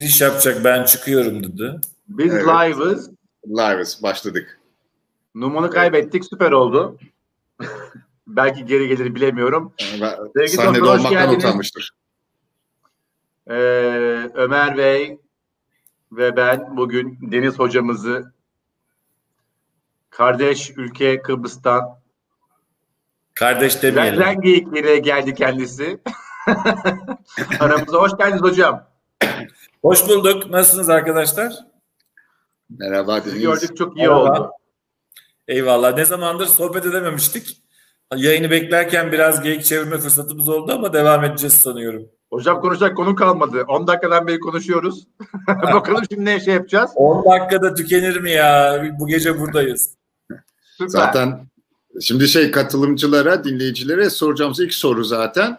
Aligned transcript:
giriş 0.00 0.20
yapacak 0.20 0.64
ben 0.64 0.84
çıkıyorum 0.84 1.42
dedi. 1.44 1.80
Biz 2.08 2.34
evet. 2.34 2.46
live'ız. 2.46 3.10
Live'ız 3.46 4.02
başladık. 4.02 4.60
Numanı 5.34 5.66
evet. 5.66 5.74
kaybettik 5.74 6.24
süper 6.24 6.52
oldu. 6.52 6.98
Belki 8.26 8.64
geri 8.64 8.88
gelir 8.88 9.14
bilemiyorum. 9.14 9.74
Ben, 10.00 10.46
sahnede 10.46 10.84
olmaktan 10.84 11.34
utanmıştır. 11.34 11.90
Ee, 13.46 13.54
Ömer 14.34 14.76
Bey 14.76 15.18
ve 16.12 16.36
ben 16.36 16.76
bugün 16.76 17.18
Deniz 17.32 17.58
hocamızı 17.58 18.32
kardeş 20.10 20.70
ülke 20.76 21.22
Kıbrıs'tan 21.22 21.98
kardeş 23.34 23.82
demeyelim. 23.82 24.20
Ren 24.20 24.40
geyikleriyle 24.40 24.98
geldi 24.98 25.34
kendisi. 25.34 26.00
Aramıza 27.60 27.98
hoş 27.98 28.16
geldiniz 28.16 28.42
hocam. 28.42 28.93
Hoş 29.84 30.08
bulduk. 30.08 30.50
Nasılsınız 30.50 30.88
arkadaşlar? 30.88 31.54
Merhaba 32.70 33.24
Deniz. 33.24 33.40
Gördük 33.40 33.76
çok 33.76 33.96
iyi 33.96 34.08
Merhaba. 34.08 34.40
oldu. 34.40 34.50
Eyvallah. 35.48 35.94
Ne 35.94 36.04
zamandır 36.04 36.46
sohbet 36.46 36.86
edememiştik. 36.86 37.62
Yayını 38.16 38.50
beklerken 38.50 39.12
biraz 39.12 39.42
geyik 39.42 39.64
çevirme 39.64 39.98
fırsatımız 39.98 40.48
oldu 40.48 40.72
ama 40.72 40.92
devam 40.92 41.24
edeceğiz 41.24 41.54
sanıyorum. 41.54 42.08
Hocam 42.30 42.60
konuşacak 42.60 42.96
konu 42.96 43.14
kalmadı. 43.14 43.64
10 43.68 43.86
dakikadan 43.86 44.26
beri 44.26 44.40
konuşuyoruz. 44.40 45.08
Bakalım 45.48 46.04
şimdi 46.10 46.24
ne 46.24 46.40
şey 46.40 46.54
yapacağız. 46.54 46.90
10 46.94 47.24
dakikada 47.32 47.74
tükenir 47.74 48.20
mi 48.20 48.30
ya? 48.30 48.82
Bu 49.00 49.06
gece 49.06 49.40
buradayız. 49.40 49.96
Süper. 50.78 50.88
Zaten 50.88 51.46
şimdi 52.00 52.28
şey 52.28 52.50
katılımcılara, 52.50 53.44
dinleyicilere 53.44 54.10
soracağımız 54.10 54.60
ilk 54.60 54.74
soru 54.74 55.04
zaten. 55.04 55.58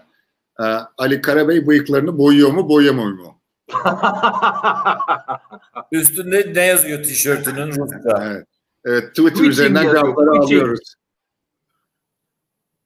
Ee, 0.59 0.63
Ali 0.97 1.21
Karabey 1.21 1.67
bıyıklarını 1.67 2.17
boyuyor 2.17 2.51
mu, 2.51 2.69
boyamıyor 2.69 3.11
mu? 3.11 3.34
Üstünde 5.91 6.51
ne 6.55 6.65
yazıyor 6.65 7.03
tişörtünün 7.03 7.67
Rusça? 7.67 8.23
Evet. 8.23 8.47
evet 8.85 9.09
Twitter 9.09 9.29
Twitching 9.29 9.47
üzerinden 9.47 9.83
cevapları 9.83 10.31
alıyoruz. 10.31 10.95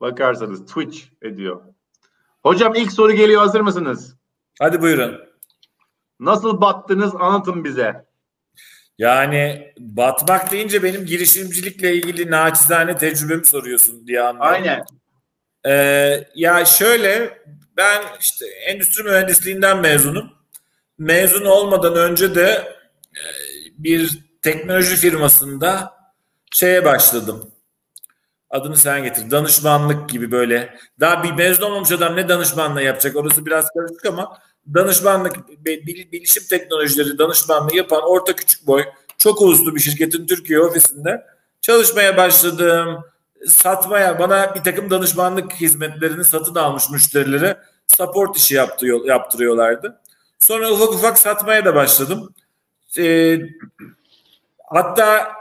Bakarsanız 0.02 0.66
Twitch 0.66 1.00
ediyor. 1.22 1.62
Hocam 2.44 2.76
ilk 2.76 2.92
soru 2.92 3.12
geliyor 3.12 3.42
hazır 3.42 3.62
mısınız? 3.62 4.16
Hadi 4.60 4.82
buyurun. 4.82 5.22
Nasıl 6.20 6.62
battınız 6.62 7.16
anlatın 7.16 7.64
bize. 7.64 8.06
Yani 8.98 9.74
batmak 9.80 10.52
deyince 10.52 10.84
benim 10.84 11.06
girişimcilikle 11.06 11.96
ilgili 11.96 12.32
naçizane 12.32 12.98
tecrübemi 12.98 13.46
soruyorsun 13.46 14.08
diye 14.08 14.22
anlıyorum. 14.22 14.54
Aynen. 14.54 14.86
Ee, 15.66 16.28
ya 16.36 16.66
şöyle 16.66 17.42
ben 17.78 18.04
işte 18.20 18.46
endüstri 18.46 19.04
mühendisliğinden 19.04 19.80
mezunum. 19.80 20.39
Mezun 21.00 21.46
olmadan 21.46 21.96
önce 21.96 22.36
de 22.36 22.48
e, 23.16 23.24
bir 23.78 24.20
teknoloji 24.42 24.96
firmasında 24.96 25.94
şeye 26.52 26.86
başladım 26.86 27.52
adını 28.50 28.78
sen 28.78 29.04
getir. 29.04 29.32
Danışmanlık 29.32 30.10
gibi 30.10 30.32
böyle. 30.32 30.76
Daha 31.00 31.24
bir 31.24 31.32
mezun 31.32 31.64
olmamış 31.64 31.92
adam 31.92 32.16
ne 32.16 32.30
danışmanlığı 32.30 32.84
yapacak? 32.84 33.16
Orası 33.16 33.46
biraz 33.46 33.70
karışık 33.70 34.06
ama 34.06 34.38
danışmanlık, 34.74 35.50
bilişim 35.66 36.44
teknolojileri 36.50 37.18
danışmanlığı 37.18 37.76
yapan 37.76 38.02
orta 38.04 38.36
küçük 38.36 38.68
boy, 38.68 38.84
çok 39.18 39.42
uluslu 39.42 39.76
bir 39.76 39.80
şirketin 39.80 40.28
Türkiye 40.28 40.60
ofisinde 40.60 41.26
çalışmaya 41.62 42.18
başladım. 42.18 43.04
Satmaya, 43.48 44.20
bana 44.20 44.56
bir 44.56 44.64
takım 44.64 44.90
danışmanlık 44.90 45.54
hizmetlerini 45.54 46.26
satın 46.26 46.56
almış 46.56 46.90
müşterilere 46.90 47.58
support 47.88 48.38
işi 48.38 48.56
yaptırıyor, 48.56 49.06
yaptırıyorlardı. 49.06 50.02
Sonra 50.40 50.72
ufak 50.72 50.94
ufak 50.94 51.20
satmaya 51.20 51.66
da 51.66 51.76
başladım. 51.76 52.34
Ee, 52.98 53.40
hatta 54.70 55.32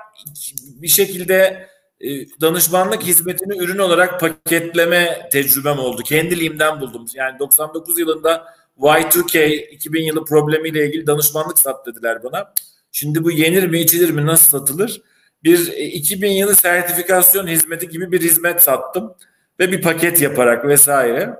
bir 0.82 0.88
şekilde 0.88 1.68
e, 2.00 2.08
danışmanlık 2.40 3.02
hizmetini 3.02 3.58
ürün 3.58 3.78
olarak 3.78 4.20
paketleme 4.20 5.28
tecrübem 5.32 5.78
oldu. 5.78 6.02
Kendiliğimden 6.02 6.80
buldum. 6.80 7.06
Yani 7.14 7.38
99 7.38 7.98
yılında 7.98 8.54
Y2K 8.78 9.54
2000 9.70 10.02
yılı 10.02 10.24
problemiyle 10.24 10.86
ilgili 10.86 11.06
danışmanlık 11.06 11.58
sat 11.58 11.86
dediler 11.86 12.22
bana. 12.22 12.52
Şimdi 12.92 13.24
bu 13.24 13.30
yenir 13.30 13.68
mi 13.68 13.80
içilir 13.80 14.10
mi 14.10 14.26
nasıl 14.26 14.58
satılır? 14.58 15.02
Bir 15.44 15.66
2000 15.72 16.28
e, 16.28 16.38
yılı 16.38 16.56
sertifikasyon 16.56 17.46
hizmeti 17.46 17.88
gibi 17.88 18.12
bir 18.12 18.20
hizmet 18.20 18.62
sattım 18.62 19.14
ve 19.60 19.72
bir 19.72 19.82
paket 19.82 20.22
yaparak 20.22 20.64
vesaire. 20.64 21.34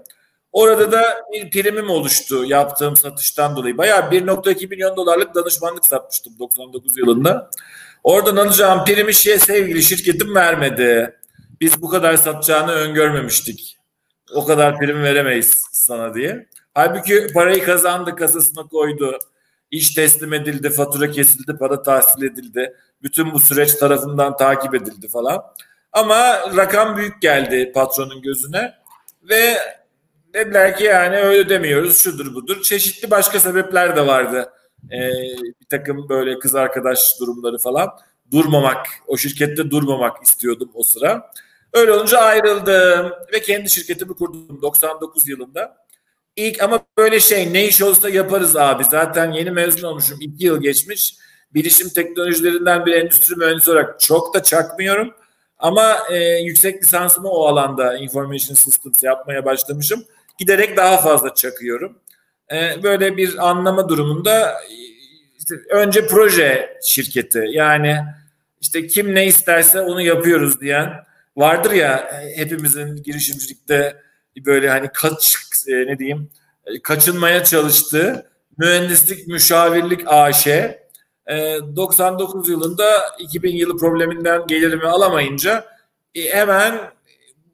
Orada 0.53 0.93
da 0.93 1.03
bir 1.33 1.51
primim 1.51 1.91
oluştu 1.91 2.45
yaptığım 2.45 2.97
satıştan 2.97 3.57
dolayı. 3.57 3.79
Bayağı 3.79 4.01
1.2 4.01 4.69
milyon 4.69 4.97
dolarlık 4.97 5.35
danışmanlık 5.35 5.87
satmıştım 5.87 6.33
99 6.39 6.99
yılında. 6.99 7.51
Oradan 8.05 8.37
alacağım 8.37 8.85
primi 8.85 9.15
şey 9.15 9.39
sevgili 9.39 9.83
şirketim 9.83 10.35
vermedi. 10.35 11.17
Biz 11.61 11.83
bu 11.83 11.89
kadar 11.89 12.17
satacağını 12.17 12.73
öngörmemiştik. 12.73 13.79
O 14.35 14.45
kadar 14.45 14.79
prim 14.79 15.03
veremeyiz 15.03 15.55
sana 15.73 16.15
diye. 16.15 16.47
Halbuki 16.75 17.27
parayı 17.35 17.65
kazandı 17.65 18.17
kasasına 18.17 18.67
koydu. 18.67 19.19
İş 19.71 19.95
teslim 19.95 20.33
edildi, 20.33 20.71
fatura 20.71 21.11
kesildi, 21.11 21.57
para 21.59 21.83
tahsil 21.83 22.23
edildi. 22.23 22.75
Bütün 23.03 23.33
bu 23.33 23.41
süreç 23.41 23.75
tarafından 23.75 24.37
takip 24.37 24.75
edildi 24.75 25.09
falan. 25.09 25.43
Ama 25.93 26.17
rakam 26.57 26.97
büyük 26.97 27.23
geldi 27.23 27.73
patronun 27.75 28.23
gözüne. 28.23 28.75
Ve 29.23 29.59
dediler 30.39 30.77
ki 30.77 30.85
yani 30.85 31.17
öyle 31.17 31.49
demiyoruz, 31.49 31.99
şudur 31.99 32.35
budur. 32.35 32.63
Çeşitli 32.63 33.11
başka 33.11 33.41
sebepler 33.41 33.97
de 33.97 34.07
vardı 34.07 34.53
e, 34.91 34.99
bir 35.61 35.67
takım 35.71 36.09
böyle 36.09 36.39
kız 36.39 36.55
arkadaş 36.55 37.21
durumları 37.21 37.59
falan 37.59 37.89
durmamak, 38.31 38.87
o 39.07 39.17
şirkette 39.17 39.71
durmamak 39.71 40.23
istiyordum 40.23 40.71
o 40.75 40.83
sıra. 40.83 41.33
Öyle 41.73 41.93
olunca 41.93 42.19
ayrıldım 42.19 43.13
ve 43.33 43.41
kendi 43.41 43.71
şirketimi 43.71 44.15
kurdum 44.15 44.63
99 44.63 45.29
yılında. 45.29 45.77
İlk 46.37 46.63
ama 46.63 46.81
böyle 46.99 47.21
şey 47.21 47.53
ne 47.53 47.69
iş 47.69 47.83
olsa 47.83 48.09
yaparız 48.09 48.57
abi. 48.57 48.85
Zaten 48.85 49.33
yeni 49.33 49.51
mezun 49.51 49.89
olmuşum. 49.89 50.19
iki 50.21 50.47
yıl 50.47 50.63
geçmiş. 50.63 51.15
Bilişim 51.55 51.89
teknolojilerinden 51.89 52.87
bir 52.87 52.93
endüstri 52.93 53.37
mühendisi 53.37 53.71
olarak 53.71 54.01
çok 54.01 54.35
da 54.35 54.43
çakmıyorum. 54.43 55.15
Ama 55.59 55.99
e, 56.11 56.19
yüksek 56.19 56.83
lisansımı 56.83 57.29
o 57.29 57.47
alanda 57.47 57.97
Information 57.99 58.55
Systems 58.55 59.03
yapmaya 59.03 59.45
başlamışım. 59.45 60.05
Giderek 60.39 60.77
daha 60.77 60.97
fazla 60.97 61.35
çakıyorum. 61.35 61.99
E, 62.53 62.83
böyle 62.83 63.17
bir 63.17 63.49
anlama 63.49 63.89
durumunda 63.89 64.61
işte 65.39 65.55
önce 65.71 66.07
proje 66.07 66.79
şirketi 66.83 67.45
yani 67.51 68.05
işte 68.61 68.87
kim 68.87 69.15
ne 69.15 69.27
isterse 69.27 69.81
onu 69.81 70.03
yapıyoruz 70.03 70.61
diyen 70.61 71.05
vardır 71.37 71.71
ya 71.71 72.23
hepimizin 72.37 73.03
girişimcilikte 73.03 73.97
böyle 74.47 74.71
hani 74.71 74.89
kaç 74.95 75.37
e, 75.69 75.73
ne 75.73 75.99
diyeyim 75.99 76.31
e, 76.67 76.83
kaçınmaya 76.83 77.45
çalıştığı 77.45 78.31
mühendislik 78.59 79.29
müşavirlik 79.29 80.01
AŞ 80.07 80.47
99 81.29 82.49
yılında 82.49 82.85
2000 83.19 83.57
yılı 83.57 83.77
probleminden 83.77 84.47
gelirimi 84.47 84.87
alamayınca 84.87 85.65
hemen 86.15 86.79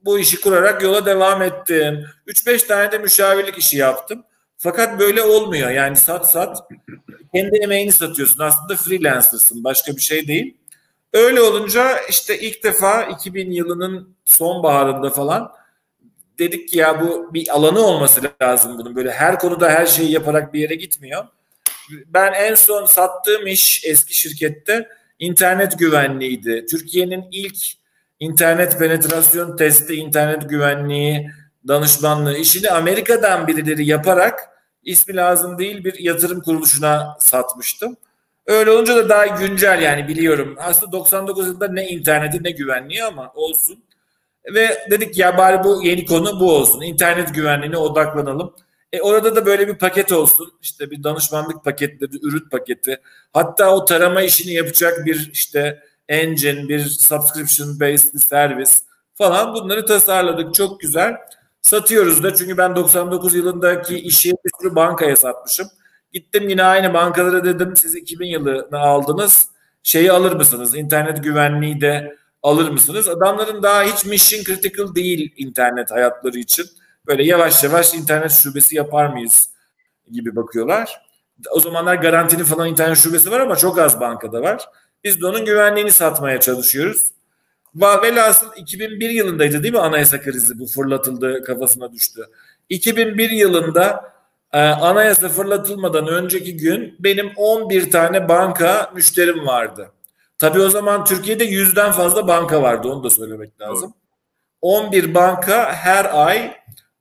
bu 0.05 0.19
işi 0.19 0.41
kurarak 0.41 0.83
yola 0.83 1.05
devam 1.05 1.41
ettim. 1.41 2.05
3-5 2.27 2.67
tane 2.67 2.91
de 2.91 2.97
müşavirlik 2.97 3.57
işi 3.57 3.77
yaptım. 3.77 4.23
Fakat 4.57 4.99
böyle 4.99 5.23
olmuyor. 5.23 5.69
Yani 5.69 5.95
sat 5.95 6.31
sat 6.31 6.57
kendi 7.33 7.57
emeğini 7.57 7.91
satıyorsun. 7.91 8.39
Aslında 8.39 8.75
freelancer'sın. 8.75 9.63
Başka 9.63 9.95
bir 9.95 10.01
şey 10.01 10.27
değil. 10.27 10.57
Öyle 11.13 11.41
olunca 11.41 11.99
işte 12.09 12.39
ilk 12.39 12.63
defa 12.63 13.03
2000 13.03 13.51
yılının 13.51 14.15
sonbaharında 14.25 15.09
falan 15.09 15.51
dedik 16.39 16.69
ki 16.69 16.77
ya 16.77 17.01
bu 17.01 17.33
bir 17.33 17.55
alanı 17.55 17.79
olması 17.79 18.21
lazım 18.41 18.77
bunun. 18.77 18.95
Böyle 18.95 19.11
her 19.11 19.39
konuda 19.39 19.69
her 19.69 19.85
şeyi 19.85 20.11
yaparak 20.11 20.53
bir 20.53 20.59
yere 20.59 20.75
gitmiyor. 20.75 21.25
Ben 22.07 22.33
en 22.33 22.55
son 22.55 22.85
sattığım 22.85 23.47
iş 23.47 23.81
eski 23.85 24.15
şirkette 24.19 24.89
internet 25.19 25.79
güvenliğiydi. 25.79 26.65
Türkiye'nin 26.69 27.25
ilk 27.31 27.57
internet 28.19 28.79
penetrasyon 28.79 29.55
testi, 29.55 29.95
internet 29.95 30.49
güvenliği 30.49 31.31
danışmanlığı 31.67 32.37
işini 32.37 32.69
Amerika'dan 32.69 33.47
birileri 33.47 33.85
yaparak 33.85 34.49
ismi 34.83 35.15
lazım 35.15 35.57
değil 35.57 35.83
bir 35.83 35.99
yatırım 35.99 36.41
kuruluşuna 36.41 37.17
satmıştım. 37.19 37.97
Öyle 38.45 38.71
olunca 38.71 38.95
da 38.95 39.09
daha 39.09 39.25
güncel 39.25 39.81
yani 39.81 40.07
biliyorum. 40.07 40.55
Aslında 40.59 40.91
99 40.91 41.47
yılında 41.47 41.67
ne 41.67 41.87
interneti 41.87 42.43
ne 42.43 42.51
güvenliği 42.51 43.03
ama 43.03 43.31
olsun. 43.35 43.83
Ve 44.53 44.87
dedik 44.91 45.17
ya 45.17 45.37
bari 45.37 45.63
bu 45.63 45.81
yeni 45.83 46.05
konu 46.05 46.39
bu 46.39 46.55
olsun. 46.55 46.81
İnternet 46.81 47.35
güvenliğine 47.35 47.77
odaklanalım. 47.77 48.53
E 48.93 49.01
orada 49.01 49.35
da 49.35 49.45
böyle 49.45 49.67
bir 49.67 49.77
paket 49.77 50.11
olsun. 50.11 50.53
İşte 50.61 50.91
bir 50.91 51.03
danışmanlık 51.03 51.63
paketleri, 51.63 52.11
ürün 52.21 52.49
paketi. 52.49 53.01
Hatta 53.33 53.75
o 53.75 53.85
tarama 53.85 54.21
işini 54.21 54.53
yapacak 54.53 55.05
bir 55.05 55.29
işte 55.33 55.83
engine, 56.09 56.69
bir 56.69 56.79
subscription 56.79 57.79
based 57.79 58.13
bir 58.13 58.19
servis 58.19 58.81
falan 59.13 59.53
bunları 59.53 59.85
tasarladık. 59.85 60.53
Çok 60.53 60.79
güzel. 60.79 61.15
Satıyoruz 61.61 62.23
da 62.23 62.35
çünkü 62.35 62.57
ben 62.57 62.75
99 62.75 63.35
yılındaki 63.35 63.99
işi 63.99 64.31
bir 64.31 64.51
sürü 64.61 64.75
bankaya 64.75 65.15
satmışım. 65.15 65.67
Gittim 66.13 66.49
yine 66.49 66.63
aynı 66.63 66.93
bankalara 66.93 67.45
dedim 67.45 67.75
siz 67.75 67.95
2000 67.95 68.27
yılını 68.27 68.79
aldınız. 68.79 69.47
Şeyi 69.83 70.11
alır 70.11 70.31
mısınız? 70.31 70.75
İnternet 70.75 71.23
güvenliği 71.23 71.81
de 71.81 72.17
alır 72.43 72.69
mısınız? 72.69 73.09
Adamların 73.09 73.63
daha 73.63 73.83
hiç 73.83 74.05
mission 74.05 74.43
critical 74.43 74.95
değil 74.95 75.33
internet 75.37 75.91
hayatları 75.91 76.37
için. 76.39 76.65
Böyle 77.07 77.23
yavaş 77.23 77.63
yavaş 77.63 77.93
internet 77.93 78.31
şubesi 78.31 78.75
yapar 78.75 79.07
mıyız 79.07 79.49
gibi 80.11 80.35
bakıyorlar. 80.35 81.01
O 81.51 81.59
zamanlar 81.59 81.95
garantili 81.95 82.43
falan 82.43 82.67
internet 82.67 82.97
şubesi 82.97 83.31
var 83.31 83.39
ama 83.39 83.55
çok 83.55 83.79
az 83.79 83.99
bankada 83.99 84.41
var. 84.41 84.65
Biz 85.05 85.21
de 85.21 85.27
onun 85.27 85.45
güvenliğini 85.45 85.91
satmaya 85.91 86.39
çalışıyoruz. 86.39 87.11
Velhasıl 87.75 88.47
2001 88.55 89.09
yılındaydı 89.09 89.63
değil 89.63 89.73
mi 89.73 89.79
anayasa 89.79 90.21
krizi 90.21 90.59
bu 90.59 90.67
fırlatıldı 90.67 91.43
kafasına 91.43 91.93
düştü. 91.93 92.25
2001 92.69 93.29
yılında 93.29 94.13
e, 94.53 94.59
anayasa 94.59 95.29
fırlatılmadan 95.29 96.07
önceki 96.07 96.57
gün 96.57 96.95
benim 96.99 97.31
11 97.35 97.91
tane 97.91 98.29
banka 98.29 98.91
müşterim 98.95 99.47
vardı. 99.47 99.91
Tabii 100.37 100.59
o 100.59 100.69
zaman 100.69 101.05
Türkiye'de 101.05 101.43
yüzden 101.43 101.91
fazla 101.91 102.27
banka 102.27 102.61
vardı 102.61 102.87
onu 102.87 103.03
da 103.03 103.09
söylemek 103.09 103.61
lazım. 103.61 103.93
11 104.61 105.13
banka 105.13 105.73
her 105.73 106.25
ay 106.27 106.53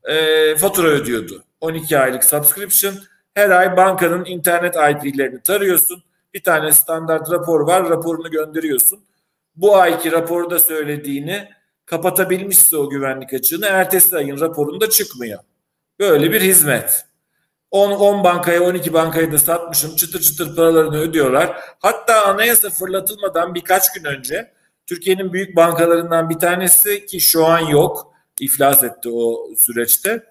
e, 0.04 0.56
fatura 0.56 0.88
ödüyordu. 0.88 1.44
12 1.60 1.98
aylık 1.98 2.24
subscription. 2.24 2.94
Her 3.34 3.50
ay 3.50 3.76
bankanın 3.76 4.24
internet 4.24 4.74
IP'lerini 4.74 5.42
tarıyorsun. 5.42 6.02
Bir 6.34 6.42
tane 6.42 6.72
standart 6.72 7.30
rapor 7.30 7.60
var. 7.60 7.90
Raporunu 7.90 8.30
gönderiyorsun. 8.30 9.04
Bu 9.56 9.76
ayki 9.76 10.12
raporda 10.12 10.58
söylediğini 10.58 11.48
kapatabilmişse 11.86 12.76
o 12.76 12.90
güvenlik 12.90 13.34
açığını 13.34 13.66
ertesi 13.66 14.16
ayın 14.16 14.40
raporunda 14.40 14.90
çıkmıyor. 14.90 15.40
Böyle 15.98 16.32
bir 16.32 16.40
hizmet. 16.40 17.04
10, 17.70 17.90
10 17.90 18.24
bankaya 18.24 18.62
12 18.62 18.92
bankaya 18.92 19.32
da 19.32 19.38
satmışım 19.38 19.96
çıtır 19.96 20.20
çıtır 20.20 20.56
paralarını 20.56 20.96
ödüyorlar. 20.96 21.56
Hatta 21.78 22.24
anayasa 22.26 22.70
fırlatılmadan 22.70 23.54
birkaç 23.54 23.92
gün 23.92 24.04
önce 24.04 24.52
Türkiye'nin 24.86 25.32
büyük 25.32 25.56
bankalarından 25.56 26.30
bir 26.30 26.38
tanesi 26.38 27.06
ki 27.06 27.20
şu 27.20 27.46
an 27.46 27.58
yok 27.58 28.14
iflas 28.40 28.82
etti 28.82 29.08
o 29.12 29.48
süreçte. 29.58 30.24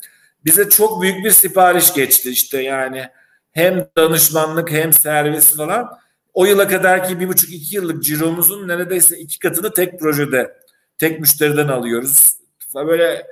Bize 0.46 0.70
çok 0.70 1.02
büyük 1.02 1.26
bir 1.26 1.32
sipariş 1.32 1.94
geçti 1.94 2.30
işte 2.30 2.62
yani 2.62 3.10
hem 3.54 3.88
danışmanlık 3.98 4.72
hem 4.72 4.94
servis 4.94 5.58
falan. 5.58 5.90
O 6.34 6.46
yıla 6.46 6.68
kadar 6.68 7.08
ki 7.08 7.20
bir 7.20 7.28
buçuk 7.28 7.54
iki 7.54 7.76
yıllık 7.76 8.04
ciromuzun 8.04 8.68
neredeyse 8.68 9.18
iki 9.18 9.40
katını 9.40 9.74
tek 9.74 10.00
projede, 10.00 10.58
tek 10.98 11.20
müşteriden 11.20 11.68
alıyoruz. 11.68 12.30
Böyle 12.76 13.28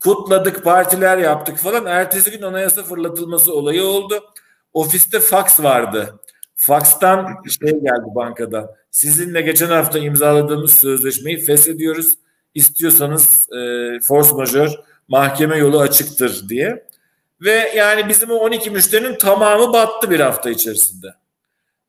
kutladık, 0.00 0.64
partiler 0.64 1.18
yaptık 1.18 1.56
falan. 1.56 1.86
Ertesi 1.86 2.30
gün 2.30 2.42
anayasa 2.42 2.82
fırlatılması 2.82 3.54
olayı 3.54 3.82
oldu. 3.82 4.24
Ofiste 4.72 5.20
fax 5.20 5.60
vardı. 5.60 6.20
Fax'tan 6.56 7.26
şey 7.60 7.70
geldi 7.70 8.06
bankada. 8.14 8.76
Sizinle 8.90 9.40
geçen 9.40 9.66
hafta 9.66 9.98
imzaladığımız 9.98 10.72
sözleşmeyi 10.72 11.44
feshediyoruz. 11.44 12.14
İstiyorsanız 12.54 13.48
e, 13.52 13.58
force 14.00 14.34
majör 14.34 14.70
mahkeme 15.08 15.56
yolu 15.58 15.80
açıktır 15.80 16.48
diye. 16.48 16.87
Ve 17.40 17.72
yani 17.76 18.08
bizim 18.08 18.30
o 18.30 18.34
12 18.34 18.70
müşterinin 18.70 19.18
tamamı 19.18 19.72
battı 19.72 20.10
bir 20.10 20.20
hafta 20.20 20.50
içerisinde. 20.50 21.06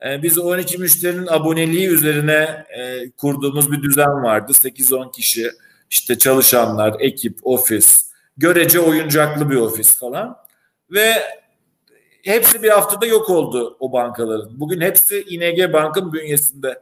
E, 0.05 0.23
biz 0.23 0.37
12 0.37 0.77
müşterinin 0.77 1.27
aboneliği 1.27 1.87
üzerine 1.87 2.65
e, 2.69 3.11
kurduğumuz 3.11 3.71
bir 3.71 3.83
düzen 3.83 4.23
vardı. 4.23 4.51
8-10 4.51 5.11
kişi 5.11 5.51
işte 5.89 6.17
çalışanlar, 6.17 6.95
ekip, 6.99 7.39
ofis, 7.43 8.11
görece 8.37 8.79
oyuncaklı 8.79 9.49
bir 9.49 9.55
ofis 9.55 9.99
falan. 9.99 10.37
Ve 10.91 11.13
hepsi 12.23 12.63
bir 12.63 12.69
haftada 12.69 13.05
yok 13.05 13.29
oldu 13.29 13.77
o 13.79 13.93
bankaların. 13.93 14.59
Bugün 14.59 14.81
hepsi 14.81 15.21
ING 15.21 15.73
Bank'ın 15.73 16.13
bünyesinde. 16.13 16.81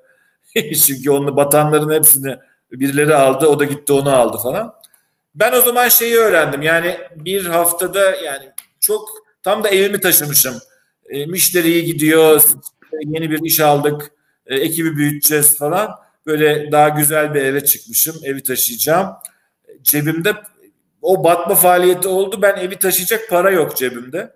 Çünkü 0.86 1.12
onu 1.12 1.36
batanların 1.36 1.94
hepsini 1.94 2.38
birileri 2.72 3.16
aldı, 3.16 3.48
o 3.48 3.60
da 3.60 3.64
gitti 3.64 3.94
onu 3.94 4.16
aldı 4.16 4.38
falan. 4.38 4.74
Ben 5.36 5.52
o 5.52 5.62
zaman 5.62 5.88
şeyi 5.88 6.16
öğrendim. 6.16 6.62
Yani 6.62 6.98
bir 7.16 7.46
haftada 7.46 8.16
yani 8.16 8.52
çok 8.82 9.10
tam 9.44 9.64
da 9.64 9.70
evimi 9.70 10.00
taşımışım. 10.00 10.56
E, 11.10 11.26
müşteriyi 11.26 11.86
gidiyor, 11.86 12.44
yeni 13.06 13.32
bir 13.32 13.40
iş 13.44 13.60
aldık, 13.60 14.12
e, 14.46 14.56
ekibi 14.56 14.96
büyüteceğiz 14.98 15.58
falan. 15.58 15.90
Böyle 16.26 16.72
daha 16.72 16.90
güzel 16.90 17.34
bir 17.34 17.42
eve 17.42 17.66
çıkmışım, 17.66 18.16
evi 18.24 18.44
taşıyacağım. 18.44 19.10
Cebimde 19.82 20.34
o 21.02 21.24
batma 21.24 21.56
faaliyeti 21.56 22.08
oldu. 22.08 22.42
Ben 22.42 22.58
evi 22.58 22.80
taşıyacak 22.80 23.30
para 23.30 23.52
yok 23.52 23.78
cebimde. 23.78 24.34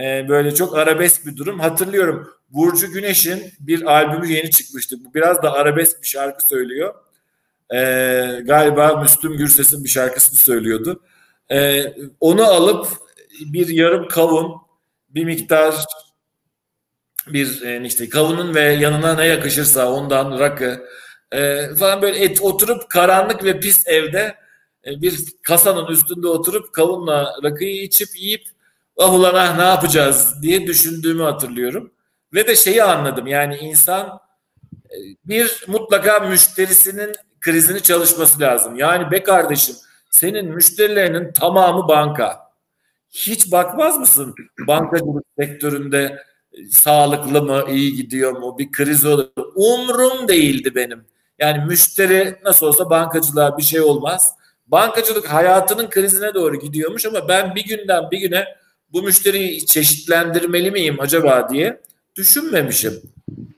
E, 0.00 0.28
böyle 0.28 0.54
çok 0.54 0.78
arabesk 0.78 1.26
bir 1.26 1.36
durum. 1.36 1.60
Hatırlıyorum 1.60 2.28
Burcu 2.48 2.92
Güneş'in 2.92 3.52
bir 3.60 3.82
albümü 3.82 4.32
yeni 4.32 4.50
çıkmıştı. 4.50 4.96
Bu 5.04 5.14
biraz 5.14 5.42
da 5.42 5.52
arabesk 5.52 6.02
bir 6.02 6.06
şarkı 6.06 6.44
söylüyor. 6.48 6.94
E, 7.74 7.78
galiba 8.44 9.00
Müslüm 9.02 9.36
Gürses'in 9.36 9.84
bir 9.84 9.88
şarkısını 9.88 10.38
söylüyordu. 10.38 11.00
E, 11.50 11.84
onu 12.20 12.44
alıp 12.44 12.86
bir 13.40 13.68
yarım 13.68 14.08
kavun, 14.08 14.62
bir 15.08 15.24
miktar 15.24 15.74
bir 17.26 17.62
e, 17.62 17.86
işte 17.86 18.08
kavunun 18.08 18.54
ve 18.54 18.60
yanına 18.60 19.14
ne 19.14 19.26
yakışırsa 19.26 19.92
ondan 19.92 20.38
rakı 20.38 20.86
e, 21.32 21.68
falan 21.74 22.02
böyle 22.02 22.18
et 22.18 22.42
oturup 22.42 22.90
karanlık 22.90 23.44
ve 23.44 23.60
pis 23.60 23.86
evde 23.86 24.34
e, 24.86 25.02
bir 25.02 25.24
kasanın 25.42 25.86
üstünde 25.86 26.28
oturup 26.28 26.72
kavunla 26.72 27.34
rakıyı 27.42 27.82
içip 27.82 28.08
yiyip 28.16 28.44
ah 28.96 29.14
ulan 29.14 29.34
ah 29.34 29.56
ne 29.56 29.64
yapacağız 29.64 30.42
diye 30.42 30.66
düşündüğümü 30.66 31.22
hatırlıyorum. 31.22 31.92
Ve 32.34 32.46
de 32.46 32.56
şeyi 32.56 32.82
anladım 32.82 33.26
yani 33.26 33.56
insan 33.56 34.20
e, 34.90 34.96
bir 35.24 35.64
mutlaka 35.66 36.20
müşterisinin 36.20 37.12
krizini 37.40 37.80
çalışması 37.80 38.40
lazım. 38.40 38.76
Yani 38.76 39.10
be 39.10 39.22
kardeşim 39.22 39.76
senin 40.10 40.54
müşterilerinin 40.54 41.32
tamamı 41.32 41.88
banka. 41.88 42.43
Hiç 43.14 43.52
bakmaz 43.52 43.98
mısın 43.98 44.34
bankacılık 44.66 45.24
sektöründe 45.38 46.22
sağlıklı 46.70 47.42
mı, 47.42 47.64
iyi 47.68 47.96
gidiyor 47.96 48.32
mu, 48.32 48.58
bir 48.58 48.72
kriz 48.72 49.04
olur. 49.04 49.26
Umrum 49.54 50.28
değildi 50.28 50.74
benim. 50.74 51.04
Yani 51.38 51.64
müşteri 51.64 52.36
nasıl 52.44 52.66
olsa 52.66 52.90
bankacılığa 52.90 53.58
bir 53.58 53.62
şey 53.62 53.80
olmaz. 53.80 54.34
Bankacılık 54.66 55.26
hayatının 55.32 55.90
krizine 55.90 56.34
doğru 56.34 56.56
gidiyormuş 56.56 57.06
ama 57.06 57.28
ben 57.28 57.54
bir 57.54 57.64
günden 57.64 58.10
bir 58.10 58.18
güne 58.18 58.44
bu 58.92 59.02
müşteriyi 59.02 59.66
çeşitlendirmeli 59.66 60.70
miyim 60.70 60.96
acaba 61.00 61.48
diye 61.50 61.80
düşünmemişim. 62.16 63.02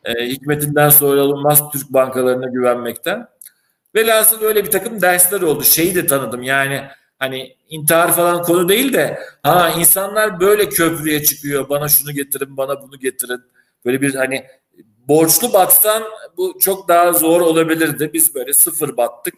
E, 0.04 0.26
hikmetinden 0.26 0.88
sonra 0.88 1.20
alınmaz 1.20 1.70
Türk 1.72 1.92
bankalarına 1.92 2.46
güvenmekten. 2.46 3.28
Velhasıl 3.94 4.42
öyle 4.42 4.64
bir 4.64 4.70
takım 4.70 5.00
dersler 5.02 5.40
oldu. 5.40 5.64
Şeyi 5.64 5.94
de 5.94 6.06
tanıdım 6.06 6.42
yani 6.42 6.82
hani 7.18 7.56
intihar 7.68 8.12
falan 8.12 8.42
konu 8.42 8.68
değil 8.68 8.92
de 8.92 9.18
ha 9.42 9.70
insanlar 9.70 10.40
böyle 10.40 10.68
köprüye 10.68 11.24
çıkıyor. 11.24 11.68
Bana 11.68 11.88
şunu 11.88 12.12
getirin, 12.12 12.56
bana 12.56 12.82
bunu 12.82 12.98
getirin. 12.98 13.40
Böyle 13.84 14.00
bir 14.00 14.14
hani 14.14 14.44
borçlu 15.08 15.52
batsan 15.52 16.02
bu 16.36 16.58
çok 16.60 16.88
daha 16.88 17.12
zor 17.12 17.40
olabilirdi. 17.40 18.10
Biz 18.12 18.34
böyle 18.34 18.52
sıfır 18.52 18.96
battık. 18.96 19.34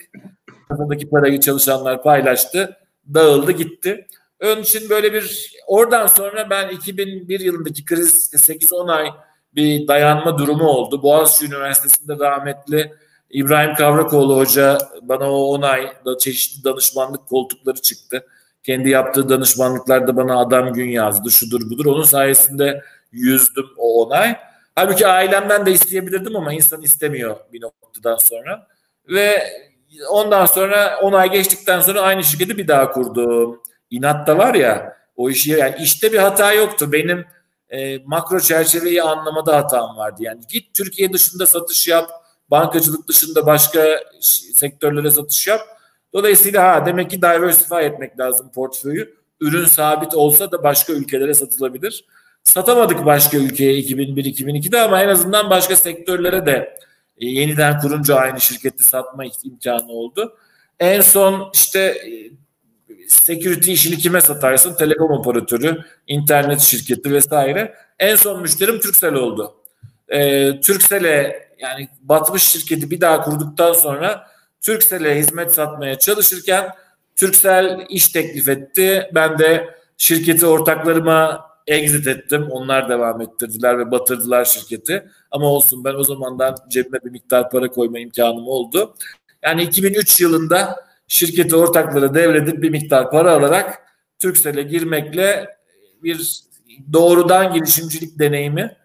Kafadaki 0.69 1.11
parayı 1.11 1.41
çalışanlar 1.41 2.03
paylaştı. 2.03 2.77
Dağıldı 3.15 3.53
gitti. 3.53 4.07
Onun 4.45 4.63
için 4.63 4.91
böyle 4.91 5.13
bir 5.13 5.53
oradan 5.67 6.07
sonra 6.07 6.51
ben 6.51 6.69
2001 6.69 7.41
yılındaki 7.41 7.85
kriz 7.85 8.35
8-10 8.35 8.93
ay 8.93 9.11
bir 9.55 9.89
dayanma 9.89 10.39
durumu 10.39 10.65
oldu. 10.65 11.03
Boğaziçi 11.03 11.47
Üniversitesi'nde 11.47 12.19
rahmetli 12.19 12.93
İbrahim 13.31 13.75
Kavrakoğlu 13.75 14.37
Hoca 14.37 14.79
bana 15.03 15.33
o 15.33 15.37
10 15.37 15.63
ayda 15.63 16.19
çeşitli 16.19 16.65
danışmanlık 16.65 17.29
koltukları 17.29 17.83
çıktı. 17.83 18.27
Kendi 18.63 18.89
yaptığı 18.89 19.29
danışmanlıklarda 19.29 20.17
bana 20.17 20.39
adam 20.39 20.73
gün 20.73 20.89
yazdı, 20.89 21.31
şudur 21.31 21.71
budur. 21.71 21.87
Onun 21.87 22.03
sayesinde 22.03 22.85
yüzdüm 23.13 23.67
o 23.77 24.07
10 24.07 24.11
ay. 24.11 24.37
Halbuki 24.75 25.07
ailemden 25.07 25.67
de 25.67 25.73
isteyebilirdim 25.73 26.37
ama 26.37 26.53
insan 26.53 26.83
istemiyor 26.83 27.37
bir 27.53 27.61
noktadan 27.61 28.17
sonra. 28.17 28.67
Ve 29.09 29.43
ondan 30.11 30.47
sonra 30.47 31.01
10 31.03 31.13
ay 31.13 31.31
geçtikten 31.31 31.81
sonra 31.81 32.01
aynı 32.01 32.25
şirketi 32.25 32.59
bir 32.59 32.69
daha 32.69 32.91
kurdum. 32.93 33.63
İnat 33.91 34.27
da 34.27 34.39
var 34.39 34.55
ya 34.55 34.97
o 35.17 35.31
işi 35.31 35.51
yani 35.51 35.75
işte 35.81 36.13
bir 36.13 36.19
hata 36.19 36.53
yoktu. 36.53 36.93
Benim 36.93 37.25
e, 37.71 37.99
makro 37.99 38.41
çerçeveyi 38.41 39.03
anlamada 39.03 39.57
hatam 39.57 39.97
vardı. 39.97 40.17
Yani 40.21 40.41
git 40.53 40.75
Türkiye 40.75 41.13
dışında 41.13 41.47
satış 41.47 41.89
yap 41.89 42.11
bankacılık 42.51 43.09
dışında 43.09 43.47
başka 43.47 44.01
sektörlere 44.55 45.11
satış 45.11 45.47
yap. 45.47 45.61
Dolayısıyla 46.13 46.65
ha 46.75 46.87
demek 46.87 47.11
ki 47.11 47.19
diversify 47.19 47.85
etmek 47.85 48.19
lazım 48.19 48.51
portföyü. 48.55 49.15
Ürün 49.41 49.65
sabit 49.65 50.15
olsa 50.15 50.53
da 50.53 50.63
başka 50.63 50.93
ülkelere 50.93 51.35
satılabilir. 51.35 52.05
Satamadık 52.45 53.07
başka 53.07 53.37
ülkeye 53.37 53.81
2001-2002'de 53.81 54.81
ama 54.81 55.03
en 55.03 55.09
azından 55.09 55.51
başka 55.51 55.77
sektörlere 55.77 56.47
de 56.47 56.79
e, 57.19 57.27
yeniden 57.27 57.81
kurunca 57.81 58.15
aynı 58.15 58.41
şirketi 58.41 58.83
satma 58.83 59.25
imkanı 59.45 59.93
oldu. 59.93 60.37
En 60.81 61.01
son 61.01 61.51
işte 61.55 61.81
e, 61.81 62.31
security 63.09 63.73
işini 63.73 63.99
kime 63.99 64.21
satarsın? 64.21 64.75
Telekom 64.75 65.11
operatörü, 65.11 65.85
internet 66.07 66.61
şirketi 66.61 67.13
vesaire. 67.13 67.75
En 67.99 68.17
son 68.17 68.43
müşterim 68.43 68.81
Turkcell 68.81 69.15
oldu. 69.15 69.55
E, 70.09 70.51
Turkcell'e 70.61 71.48
yani 71.59 71.89
batmış 72.01 72.43
şirketi 72.43 72.91
bir 72.91 73.01
daha 73.01 73.23
kurduktan 73.23 73.73
sonra 73.73 74.27
Turkcell'e 74.61 75.19
hizmet 75.19 75.55
satmaya 75.55 75.99
çalışırken 75.99 76.71
Turkcell 77.17 77.87
iş 77.89 78.09
teklif 78.09 78.49
etti. 78.49 79.11
Ben 79.15 79.39
de 79.39 79.75
şirketi 79.97 80.47
ortaklarıma 80.47 81.49
exit 81.67 82.07
ettim. 82.07 82.47
Onlar 82.51 82.89
devam 82.89 83.21
ettirdiler 83.21 83.79
ve 83.79 83.91
batırdılar 83.91 84.45
şirketi. 84.45 85.09
Ama 85.31 85.47
olsun 85.47 85.85
ben 85.85 85.95
o 85.95 86.05
zamandan 86.05 86.57
cebime 86.69 86.99
bir 87.05 87.11
miktar 87.11 87.51
para 87.51 87.69
koyma 87.69 87.99
imkanım 87.99 88.49
oldu. 88.49 88.95
Yani 89.43 89.63
2003 89.63 90.21
yılında 90.21 90.77
şirketi 91.09 91.57
ortaklara 91.57 92.15
devredip 92.15 92.63
bir 92.63 92.71
miktar 92.71 93.11
para 93.11 93.33
alarak 93.33 93.83
Turkcell'e 94.19 94.63
girmekle 94.63 95.49
bir 96.03 96.41
doğrudan 96.93 97.53
girişimcilik 97.53 98.19
deneyimi 98.19 98.77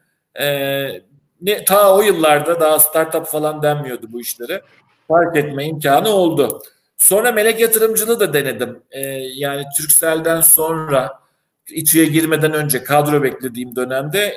ne, 1.44 1.66
ta 1.66 1.96
o 1.96 2.02
yıllarda 2.02 2.60
daha 2.60 2.80
startup 2.80 3.26
falan 3.26 3.62
denmiyordu 3.62 4.08
bu 4.12 4.22
işlere 4.22 4.62
fark 5.08 5.38
etme 5.38 5.66
imkanı 5.66 6.10
oldu. 6.10 6.62
Sonra 6.98 7.32
melek 7.32 7.60
yatırımcılığı 7.60 8.20
da 8.20 8.34
denedim. 8.34 8.80
E, 8.92 9.02
yani 9.36 9.64
Turkcell'den 9.78 10.42
sonra 10.42 11.20
İTÜ'ye 11.70 12.06
girmeden 12.06 12.54
önce 12.54 12.84
kadro 12.84 13.24
beklediğim 13.24 13.76
dönemde 13.76 14.34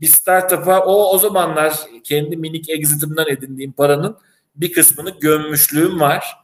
bir 0.00 0.06
startup'a 0.06 0.80
o 0.80 1.14
o 1.14 1.18
zamanlar 1.18 1.74
kendi 2.04 2.36
minik 2.36 2.70
exit'imden 2.70 3.26
edindiğim 3.26 3.72
paranın 3.72 4.16
bir 4.56 4.72
kısmını 4.72 5.10
gömmüşlüğüm 5.20 6.00
var. 6.00 6.36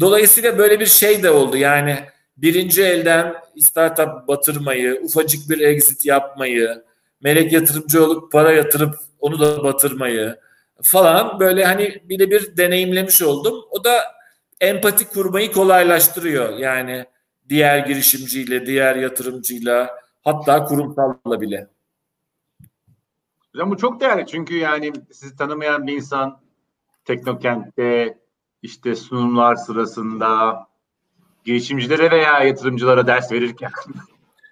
Dolayısıyla 0.00 0.58
böyle 0.58 0.80
bir 0.80 0.86
şey 0.86 1.22
de 1.22 1.30
oldu. 1.30 1.56
Yani 1.56 1.98
birinci 2.36 2.82
elden 2.82 3.34
startup 3.60 4.28
batırmayı, 4.28 5.00
ufacık 5.04 5.50
bir 5.50 5.60
exit 5.60 6.06
yapmayı, 6.06 6.82
melek 7.22 7.52
yatırımcı 7.52 8.04
olup 8.04 8.32
para 8.32 8.52
yatırıp 8.52 8.94
onu 9.20 9.40
da 9.40 9.64
batırmayı 9.64 10.36
falan 10.82 11.40
böyle 11.40 11.64
hani 11.64 12.02
bir 12.04 12.18
de 12.18 12.30
bir 12.30 12.56
deneyimlemiş 12.56 13.22
oldum. 13.22 13.64
O 13.70 13.84
da 13.84 14.02
empati 14.60 15.08
kurmayı 15.08 15.52
kolaylaştırıyor. 15.52 16.58
Yani 16.58 17.06
diğer 17.48 17.78
girişimciyle, 17.78 18.66
diğer 18.66 18.96
yatırımcıyla 18.96 19.90
hatta 20.24 20.64
kurumsalla 20.64 21.40
bile. 21.40 21.68
Hocam 23.52 23.70
bu 23.70 23.76
çok 23.76 24.00
değerli 24.00 24.26
çünkü 24.26 24.56
yani 24.56 24.92
sizi 25.12 25.36
tanımayan 25.36 25.86
bir 25.86 25.92
insan 25.92 26.40
Teknokent'te 27.04 28.18
işte 28.62 28.96
sunumlar 28.96 29.54
sırasında 29.54 30.56
girişimcilere 31.44 32.10
veya 32.10 32.40
yatırımcılara 32.40 33.06
ders 33.06 33.32
verirken. 33.32 33.70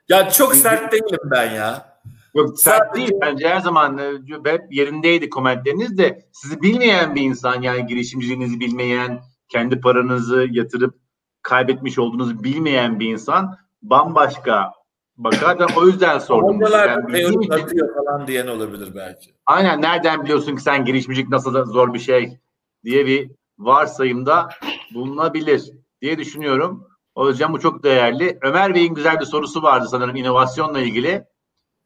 Ya 0.08 0.30
çok 0.30 0.54
sert 0.54 0.92
değilim 0.92 1.20
ben 1.24 1.54
ya. 1.54 1.89
Yok 2.34 2.58
sert 2.58 2.96
değil 2.96 3.12
bence 3.20 3.48
her 3.48 3.60
zaman 3.60 3.98
e, 3.98 4.12
hep 4.44 4.72
yerindeydi 4.72 5.30
komentleriniz 5.30 5.98
de 5.98 6.28
sizi 6.32 6.62
bilmeyen 6.62 7.14
bir 7.14 7.22
insan 7.22 7.62
yani 7.62 7.86
girişimciliğinizi 7.86 8.60
bilmeyen 8.60 9.20
kendi 9.48 9.80
paranızı 9.80 10.46
yatırıp 10.50 10.94
kaybetmiş 11.42 11.98
olduğunuzu 11.98 12.44
bilmeyen 12.44 13.00
bir 13.00 13.12
insan 13.12 13.56
bambaşka 13.82 14.72
bakar. 15.16 15.58
Ben 15.58 15.66
o 15.76 15.86
yüzden 15.86 16.18
sordum. 16.18 16.60
Hocalar 16.60 17.06
teorik 17.06 17.52
atıyor 17.52 17.94
falan 17.94 18.26
diyen 18.26 18.46
olabilir 18.46 18.92
belki. 18.94 19.30
Aynen 19.46 19.82
nereden 19.82 20.24
biliyorsun 20.24 20.56
ki 20.56 20.62
sen 20.62 20.84
girişimcilik 20.84 21.28
nasıl 21.28 21.54
da 21.54 21.64
zor 21.64 21.94
bir 21.94 21.98
şey 21.98 22.38
diye 22.84 23.06
bir 23.06 23.30
varsayımda 23.58 24.48
bulunabilir 24.94 25.70
diye 26.02 26.18
düşünüyorum. 26.18 26.86
O 27.14 27.28
yüzden 27.28 27.52
bu 27.52 27.60
çok 27.60 27.82
değerli. 27.82 28.38
Ömer 28.42 28.74
Bey'in 28.74 28.94
güzel 28.94 29.20
bir 29.20 29.24
sorusu 29.24 29.62
vardı 29.62 29.88
sanırım 29.90 30.16
inovasyonla 30.16 30.80
ilgili. 30.80 31.24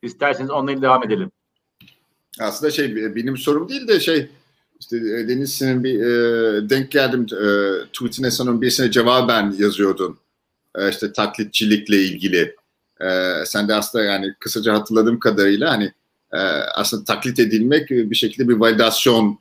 İsterseniz 0.05 0.51
onunla 0.51 0.83
devam 0.83 1.05
edelim. 1.05 1.31
Aslında 2.41 2.71
şey 2.71 2.97
benim 3.17 3.37
sorum 3.37 3.69
değil 3.69 3.89
de 3.89 4.01
şey 4.01 4.29
işte 4.81 4.97
e, 4.97 5.29
Deniz 5.29 5.55
senin 5.55 5.85
bir 5.85 6.01
e, 6.01 6.71
denk 6.71 6.91
geldim 6.91 7.27
e, 7.33 7.49
tweetine 7.87 8.31
sanırım 8.31 8.63
birisine 8.63 8.91
cevaben 8.91 9.55
yazıyordun. 9.59 10.19
E, 10.79 10.91
işte 10.91 11.13
taklitçilikle 11.13 11.97
ilgili. 11.97 12.57
E, 13.01 13.33
sen 13.47 13.69
de 13.69 13.75
aslında 13.75 14.05
yani 14.05 14.35
kısaca 14.41 14.75
hatırladığım 14.75 15.19
kadarıyla 15.19 15.71
hani 15.71 15.93
e, 16.33 16.39
aslında 16.75 17.05
taklit 17.05 17.39
edilmek 17.39 17.91
bir 17.91 18.17
şekilde 18.17 18.49
bir 18.49 18.55
validasyon 18.55 19.39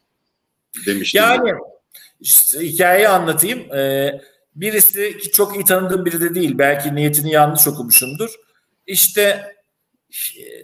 demiştin. 0.86 1.20
Yani 1.20 1.54
işte 2.22 2.60
hikayeyi 2.60 3.08
anlatayım. 3.08 3.74
Ee, 3.74 4.22
birisi 4.56 5.18
ki 5.18 5.32
çok 5.32 5.56
iyi 5.56 5.66
tanıdığım 5.66 6.06
biri 6.06 6.22
de 6.22 6.36
değil. 6.36 6.58
Belki 6.58 6.96
niyetini 6.96 7.32
yanlış 7.32 7.68
okumuşumdur. 7.68 8.36
İşte 8.88 9.56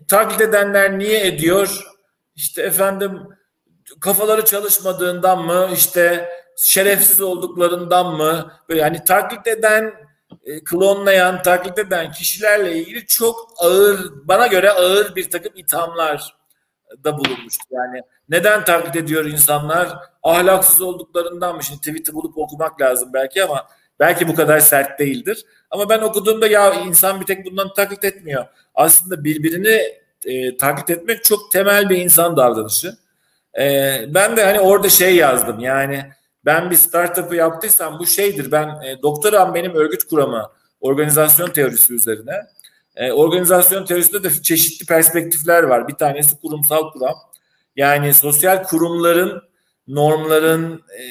taklit 0.08 0.41
edenler 0.41 1.00
niye 1.00 1.27
ediyor? 1.27 1.84
İşte 2.36 2.62
efendim 2.62 3.20
kafaları 4.01 4.46
çalışmadığından 4.46 5.46
mı 5.46 5.70
işte 5.74 6.29
şerefsiz 6.58 7.22
olduklarından 7.22 8.15
mı 8.15 8.51
böyle 8.70 8.82
yani 8.82 9.03
taklit 9.03 9.48
eden 9.48 9.94
e, 10.44 10.63
klonlayan 10.63 11.41
taklit 11.41 11.79
eden 11.79 12.12
kişilerle 12.12 12.77
ilgili 12.77 13.06
çok 13.06 13.53
ağır 13.58 14.00
bana 14.24 14.48
göre 14.48 14.72
ağır 14.72 15.15
bir 15.15 15.29
takım 15.29 15.51
ithamlar 15.56 16.36
da 17.03 17.18
bulunmuştu. 17.18 17.63
Yani 17.72 18.01
neden 18.29 18.65
taklit 18.65 18.96
ediyor 18.96 19.25
insanlar? 19.25 19.89
Ahlaksız 20.24 20.82
olduklarından 20.82 21.56
mı? 21.56 21.63
Şimdi 21.63 21.79
tweet'i 21.79 22.13
bulup 22.13 22.38
okumak 22.38 22.82
lazım 22.82 23.10
belki 23.13 23.44
ama 23.44 23.68
belki 24.00 24.27
bu 24.27 24.36
kadar 24.36 24.60
sert 24.60 25.00
değildir. 25.00 25.46
Ama 25.72 25.89
ben 25.89 26.00
okuduğumda 26.00 26.48
ya 26.48 26.74
insan 26.74 27.22
bir 27.22 27.25
tek 27.25 27.46
bundan 27.46 27.74
taklit 27.74 28.03
etmiyor. 28.03 28.46
Aslında 28.75 29.24
birbirini 29.24 29.82
e, 30.25 30.58
taklit 30.58 30.89
etmek 30.89 31.24
çok 31.24 31.51
temel 31.51 31.89
bir 31.89 31.98
insan 31.98 32.38
davranışı. 32.38 32.98
E, 33.60 34.06
ben 34.08 34.38
de 34.38 34.44
hani 34.46 34.60
orada 34.60 34.89
şey 34.89 35.15
yazdım 35.15 35.60
yani 35.60 36.06
ben 36.46 36.72
bir 36.72 36.75
startup'ı 36.75 37.36
yaptıysam 37.36 38.00
bu 38.00 38.06
şeydir. 38.06 38.51
Ben 38.51 38.68
e, 38.68 39.01
doktoram 39.01 39.53
benim 39.53 39.75
örgüt 39.75 40.03
kuramı, 40.03 40.51
organizasyon 40.82 41.50
teorisi 41.50 41.94
üzerine. 41.94 42.34
E, 42.96 43.12
organizasyon 43.12 43.86
teorisinde 43.86 44.24
de 44.24 44.41
çeşitli 44.41 44.86
perspektifler 44.86 45.63
var. 45.63 45.88
Bir 45.88 45.94
tanesi 45.94 46.39
kurumsal 46.39 46.91
kuram. 46.91 47.15
Yani 47.75 48.13
sosyal 48.13 48.63
kurumların, 48.63 49.41
normların, 49.89 50.84
e, 50.98 51.03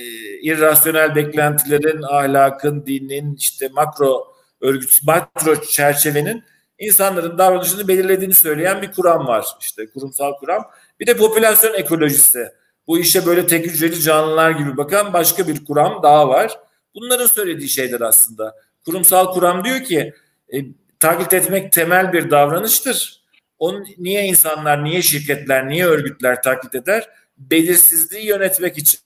irrasyonel 0.42 1.14
beklentilerin, 1.14 2.02
ahlakın, 2.02 2.86
dinin, 2.86 3.36
işte 3.36 3.68
makro 3.68 4.34
örgüt, 4.60 5.00
makro 5.02 5.62
çerçevenin 5.62 6.44
insanların 6.78 7.38
davranışını 7.38 7.88
belirlediğini 7.88 8.34
söyleyen 8.34 8.82
bir 8.82 8.92
kuram 8.92 9.26
var. 9.26 9.46
İşte 9.60 9.90
kurumsal 9.90 10.32
kuram. 10.32 10.64
Bir 11.00 11.06
de 11.06 11.16
popülasyon 11.16 11.74
ekolojisi. 11.74 12.48
Bu 12.86 12.98
işe 12.98 13.26
böyle 13.26 13.46
tek 13.46 13.66
hücreli 13.66 14.00
canlılar 14.00 14.50
gibi 14.50 14.76
bakan 14.76 15.12
başka 15.12 15.48
bir 15.48 15.64
kuram 15.64 16.02
daha 16.02 16.28
var. 16.28 16.58
Bunların 16.94 17.26
söylediği 17.26 17.68
şeyler 17.68 18.00
aslında. 18.00 18.54
Kurumsal 18.84 19.32
kuram 19.32 19.64
diyor 19.64 19.84
ki 19.84 20.14
e, 20.54 20.58
taklit 21.00 21.32
etmek 21.32 21.72
temel 21.72 22.12
bir 22.12 22.30
davranıştır. 22.30 23.22
Onu 23.58 23.84
niye 23.98 24.24
insanlar, 24.24 24.84
niye 24.84 25.02
şirketler, 25.02 25.68
niye 25.68 25.86
örgütler 25.86 26.42
taklit 26.42 26.74
eder? 26.74 27.08
Belirsizliği 27.38 28.26
yönetmek 28.26 28.78
için. 28.78 29.00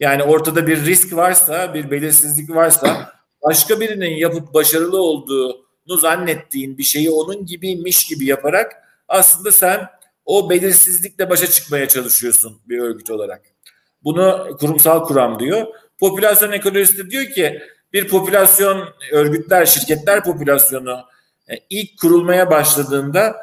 Yani 0.00 0.22
ortada 0.22 0.66
bir 0.66 0.84
risk 0.84 1.16
varsa, 1.16 1.74
bir 1.74 1.90
belirsizlik 1.90 2.50
varsa 2.50 3.12
başka 3.42 3.80
birinin 3.80 4.16
yapıp 4.16 4.54
başarılı 4.54 5.02
olduğunu 5.02 5.96
zannettiğin 5.96 6.78
bir 6.78 6.82
şeyi 6.82 7.10
onun 7.10 7.46
gibiymiş 7.46 8.04
gibi 8.04 8.26
yaparak 8.26 8.72
aslında 9.08 9.52
sen 9.52 9.88
o 10.24 10.50
belirsizlikle 10.50 11.30
başa 11.30 11.46
çıkmaya 11.46 11.88
çalışıyorsun 11.88 12.60
bir 12.68 12.78
örgüt 12.78 13.10
olarak. 13.10 13.42
Bunu 14.04 14.56
kurumsal 14.60 15.04
kuram 15.04 15.40
diyor. 15.40 15.66
Popülasyon 15.98 16.52
ekolojisi 16.52 16.98
de 16.98 17.10
diyor 17.10 17.24
ki 17.24 17.62
bir 17.92 18.08
popülasyon 18.08 18.88
örgütler, 19.12 19.66
şirketler 19.66 20.24
popülasyonu 20.24 21.04
e, 21.48 21.54
ilk 21.70 21.98
kurulmaya 22.00 22.50
başladığında 22.50 23.36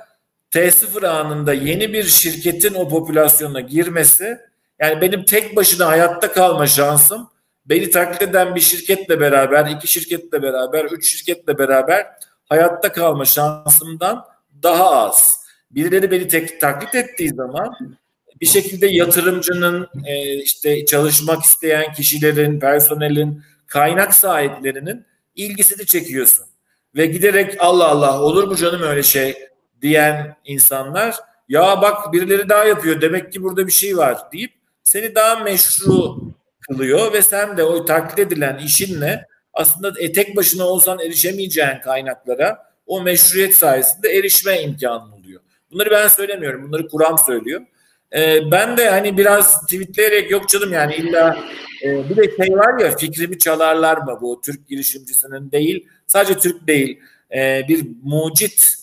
T0 0.52 1.08
anında 1.08 1.54
yeni 1.54 1.94
bir 1.94 2.04
şirketin 2.04 2.74
o 2.74 2.90
popülasyona 2.90 3.60
girmesi 3.62 4.38
yani 4.80 5.02
benim 5.02 5.26
tek 5.26 5.56
başına 5.56 5.88
hayatta 5.88 6.32
kalma 6.32 6.68
şansım 6.68 7.30
beni 7.70 7.90
taklit 7.90 8.22
eden 8.22 8.56
bir 8.56 8.62
şirketle 8.62 9.20
beraber, 9.20 9.66
iki 9.66 9.88
şirketle 9.88 10.42
beraber, 10.42 10.86
üç 10.86 11.10
şirketle 11.12 11.58
beraber 11.58 12.08
hayatta 12.46 12.92
kalma 12.92 13.26
şansımdan 13.26 14.26
daha 14.64 14.92
az. 14.92 15.48
Birileri 15.72 16.12
beni 16.12 16.28
tek, 16.28 16.62
taklit 16.62 16.96
ettiği 16.96 17.30
zaman 17.30 17.98
bir 18.42 18.46
şekilde 18.46 18.88
yatırımcının, 18.88 19.88
e, 20.06 20.34
işte 20.36 20.86
çalışmak 20.86 21.44
isteyen 21.44 21.94
kişilerin, 21.94 22.60
personelin, 22.60 23.44
kaynak 23.68 24.14
sahiplerinin 24.14 25.06
ilgisini 25.36 25.86
çekiyorsun. 25.86 26.46
Ve 26.96 27.06
giderek 27.06 27.56
Allah 27.60 27.88
Allah 27.88 28.22
olur 28.22 28.48
mu 28.48 28.56
canım 28.56 28.82
öyle 28.82 29.04
şey 29.04 29.48
diyen 29.82 30.36
insanlar 30.46 31.16
ya 31.50 31.82
bak 31.82 32.14
birileri 32.14 32.50
daha 32.50 32.66
yapıyor 32.66 33.02
demek 33.02 33.34
ki 33.34 33.44
burada 33.44 33.68
bir 33.68 33.72
şey 33.72 33.98
var 33.98 34.18
deyip 34.34 34.52
seni 34.84 35.16
daha 35.16 35.36
meşru 35.36 36.18
kılıyor 36.62 37.14
ve 37.14 37.22
sen 37.22 37.58
de 37.58 37.64
o 37.64 37.86
taklit 37.86 38.20
edilen 38.20 38.58
işinle 38.58 39.26
aslında 39.54 39.94
e, 40.00 40.12
tek 40.12 40.36
başına 40.36 40.64
olsan 40.64 41.00
erişemeyeceğin 41.00 41.80
kaynaklara 41.84 42.68
o 42.86 43.02
meşruiyet 43.02 43.56
sayesinde 43.56 44.10
erişme 44.10 44.62
imkanı 44.62 45.16
oluyor. 45.16 45.42
Bunları 45.72 45.92
ben 45.92 46.08
söylemiyorum. 46.08 46.64
Bunları 46.64 46.88
kuram 46.88 47.18
söylüyor. 47.18 47.62
E, 48.16 48.52
ben 48.52 48.78
de 48.78 48.90
hani 48.90 49.18
biraz 49.18 49.62
tweetleyerek 49.62 50.32
yok 50.32 50.50
canım 50.50 50.74
yani 50.74 50.96
illa 50.96 51.38
e, 51.84 52.10
bir 52.10 52.16
de 52.18 52.46
şey 52.46 52.56
var 52.56 52.80
ya 52.80 52.98
fikrimi 52.98 53.40
çalarlar 53.40 53.98
mı 53.98 54.18
bu 54.22 54.42
Türk 54.46 54.68
girişimcisinin 54.68 55.52
değil 55.52 55.88
sadece 56.08 56.40
Türk 56.40 56.68
değil 56.68 57.00
e, 57.36 57.62
bir 57.68 57.88
mucit 58.04 58.76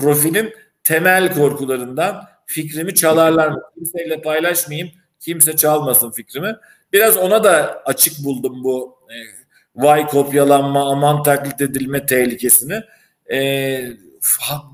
profilin 0.00 0.54
temel 0.84 1.34
korkularından 1.34 2.24
fikrimi 2.46 2.94
çalarlar? 2.94 3.54
Kimseyle 3.74 4.22
paylaşmayayım 4.22 4.90
kimse 5.20 5.56
çalmasın 5.56 6.10
fikrimi. 6.10 6.56
Biraz 6.92 7.16
ona 7.16 7.44
da 7.44 7.82
açık 7.84 8.24
buldum 8.24 8.64
bu 8.64 8.98
e, 9.10 9.16
vay 9.76 10.06
kopyalanma 10.06 10.90
aman 10.90 11.22
taklit 11.22 11.60
edilme 11.60 12.06
tehlikesini. 12.06 12.82
E, 13.32 13.80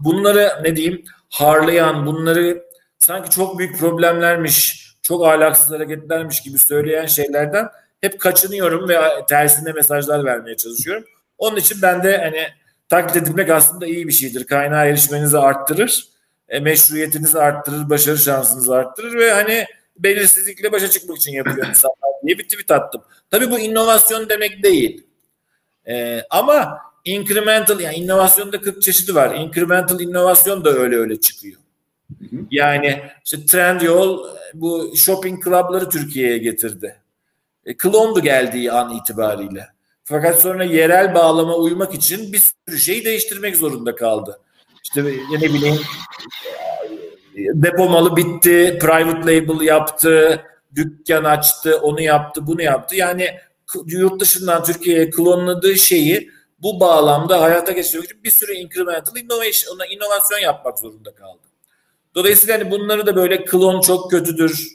bunları 0.04 0.52
ne 0.62 0.76
diyeyim 0.76 1.04
harlayan 1.30 2.06
bunları 2.06 2.62
sanki 2.98 3.30
çok 3.30 3.58
büyük 3.58 3.78
problemlermiş, 3.78 4.86
çok 5.02 5.26
ahlaksız 5.26 5.70
hareketlermiş 5.70 6.42
gibi 6.42 6.58
söyleyen 6.58 7.06
şeylerden 7.06 7.68
hep 8.00 8.20
kaçınıyorum 8.20 8.88
ve 8.88 9.00
tersine 9.28 9.72
mesajlar 9.72 10.24
vermeye 10.24 10.56
çalışıyorum. 10.56 11.04
Onun 11.38 11.56
için 11.56 11.78
ben 11.82 12.02
de 12.02 12.18
hani 12.18 12.48
taklit 12.88 13.16
edilmek 13.16 13.50
aslında 13.50 13.86
iyi 13.86 14.08
bir 14.08 14.12
şeydir. 14.12 14.44
Kaynağa 14.44 14.84
erişmenizi 14.84 15.38
arttırır, 15.38 16.04
e, 16.48 16.60
meşruiyetinizi 16.60 17.38
arttırır, 17.38 17.90
başarı 17.90 18.18
şansınızı 18.18 18.74
arttırır 18.74 19.18
ve 19.18 19.32
hani 19.32 19.66
belirsizlikle 19.98 20.72
başa 20.72 20.90
çıkmak 20.90 21.16
için 21.16 21.32
yapıyor 21.32 21.68
insanlar 21.68 22.12
diye 22.26 22.38
bir 22.38 22.44
tweet 22.44 22.70
attım. 22.70 23.02
Tabii 23.30 23.50
bu 23.50 23.58
inovasyon 23.58 24.28
demek 24.28 24.62
değil. 24.62 25.06
E, 25.88 26.22
ama 26.30 26.78
incremental 27.04 27.80
yani 27.80 27.96
inovasyonda 27.96 28.60
40 28.60 28.82
çeşidi 28.82 29.14
var. 29.14 29.34
Incremental 29.34 30.00
inovasyon 30.00 30.64
da 30.64 30.70
öyle 30.70 30.96
öyle 30.96 31.20
çıkıyor. 31.20 31.60
Yani 32.50 33.02
işte 33.24 33.46
Trendyol 33.46 34.28
bu 34.54 34.92
shopping 34.96 35.44
club'ları 35.44 35.88
Türkiye'ye 35.88 36.38
getirdi. 36.38 36.96
E, 37.66 37.76
klondu 37.76 38.20
geldiği 38.20 38.72
an 38.72 38.94
itibariyle. 38.94 39.68
Fakat 40.08 40.40
sonra 40.40 40.64
yerel 40.64 41.14
bağlama 41.14 41.54
uymak 41.56 41.94
için 41.94 42.32
bir 42.32 42.42
sürü 42.68 42.78
şeyi 42.78 43.04
değiştirmek 43.04 43.56
zorunda 43.56 43.94
kaldı. 43.94 44.40
İşte 44.84 45.04
ne 45.30 45.40
bileyim 45.40 45.80
depo 47.36 47.88
malı 47.88 48.16
bitti, 48.16 48.78
private 48.80 49.20
label 49.20 49.60
yaptı, 49.60 50.42
dükkan 50.74 51.24
açtı, 51.24 51.78
onu 51.78 52.00
yaptı, 52.00 52.46
bunu 52.46 52.62
yaptı. 52.62 52.96
Yani 52.96 53.38
yurt 53.86 54.20
dışından 54.20 54.64
Türkiye'ye 54.64 55.10
klonladığı 55.10 55.76
şeyi 55.76 56.30
bu 56.58 56.80
bağlamda 56.80 57.42
hayata 57.42 57.72
geçirmek 57.72 58.04
için 58.04 58.24
bir 58.24 58.30
sürü 58.30 58.52
incremental 58.52 59.16
innovation, 59.16 59.78
inovasyon 59.90 60.38
yapmak 60.38 60.78
zorunda 60.78 61.14
kaldı. 61.14 61.42
Dolayısıyla 62.14 62.58
hani 62.58 62.70
bunları 62.70 63.06
da 63.06 63.16
böyle 63.16 63.44
klon 63.44 63.80
çok 63.80 64.10
kötüdür. 64.10 64.68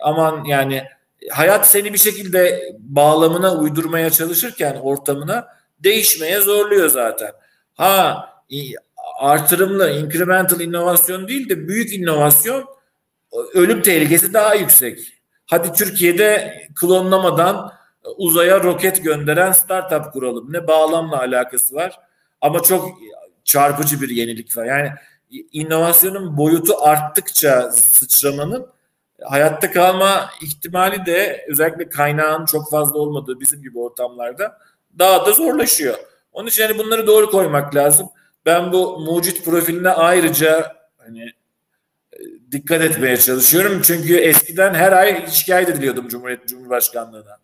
Aman 0.00 0.44
yani 0.44 0.84
hayat 1.30 1.68
seni 1.68 1.92
bir 1.92 1.98
şekilde 1.98 2.62
bağlamına 2.78 3.54
uydurmaya 3.54 4.10
çalışırken 4.10 4.76
ortamına 4.82 5.48
değişmeye 5.78 6.40
zorluyor 6.40 6.88
zaten. 6.88 7.32
Ha 7.74 8.28
artırımlı 9.18 9.90
incremental 9.90 10.60
inovasyon 10.60 11.28
değil 11.28 11.48
de 11.48 11.68
büyük 11.68 11.92
inovasyon 11.92 12.64
ölüm 13.54 13.82
tehlikesi 13.82 14.34
daha 14.34 14.54
yüksek. 14.54 14.98
Hadi 15.46 15.72
Türkiye'de 15.72 16.58
klonlamadan 16.74 17.72
uzaya 18.16 18.62
roket 18.62 19.04
gönderen 19.04 19.52
startup 19.52 20.12
kuralım. 20.12 20.52
Ne 20.52 20.66
bağlamla 20.66 21.18
alakası 21.18 21.74
var 21.74 21.98
ama 22.40 22.62
çok 22.62 22.88
çarpıcı 23.44 24.00
bir 24.00 24.08
yenilik 24.08 24.56
var. 24.56 24.64
Yani 24.64 24.90
inovasyonun 25.52 26.36
boyutu 26.36 26.82
arttıkça 26.82 27.70
sıçramanın 27.72 28.66
hayatta 29.24 29.72
kalma 29.72 30.30
ihtimali 30.42 31.06
de 31.06 31.46
özellikle 31.48 31.88
kaynağın 31.88 32.44
çok 32.44 32.70
fazla 32.70 32.98
olmadığı 32.98 33.40
bizim 33.40 33.62
gibi 33.62 33.78
ortamlarda 33.78 34.58
daha 34.98 35.26
da 35.26 35.32
zorlaşıyor. 35.32 35.94
Onun 36.32 36.48
için 36.48 36.62
hani 36.62 36.78
bunları 36.78 37.06
doğru 37.06 37.30
koymak 37.30 37.74
lazım. 37.74 38.08
Ben 38.46 38.72
bu 38.72 38.98
mucit 38.98 39.44
profiline 39.44 39.88
ayrıca 39.88 40.76
hani 40.98 41.22
e, 42.12 42.18
dikkat 42.52 42.82
etmeye 42.82 43.16
çalışıyorum. 43.16 43.82
Çünkü 43.84 44.16
eskiden 44.16 44.74
her 44.74 44.92
ay 44.92 45.30
şikayet 45.30 45.68
ediliyordum 45.68 46.08
Cumhuriyet 46.08 46.48
Cumhurbaşkanlığına. 46.48 47.38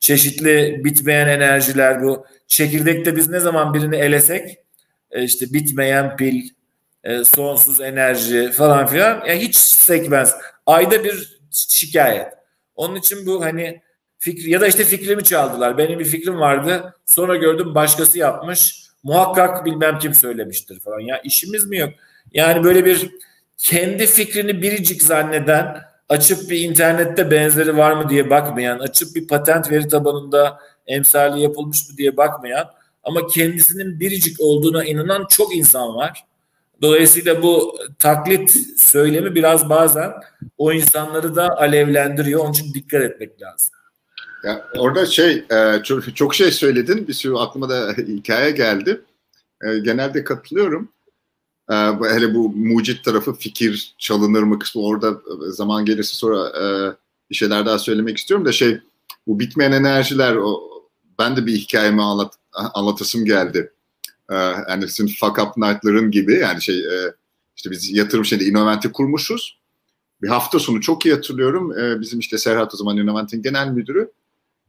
Çeşitli 0.00 0.80
bitmeyen 0.84 1.28
enerjiler 1.28 2.02
bu. 2.02 2.26
Çekirdekte 2.46 3.16
biz 3.16 3.28
ne 3.28 3.40
zaman 3.40 3.74
birini 3.74 3.96
elesek 3.96 4.58
e, 5.10 5.22
işte 5.22 5.52
bitmeyen 5.52 6.16
pil, 6.16 6.48
e, 7.04 7.24
sonsuz 7.24 7.80
enerji 7.80 8.52
falan 8.52 8.86
filan 8.86 9.24
ya 9.24 9.34
hiç 9.34 9.56
sekmez. 9.56 10.34
Ayda 10.70 11.04
bir 11.04 11.40
şikayet. 11.50 12.26
Onun 12.74 12.96
için 12.96 13.26
bu 13.26 13.44
hani 13.44 13.80
fikri 14.18 14.50
ya 14.50 14.60
da 14.60 14.66
işte 14.66 14.84
fikrimi 14.84 15.24
çaldılar. 15.24 15.78
Benim 15.78 15.98
bir 15.98 16.04
fikrim 16.04 16.40
vardı. 16.40 16.94
Sonra 17.06 17.36
gördüm 17.36 17.74
başkası 17.74 18.18
yapmış. 18.18 18.82
Muhakkak 19.02 19.64
bilmem 19.64 19.98
kim 19.98 20.14
söylemiştir 20.14 20.80
falan. 20.80 21.00
Ya 21.00 21.20
işimiz 21.24 21.66
mi 21.66 21.78
yok? 21.78 21.90
Yani 22.32 22.64
böyle 22.64 22.84
bir 22.84 23.10
kendi 23.56 24.06
fikrini 24.06 24.62
biricik 24.62 25.02
zanneden, 25.02 25.76
açıp 26.08 26.50
bir 26.50 26.60
internette 26.60 27.30
benzeri 27.30 27.76
var 27.76 27.92
mı 27.92 28.08
diye 28.08 28.30
bakmayan, 28.30 28.78
açıp 28.78 29.16
bir 29.16 29.28
patent 29.28 29.70
veri 29.70 29.88
tabanında 29.88 30.58
emsali 30.86 31.42
yapılmış 31.42 31.90
mı 31.90 31.96
diye 31.96 32.16
bakmayan 32.16 32.70
ama 33.02 33.26
kendisinin 33.26 34.00
biricik 34.00 34.40
olduğuna 34.40 34.84
inanan 34.84 35.26
çok 35.30 35.56
insan 35.56 35.94
var. 35.94 36.24
Dolayısıyla 36.82 37.42
bu 37.42 37.78
taklit 37.98 38.56
söylemi 38.76 39.34
biraz 39.34 39.68
bazen 39.68 40.12
o 40.58 40.72
insanları 40.72 41.36
da 41.36 41.56
alevlendiriyor. 41.56 42.40
Onun 42.40 42.52
için 42.52 42.74
dikkat 42.74 43.02
etmek 43.02 43.42
lazım. 43.42 43.74
Ya 44.44 44.66
orada 44.76 45.06
şey 45.06 45.44
e, 45.50 45.82
çok, 45.82 46.16
çok 46.16 46.34
şey 46.34 46.50
söyledin. 46.50 47.08
Bir 47.08 47.12
sürü 47.12 47.34
aklıma 47.34 47.68
da 47.68 47.92
hikaye 47.92 48.50
geldi. 48.50 49.00
E, 49.64 49.78
genelde 49.78 50.24
katılıyorum. 50.24 50.88
E, 51.70 51.74
hele 52.10 52.34
bu 52.34 52.48
mucit 52.48 53.04
tarafı 53.04 53.34
fikir 53.34 53.94
çalınır 53.98 54.42
mı 54.42 54.58
kısmı 54.58 54.82
orada 54.82 55.20
zaman 55.48 55.84
gelirse 55.84 56.16
sonra 56.16 56.52
bir 57.30 57.34
şeyler 57.34 57.66
daha 57.66 57.78
söylemek 57.78 58.18
istiyorum 58.18 58.46
da 58.46 58.52
şey 58.52 58.80
bu 59.26 59.38
bitmeyen 59.38 59.72
enerjiler 59.72 60.34
o 60.34 60.70
ben 61.18 61.36
de 61.36 61.46
bir 61.46 61.56
hikayemi 61.56 62.02
anlat, 62.02 62.34
anlatasım 62.52 63.24
geldi. 63.24 63.72
Yani 64.68 64.88
sizin 64.88 65.06
fuck 65.06 65.38
up 65.38 65.56
night'ların 65.56 66.10
gibi 66.10 66.34
yani 66.34 66.62
şey 66.62 66.84
işte 67.56 67.70
biz 67.70 67.90
yatırım 67.90 68.24
şeyde 68.24 68.44
Innovent'i 68.44 68.92
kurmuşuz. 68.92 69.60
Bir 70.22 70.28
hafta 70.28 70.58
sonu 70.58 70.80
çok 70.80 71.06
iyi 71.06 71.14
hatırlıyorum. 71.14 71.72
Bizim 72.00 72.18
işte 72.18 72.38
Serhat 72.38 72.74
o 72.74 72.76
zaman 72.76 72.96
Innovent'in 72.96 73.42
genel 73.42 73.68
müdürü 73.68 74.10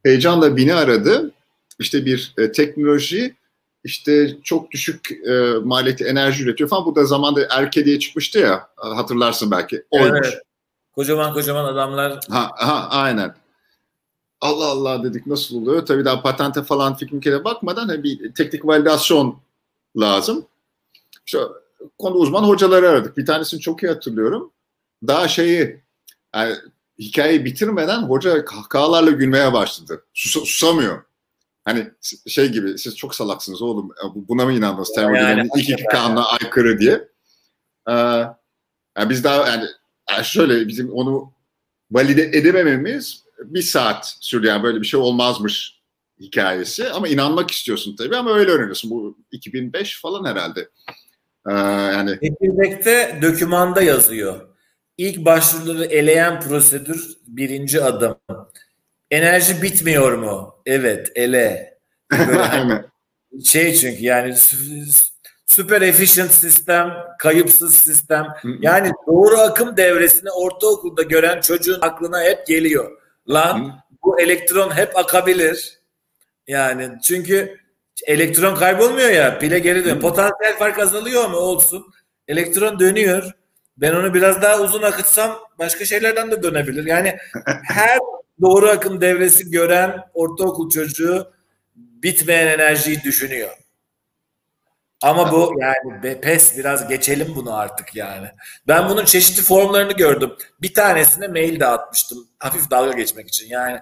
heyecanla 0.03 0.57
beni 0.57 0.73
aradı. 0.73 1.31
İşte 1.79 2.05
bir 2.05 2.33
e, 2.37 2.51
teknoloji 2.51 3.35
işte 3.83 4.37
çok 4.43 4.71
düşük 4.71 5.11
e, 5.11 5.53
maliyetli 5.63 6.05
enerji 6.05 6.43
üretiyor 6.43 6.69
falan. 6.69 6.85
Bu 6.85 6.95
da 6.95 7.05
zamanda 7.05 7.47
Erke 7.49 7.85
diye 7.85 7.99
çıkmıştı 7.99 8.39
ya 8.39 8.67
hatırlarsın 8.75 9.51
belki. 9.51 9.83
Oymuş. 9.91 10.19
Evet. 10.23 10.43
Kocaman 10.95 11.33
kocaman 11.33 11.65
adamlar. 11.65 12.19
Ha, 12.29 12.51
ha 12.55 12.87
aynen. 12.89 13.35
Allah 14.41 14.65
Allah 14.65 15.03
dedik 15.03 15.27
nasıl 15.27 15.61
oluyor? 15.61 15.85
Tabii 15.85 16.05
daha 16.05 16.21
patente 16.21 16.63
falan 16.63 16.95
fikrimkere 16.95 17.43
bakmadan 17.43 17.87
hani 17.87 18.03
bir 18.03 18.33
teknik 18.33 18.65
validasyon 18.65 19.37
lazım. 19.95 20.45
İşte 21.25 21.39
konu 21.99 22.15
uzman 22.15 22.43
hocaları 22.43 22.89
aradık. 22.89 23.17
Bir 23.17 23.25
tanesini 23.25 23.59
çok 23.59 23.83
iyi 23.83 23.87
hatırlıyorum. 23.87 24.51
Daha 25.07 25.27
şeyi 25.27 25.83
yani 26.35 26.55
hikayeyi 26.99 27.45
bitirmeden 27.45 28.01
hoca 28.01 28.45
kahkahalarla 28.45 29.11
gülmeye 29.11 29.53
başladı. 29.53 30.05
Sus, 30.13 30.43
susamıyor. 30.43 31.03
Hani 31.65 31.91
şey 32.27 32.49
gibi 32.49 32.77
siz 32.77 32.97
çok 32.97 33.15
salaksınız 33.15 33.61
oğlum 33.61 33.91
buna 34.15 34.45
mı 34.45 34.53
inandınız 34.53 34.91
termodinamiğin 34.95 35.37
yani, 35.37 35.49
ilk 35.55 35.69
iki 35.69 35.83
kanuna 35.83 36.25
aykırı 36.25 36.79
diye. 36.79 37.07
Ee, 37.89 37.93
yani 38.97 39.09
biz 39.09 39.23
daha 39.23 39.47
yani, 39.47 39.65
yani 40.11 40.25
şöyle 40.25 40.67
bizim 40.67 40.91
onu 40.91 41.33
valide 41.91 42.23
edemememiz 42.23 43.23
bir 43.43 43.61
saat 43.61 44.17
sürdü 44.19 44.47
yani 44.47 44.63
böyle 44.63 44.81
bir 44.81 44.87
şey 44.87 44.99
olmazmış 44.99 45.80
hikayesi 46.21 46.89
ama 46.89 47.07
inanmak 47.07 47.51
istiyorsun 47.51 47.95
tabii 47.95 48.15
ama 48.15 48.37
öyle 48.37 48.51
öğreniyorsun. 48.51 48.91
Bu 48.91 49.17
2005 49.31 50.01
falan 50.01 50.25
herhalde. 50.25 50.69
Ee, 51.49 51.53
yani 51.93 52.11
Çekirdekte 52.11 53.19
dökümanda 53.21 53.81
yazıyor. 53.81 54.47
İlk 54.97 55.25
başvuruları 55.25 55.85
eleyen 55.85 56.41
prosedür 56.41 57.17
birinci 57.27 57.83
adım. 57.83 58.15
Enerji 59.11 59.61
bitmiyor 59.61 60.13
mu? 60.13 60.55
Evet, 60.65 61.11
ele. 61.15 61.77
Böyle 62.11 62.85
şey 63.45 63.75
çünkü 63.75 64.03
yani 64.03 64.35
süper 65.45 65.81
efficient 65.81 66.31
sistem, 66.31 66.93
kayıpsız 67.19 67.75
sistem. 67.75 68.27
Yani 68.59 68.91
doğru 69.07 69.37
akım 69.37 69.77
devresini 69.77 70.31
ortaokulda 70.31 71.01
gören 71.01 71.41
çocuğun 71.41 71.79
aklına 71.81 72.23
hep 72.23 72.47
geliyor. 72.47 72.91
Lan 73.29 73.83
bu 74.03 74.21
elektron 74.21 74.71
hep 74.77 74.97
akabilir. 74.97 75.80
Yani 76.47 76.89
çünkü 77.03 77.57
elektron 78.07 78.55
kaybolmuyor 78.55 79.09
ya 79.09 79.39
pile 79.39 79.59
geri 79.59 79.79
dönüyor. 79.79 79.99
Potansiyel 79.99 80.57
fark 80.59 80.79
azalıyor 80.79 81.29
mu 81.29 81.37
olsun. 81.37 81.93
Elektron 82.27 82.79
dönüyor. 82.79 83.31
Ben 83.77 83.95
onu 83.95 84.13
biraz 84.13 84.41
daha 84.41 84.61
uzun 84.61 84.81
akıtsam 84.81 85.39
başka 85.59 85.85
şeylerden 85.85 86.31
de 86.31 86.43
dönebilir. 86.43 86.85
Yani 86.85 87.17
her 87.63 87.99
doğru 88.41 88.69
akım 88.69 89.01
devresi 89.01 89.51
gören 89.51 89.99
ortaokul 90.13 90.69
çocuğu 90.69 91.33
bitmeyen 91.75 92.47
enerjiyi 92.47 93.03
düşünüyor. 93.03 93.49
Ama 95.01 95.31
bu 95.31 95.53
yani 95.59 96.03
be, 96.03 96.21
pes 96.21 96.57
biraz 96.57 96.87
geçelim 96.87 97.33
bunu 97.35 97.55
artık 97.55 97.95
yani. 97.95 98.27
Ben 98.67 98.89
bunun 98.89 99.05
çeşitli 99.05 99.43
formlarını 99.43 99.93
gördüm. 99.93 100.33
Bir 100.61 100.73
tanesine 100.73 101.27
mail 101.27 101.59
de 101.59 101.65
atmıştım. 101.65 102.27
Hafif 102.39 102.71
dalga 102.71 102.93
geçmek 102.93 103.27
için. 103.27 103.49
Yani 103.49 103.79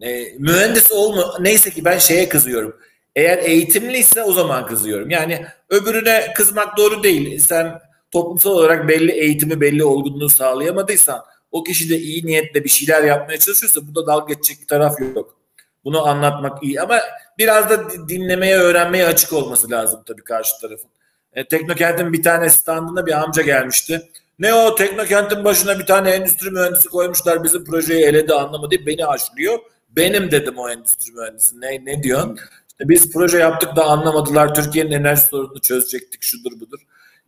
e, 0.00 0.32
mühendis 0.38 0.92
olma 0.92 1.36
neyse 1.40 1.70
ki 1.70 1.84
ben 1.84 1.98
şeye 1.98 2.28
kızıyorum. 2.28 2.76
Eğer 3.16 3.38
eğitimliyse 3.38 4.22
o 4.22 4.32
zaman 4.32 4.66
kızıyorum. 4.66 5.10
Yani 5.10 5.46
öbürüne 5.68 6.32
kızmak 6.36 6.76
doğru 6.76 7.02
değil. 7.02 7.38
Sen 7.38 7.80
toplumsal 8.10 8.50
olarak 8.50 8.88
belli 8.88 9.12
eğitimi, 9.12 9.60
belli 9.60 9.84
olgunluğu 9.84 10.28
sağlayamadıysan 10.28 11.24
o 11.52 11.62
kişi 11.62 11.90
de 11.90 11.98
iyi 11.98 12.26
niyetle 12.26 12.64
bir 12.64 12.68
şeyler 12.68 13.02
yapmaya 13.02 13.38
çalışıyorsa 13.38 13.80
burada 13.86 14.06
dalga 14.06 14.34
geçecek 14.34 14.62
bir 14.62 14.66
taraf 14.66 15.00
yok. 15.00 15.36
Bunu 15.84 16.06
anlatmak 16.08 16.62
iyi 16.62 16.80
ama 16.80 17.00
biraz 17.38 17.70
da 17.70 18.08
dinlemeye, 18.08 18.56
öğrenmeye 18.56 19.06
açık 19.06 19.32
olması 19.32 19.70
lazım 19.70 20.02
tabii 20.06 20.24
karşı 20.24 20.60
tarafın. 20.60 20.90
E, 21.32 21.48
Teknokent'in 21.48 22.12
bir 22.12 22.22
tane 22.22 22.50
standında 22.50 23.06
bir 23.06 23.12
amca 23.12 23.42
gelmişti. 23.42 24.10
Ne 24.38 24.54
o 24.54 24.74
Teknokent'in 24.74 25.44
başına 25.44 25.78
bir 25.78 25.86
tane 25.86 26.10
endüstri 26.10 26.50
mühendisi 26.50 26.88
koymuşlar 26.88 27.44
bizim 27.44 27.64
projeyi 27.64 28.04
eledi 28.04 28.34
anlamadı 28.34 28.76
beni 28.86 29.06
aşlıyor. 29.06 29.58
Benim 29.96 30.30
dedim 30.30 30.58
o 30.58 30.70
endüstri 30.70 31.12
mühendisi. 31.12 31.60
Ne, 31.60 31.84
ne 31.84 32.02
diyorsun? 32.02 32.38
İşte 32.68 32.88
biz 32.88 33.12
proje 33.12 33.38
yaptık 33.38 33.76
da 33.76 33.84
anlamadılar. 33.84 34.54
Türkiye'nin 34.54 34.90
enerji 34.90 35.22
sorununu 35.22 35.60
çözecektik 35.60 36.22
şudur 36.22 36.60
budur. 36.60 36.80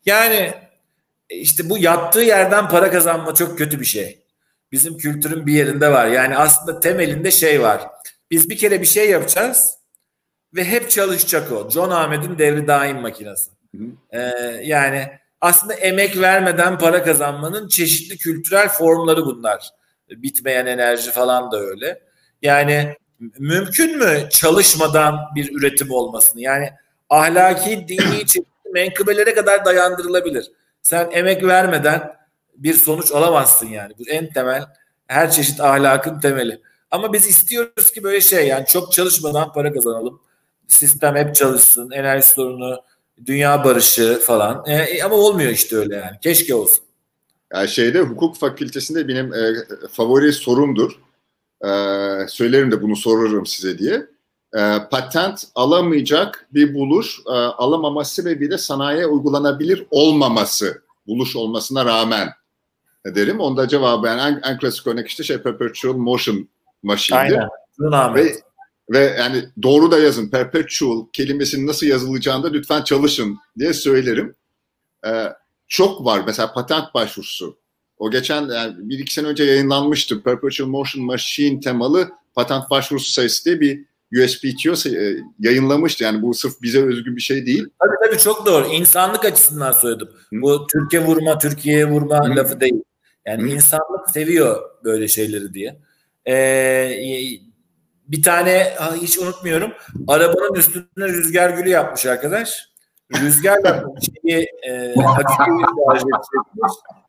Yani 0.06 0.54
e, 1.30 1.36
işte 1.36 1.70
bu 1.70 1.78
yattığı 1.78 2.20
yerden 2.20 2.68
para 2.68 2.90
kazanma 2.90 3.34
çok 3.34 3.58
kötü 3.58 3.80
bir 3.80 3.84
şey. 3.84 4.22
Bizim 4.72 4.98
kültürün 4.98 5.46
bir 5.46 5.52
yerinde 5.52 5.92
var. 5.92 6.06
Yani 6.06 6.36
aslında 6.36 6.80
temelinde 6.80 7.30
şey 7.30 7.62
var. 7.62 7.82
Biz 8.30 8.50
bir 8.50 8.58
kere 8.58 8.80
bir 8.80 8.86
şey 8.86 9.10
yapacağız 9.10 9.74
ve 10.54 10.64
hep 10.64 10.90
çalışacak 10.90 11.52
o. 11.52 11.70
John 11.70 11.90
Ahmet'in 11.90 12.38
devri 12.38 12.66
daim 12.66 13.00
makinesi. 13.00 13.50
Ee, 14.10 14.20
yani 14.62 15.08
aslında 15.40 15.74
emek 15.74 16.20
vermeden 16.20 16.78
para 16.78 17.04
kazanmanın 17.04 17.68
çeşitli 17.68 18.18
kültürel 18.18 18.68
formları 18.68 19.26
bunlar. 19.26 19.70
Bitmeyen 20.10 20.66
enerji 20.66 21.10
falan 21.10 21.52
da 21.52 21.60
öyle. 21.60 22.00
Yani 22.42 22.96
mümkün 23.38 23.98
mü 23.98 24.28
çalışmadan 24.30 25.18
bir 25.34 25.52
üretim 25.54 25.90
olmasını? 25.90 26.40
Yani 26.40 26.70
ahlaki, 27.10 27.88
dini, 27.88 28.18
çeşitli 28.26 28.70
menkıbelere 28.72 29.34
kadar 29.34 29.64
dayandırılabilir. 29.64 30.52
Sen 30.82 31.10
emek 31.12 31.44
vermeden 31.44 32.16
bir 32.56 32.74
sonuç 32.74 33.12
alamazsın 33.12 33.66
yani. 33.66 33.92
Bu 33.98 34.08
en 34.08 34.32
temel 34.32 34.64
her 35.06 35.30
çeşit 35.30 35.60
ahlakın 35.60 36.20
temeli. 36.20 36.60
Ama 36.90 37.12
biz 37.12 37.26
istiyoruz 37.26 37.90
ki 37.90 38.02
böyle 38.02 38.20
şey 38.20 38.46
yani 38.46 38.66
çok 38.66 38.92
çalışmadan 38.92 39.52
para 39.52 39.72
kazanalım. 39.72 40.20
Sistem 40.68 41.16
hep 41.16 41.34
çalışsın, 41.34 41.90
enerji 41.90 42.28
sorunu, 42.28 42.82
dünya 43.26 43.64
barışı 43.64 44.20
falan. 44.26 44.64
E, 44.66 44.74
e, 44.74 45.02
ama 45.02 45.14
olmuyor 45.14 45.50
işte 45.50 45.76
öyle 45.76 45.96
yani. 45.96 46.18
Keşke 46.22 46.54
olsun. 46.54 46.84
Yani 47.54 47.68
şeyde 47.68 48.00
hukuk 48.00 48.36
fakültesinde 48.36 49.08
benim 49.08 49.34
e, 49.34 49.52
favori 49.92 50.32
sorumdur. 50.32 50.92
E, 51.64 51.68
söylerim 52.28 52.72
de 52.72 52.82
bunu 52.82 52.96
sorarım 52.96 53.46
size 53.46 53.78
diye. 53.78 54.06
E, 54.56 54.78
patent 54.90 55.44
alamayacak 55.54 56.48
bir 56.54 56.74
buluş 56.74 57.20
e, 57.26 57.32
alamaması 57.32 58.14
sebebiyle 58.14 58.58
sanayiye 58.58 59.06
uygulanabilir 59.06 59.86
olmaması 59.90 60.82
buluş 61.06 61.36
olmasına 61.36 61.84
rağmen 61.84 62.28
derim. 63.06 63.40
Onda 63.40 63.68
cevabı 63.68 64.06
yani 64.06 64.20
en, 64.20 64.50
en 64.50 64.58
klasik 64.58 64.86
örnek 64.86 65.08
işte 65.08 65.24
şey 65.24 65.38
perpetual 65.38 65.94
motion 65.94 66.48
machine'dir. 66.82 67.38
Aynen. 67.38 67.48
Ve, 68.14 68.32
ve 68.90 69.16
yani 69.18 69.44
doğru 69.62 69.90
da 69.90 69.98
yazın. 69.98 70.28
Perpetual 70.28 71.06
kelimesinin 71.12 71.66
nasıl 71.66 71.86
yazılacağını 71.86 72.44
da 72.44 72.48
lütfen 72.48 72.82
çalışın 72.82 73.38
diye 73.58 73.72
söylerim. 73.72 74.34
Ee, 75.06 75.28
çok 75.68 76.04
var. 76.04 76.22
Mesela 76.26 76.52
patent 76.52 76.94
başvurusu. 76.94 77.56
O 78.02 78.10
geçen 78.10 78.48
yani 78.48 78.74
bir 78.78 78.98
iki 78.98 79.14
sene 79.14 79.26
önce 79.26 79.44
yayınlanmıştı. 79.44 80.22
Perpetual 80.22 80.68
Motion 80.68 81.06
Machine 81.06 81.60
temalı 81.60 82.08
patent 82.34 82.70
başvurusu 82.70 83.12
sayısı 83.12 83.44
diye 83.44 83.60
bir 83.60 83.84
USPTO 84.24 84.88
e, 84.88 85.16
yayınlamıştı. 85.38 86.04
Yani 86.04 86.22
bu 86.22 86.34
sırf 86.34 86.62
bize 86.62 86.82
özgü 86.82 87.16
bir 87.16 87.20
şey 87.20 87.46
değil. 87.46 87.68
Tabii 87.80 87.96
tabii 88.06 88.18
çok 88.18 88.46
doğru. 88.46 88.66
İnsanlık 88.66 89.24
açısından 89.24 89.72
söyledim. 89.72 90.08
Hı. 90.32 90.42
Bu 90.42 90.66
Türkiye 90.66 91.04
vurma, 91.04 91.38
Türkiye'ye 91.38 91.90
vurma 91.90 92.28
Hı. 92.28 92.36
lafı 92.36 92.60
değil. 92.60 92.82
Yani 93.26 93.42
Hı. 93.42 93.46
insanlık 93.46 94.10
seviyor 94.10 94.62
böyle 94.84 95.08
şeyleri 95.08 95.54
diye. 95.54 95.76
Ee, 96.28 96.98
bir 98.08 98.22
tane 98.22 98.74
hiç 99.02 99.18
unutmuyorum. 99.18 99.72
Arabanın 100.08 100.54
üstüne 100.54 101.08
rüzgar 101.08 101.50
gülü 101.50 101.68
yapmış 101.68 102.06
arkadaş. 102.06 102.68
Rüzgarla 103.20 103.84
şeyi 104.26 104.46
e, 104.68 104.94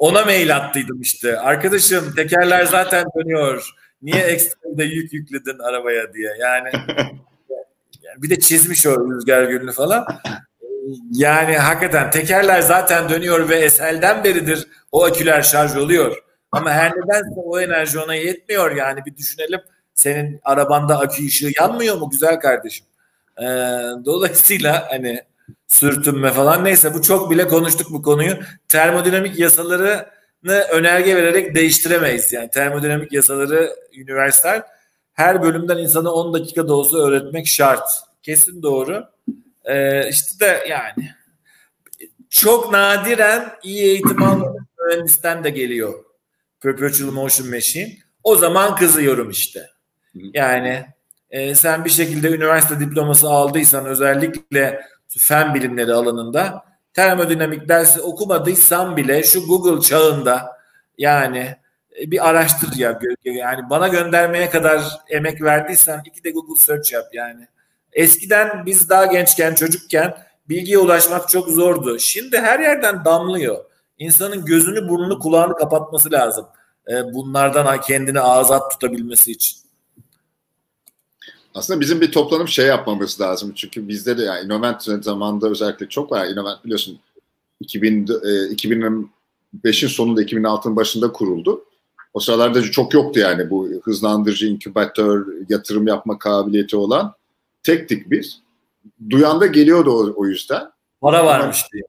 ona 0.00 0.24
mail 0.24 0.56
attıydım 0.56 1.00
işte. 1.00 1.38
Arkadaşım 1.38 2.14
tekerler 2.14 2.64
zaten 2.64 3.04
dönüyor. 3.16 3.70
Niye 4.02 4.22
ekstra 4.22 4.78
da 4.78 4.84
yük 4.84 5.12
yükledin 5.12 5.58
arabaya 5.58 6.14
diye. 6.14 6.30
Yani, 6.40 6.70
yani 8.02 8.22
bir 8.22 8.30
de 8.30 8.40
çizmiş 8.40 8.86
o 8.86 9.10
rüzgar 9.10 9.44
gülünü 9.44 9.72
falan. 9.72 10.06
Yani 11.12 11.56
hakikaten 11.58 12.10
tekerler 12.10 12.60
zaten 12.60 13.08
dönüyor 13.08 13.48
ve 13.48 13.56
eselden 13.56 14.24
beridir 14.24 14.68
o 14.92 15.04
aküler 15.04 15.42
şarj 15.42 15.76
oluyor. 15.76 16.16
Ama 16.52 16.70
her 16.70 16.90
nedense 16.90 17.40
o 17.44 17.60
enerji 17.60 17.98
ona 17.98 18.14
yetmiyor 18.14 18.76
yani 18.76 19.00
bir 19.06 19.16
düşünelim. 19.16 19.60
Senin 19.94 20.40
arabanda 20.42 20.98
akü 20.98 21.26
ışığı 21.26 21.52
yanmıyor 21.60 21.96
mu 21.96 22.10
güzel 22.10 22.40
kardeşim? 22.40 22.86
Ee, 23.38 23.44
dolayısıyla 24.04 24.86
hani 24.90 25.22
sürtünme 25.66 26.32
falan 26.32 26.64
neyse 26.64 26.94
bu 26.94 27.02
çok 27.02 27.30
bile 27.30 27.48
konuştuk 27.48 27.90
bu 27.90 28.02
konuyu. 28.02 28.36
Termodinamik 28.68 29.38
yasalarını 29.38 30.06
önerge 30.70 31.16
vererek 31.16 31.54
değiştiremeyiz. 31.54 32.32
Yani 32.32 32.50
termodinamik 32.50 33.12
yasaları 33.12 33.76
üniversitel 33.92 34.62
her 35.12 35.42
bölümden 35.42 35.78
insana 35.78 36.12
10 36.12 36.34
dakika 36.34 36.68
da 36.68 36.74
olsa 36.74 36.98
öğretmek 36.98 37.46
şart. 37.46 37.88
Kesin 38.22 38.62
doğru. 38.62 39.04
Ee, 39.64 40.08
işte 40.08 40.40
de 40.40 40.66
yani 40.68 41.10
çok 42.30 42.72
nadiren 42.72 43.52
iyi 43.62 43.82
eğitim 43.82 44.22
almamış 44.22 44.62
mühendisten 44.86 45.44
de 45.44 45.50
geliyor 45.50 46.04
Perpetual 46.62 47.10
Motion 47.10 47.50
Machine. 47.50 47.96
O 48.24 48.36
zaman 48.36 48.76
kızıyorum 48.76 49.30
işte. 49.30 49.66
Yani 50.14 50.86
e, 51.30 51.54
sen 51.54 51.84
bir 51.84 51.90
şekilde 51.90 52.28
üniversite 52.28 52.80
diploması 52.80 53.28
aldıysan 53.28 53.86
özellikle 53.86 54.80
fen 55.18 55.54
bilimleri 55.54 55.92
alanında 55.92 56.64
termodinamik 56.94 57.68
dersi 57.68 58.00
okumadıysan 58.00 58.96
bile 58.96 59.22
şu 59.22 59.46
Google 59.46 59.80
çağında 59.80 60.56
yani 60.98 61.56
e, 62.00 62.10
bir 62.10 62.28
araştır 62.28 62.76
ya. 62.76 62.98
Yani 63.24 63.70
bana 63.70 63.88
göndermeye 63.88 64.50
kadar 64.50 64.82
emek 65.08 65.42
verdiysen 65.42 66.02
iki 66.04 66.24
de 66.24 66.30
Google 66.30 66.60
search 66.60 66.92
yap 66.92 67.06
yani. 67.12 67.46
Eskiden 67.92 68.66
biz 68.66 68.88
daha 68.88 69.06
gençken 69.06 69.54
çocukken 69.54 70.16
bilgiye 70.48 70.78
ulaşmak 70.78 71.28
çok 71.28 71.48
zordu. 71.48 71.98
Şimdi 71.98 72.38
her 72.38 72.60
yerden 72.60 73.04
damlıyor. 73.04 73.64
İnsanın 73.98 74.44
gözünü, 74.44 74.88
burnunu, 74.88 75.18
kulağını 75.18 75.54
kapatması 75.54 76.12
lazım. 76.12 76.46
E, 76.88 77.14
bunlardan 77.14 77.80
kendini 77.80 78.20
ağza 78.20 78.68
tutabilmesi 78.68 79.32
için. 79.32 79.69
Aslında 81.54 81.80
bizim 81.80 82.00
bir 82.00 82.12
toplanıp 82.12 82.48
şey 82.48 82.66
yapmamız 82.66 83.20
lazım. 83.20 83.52
Çünkü 83.54 83.88
bizde 83.88 84.18
de 84.18 84.22
yani 84.22 84.44
Innovent 84.44 84.82
zamanında 84.82 85.48
özellikle 85.48 85.88
çok 85.88 86.12
var. 86.12 86.26
Innovent 86.26 86.64
biliyorsun 86.64 86.98
2000, 87.60 88.02
e, 88.02 88.54
2005'in 88.54 89.88
sonunda 89.88 90.22
2006'ın 90.22 90.76
başında 90.76 91.12
kuruldu. 91.12 91.64
O 92.14 92.20
sıralarda 92.20 92.62
çok 92.62 92.94
yoktu 92.94 93.20
yani 93.20 93.50
bu 93.50 93.68
hızlandırıcı, 93.82 94.46
inkübatör, 94.46 95.26
yatırım 95.48 95.86
yapma 95.86 96.18
kabiliyeti 96.18 96.76
olan. 96.76 97.14
Tektik 97.62 98.10
biz. 98.10 98.40
Duyan 99.10 99.40
da 99.40 99.46
geliyordu 99.46 99.90
o, 99.90 100.20
o 100.20 100.26
yüzden. 100.26 100.70
Para 101.00 101.24
varmış 101.24 101.64
diye 101.72 101.82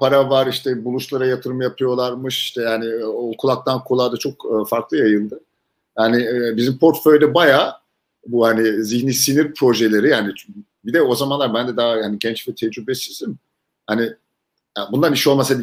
para 0.00 0.30
var 0.30 0.46
işte 0.46 0.84
buluşlara 0.84 1.26
yatırım 1.26 1.60
yapıyorlarmış 1.60 2.38
işte 2.38 2.62
yani 2.62 3.04
o 3.04 3.32
kulaktan 3.38 3.84
kulağa 3.84 4.12
da 4.12 4.16
çok 4.16 4.32
e, 4.32 4.68
farklı 4.68 4.96
yayıldı. 4.96 5.40
Yani 5.98 6.22
e, 6.22 6.56
bizim 6.56 6.78
portföyde 6.78 7.34
bayağı 7.34 7.72
bu 8.32 8.46
hani 8.46 8.84
zihni 8.84 9.14
sinir 9.14 9.54
projeleri 9.54 10.08
yani 10.08 10.32
bir 10.84 10.92
de 10.92 11.02
o 11.02 11.14
zamanlar 11.14 11.54
ben 11.54 11.68
de 11.68 11.76
daha 11.76 11.96
yani 11.96 12.18
genç 12.18 12.48
ve 12.48 12.54
tecrübesizim. 12.54 13.38
Hani 13.86 14.12
bundan 14.92 15.12
iş 15.12 15.26
olmasa 15.26 15.54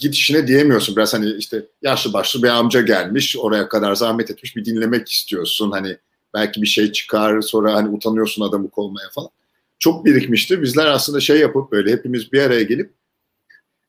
git 0.00 0.14
işine 0.14 0.46
diyemiyorsun. 0.46 0.96
Biraz 0.96 1.14
hani 1.14 1.30
işte 1.30 1.66
yaşlı 1.82 2.12
başlı 2.12 2.42
bir 2.42 2.48
amca 2.48 2.80
gelmiş 2.80 3.36
oraya 3.38 3.68
kadar 3.68 3.94
zahmet 3.94 4.30
etmiş 4.30 4.56
bir 4.56 4.64
dinlemek 4.64 5.08
istiyorsun. 5.12 5.70
Hani 5.70 5.96
belki 6.34 6.62
bir 6.62 6.66
şey 6.66 6.92
çıkar 6.92 7.40
sonra 7.40 7.74
hani 7.74 7.88
utanıyorsun 7.88 8.48
adamı 8.48 8.68
olmaya 8.76 9.08
falan. 9.10 9.30
Çok 9.78 10.04
birikmişti. 10.04 10.62
Bizler 10.62 10.86
aslında 10.86 11.20
şey 11.20 11.38
yapıp 11.38 11.72
böyle 11.72 11.92
hepimiz 11.92 12.32
bir 12.32 12.42
araya 12.42 12.62
gelip 12.62 12.92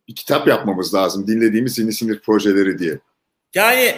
bir 0.08 0.16
kitap 0.16 0.48
yapmamız 0.48 0.94
lazım. 0.94 1.28
Dinlediğimiz 1.28 1.78
yeni 1.78 1.94
sinir 1.94 2.20
projeleri 2.20 2.80
diye. 2.80 3.00
Yani 3.56 3.96